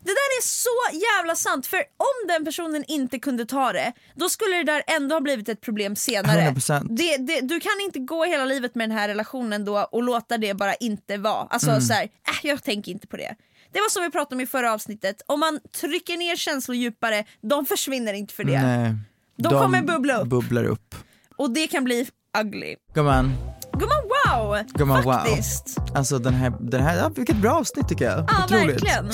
det 0.00 0.14
där 0.14 0.38
är 0.38 0.42
så 0.42 0.98
jävla 1.16 1.34
sant, 1.36 1.66
för 1.66 1.78
om 1.78 2.28
den 2.28 2.44
personen 2.44 2.84
inte 2.88 3.18
kunde 3.18 3.46
ta 3.46 3.72
det, 3.72 3.92
då 4.14 4.28
skulle 4.28 4.56
det 4.56 4.64
där 4.64 4.82
ändå 4.86 5.14
ha 5.14 5.20
blivit 5.20 5.48
ett 5.48 5.60
problem 5.60 5.96
senare. 5.96 6.40
100%. 6.40 6.86
Det, 6.96 7.16
det, 7.16 7.40
du 7.40 7.60
kan 7.60 7.80
inte 7.84 7.98
gå 7.98 8.24
hela 8.24 8.44
livet 8.44 8.74
med 8.74 8.88
den 8.88 8.98
här 8.98 9.08
relationen 9.08 9.64
då 9.64 9.78
och 9.92 10.02
låta 10.02 10.38
det 10.38 10.54
bara 10.54 10.74
inte 10.74 11.16
vara. 11.16 11.46
Alltså 11.50 11.70
Mm. 11.70 11.80
så 11.80 11.92
här, 11.92 12.02
äh, 12.04 12.08
jag 12.42 12.62
tänker 12.62 12.92
inte 12.92 13.06
på 13.06 13.16
det. 13.16 13.34
Det 13.72 13.80
var 13.80 13.88
som 13.90 14.02
vi 14.02 14.10
pratade 14.10 14.34
om 14.34 14.40
i 14.40 14.46
förra 14.46 14.72
avsnittet, 14.72 15.22
om 15.26 15.40
man 15.40 15.60
trycker 15.80 16.16
ner 16.16 16.36
känslor 16.36 16.76
djupare, 16.76 17.24
de 17.40 17.66
försvinner 17.66 18.12
inte 18.14 18.34
för 18.34 18.44
det. 18.44 18.62
Nej. 18.62 18.94
De 19.38 19.48
kommer 19.52 19.82
bubbla 19.82 20.16
upp. 20.16 20.28
bubblar 20.28 20.64
upp. 20.64 20.94
Och 21.36 21.50
det 21.50 21.66
kan 21.66 21.84
bli 21.84 22.08
ugly. 22.38 22.76
Gumman, 22.94 23.34
Gumman 23.72 24.02
wow! 24.26 24.58
Gumman, 24.74 25.02
wow. 25.02 25.12
Faktiskt. 25.12 25.76
alltså 25.94 26.18
den 26.18 26.34
här, 26.34 26.52
den 26.60 26.82
här, 26.82 26.96
ja, 26.96 27.08
vilket 27.08 27.36
bra 27.36 27.52
avsnitt 27.54 27.88
tycker 27.88 28.04
jag. 28.04 28.18
Ja, 28.28 28.44
Otroligt. 28.44 28.68
verkligen. 28.74 29.10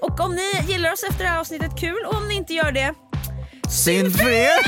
Och 0.00 0.20
om 0.20 0.34
ni 0.34 0.72
gillar 0.72 0.92
oss 0.92 1.02
efter 1.10 1.24
det 1.24 1.30
här 1.30 1.40
avsnittet, 1.40 1.78
kul. 1.80 1.98
Och 2.06 2.14
om 2.14 2.28
ni 2.28 2.34
inte 2.34 2.54
gör 2.54 2.72
det, 2.72 2.94
Synd 3.68 4.16
för 4.16 4.30
er! 4.30 4.58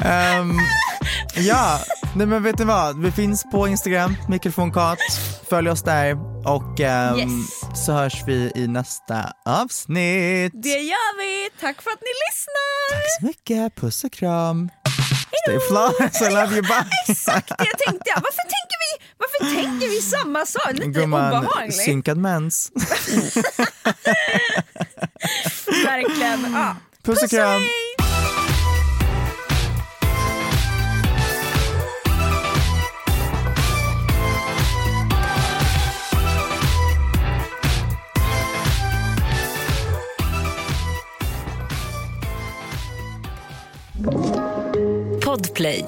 Ehm, 0.00 0.52
ja, 1.34 1.80
nej 2.16 2.26
men 2.26 2.42
vet 2.42 2.58
ni 2.58 2.64
vad? 2.64 3.02
Vi 3.02 3.12
finns 3.12 3.44
på 3.52 3.68
Instagram, 3.68 4.16
mikrofonkat. 4.28 4.98
Följ 5.50 5.70
oss 5.70 5.82
där 5.82 6.16
och 6.48 6.80
ehm, 6.80 7.18
Yes. 7.18 7.86
så 7.86 7.92
hörs 7.92 8.22
vi 8.26 8.52
i 8.54 8.66
nästa 8.68 9.32
avsnitt. 9.46 10.52
det 10.62 10.68
gör 10.68 11.18
vi. 11.18 11.50
Tack 11.60 11.82
för 11.82 11.90
att 11.90 12.00
ni 12.00 12.08
lyssnar. 12.30 13.20
Så 13.20 13.26
mycket, 13.26 13.74
puss 13.76 14.04
och 14.04 14.12
kram. 14.12 14.68
Stay 15.44 15.58
flawless, 15.68 16.22
I 16.22 16.24
love 16.30 16.52
you, 16.52 16.62
bye. 16.62 16.84
Exakt 17.08 17.48
det 17.48 17.54
tänkte 17.86 18.10
jag. 18.14 18.16
Varför 18.22 18.42
tänker 18.42 18.76
vi, 18.84 19.04
varför 19.18 19.54
tänker 19.62 19.88
vi 19.88 20.00
samma 20.02 20.46
sak? 20.46 20.72
Lite 20.72 20.86
Gumman, 20.86 21.38
obehagligt. 21.38 21.76
synkad 21.84 22.18
mens. 22.18 22.70
Verkligen. 25.86 26.52
Ja. 26.52 26.76
Puss 27.04 27.22
och 27.22 27.30
kram. 27.30 27.62
Podplay. 45.30 45.84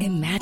Podplay. 0.00 0.27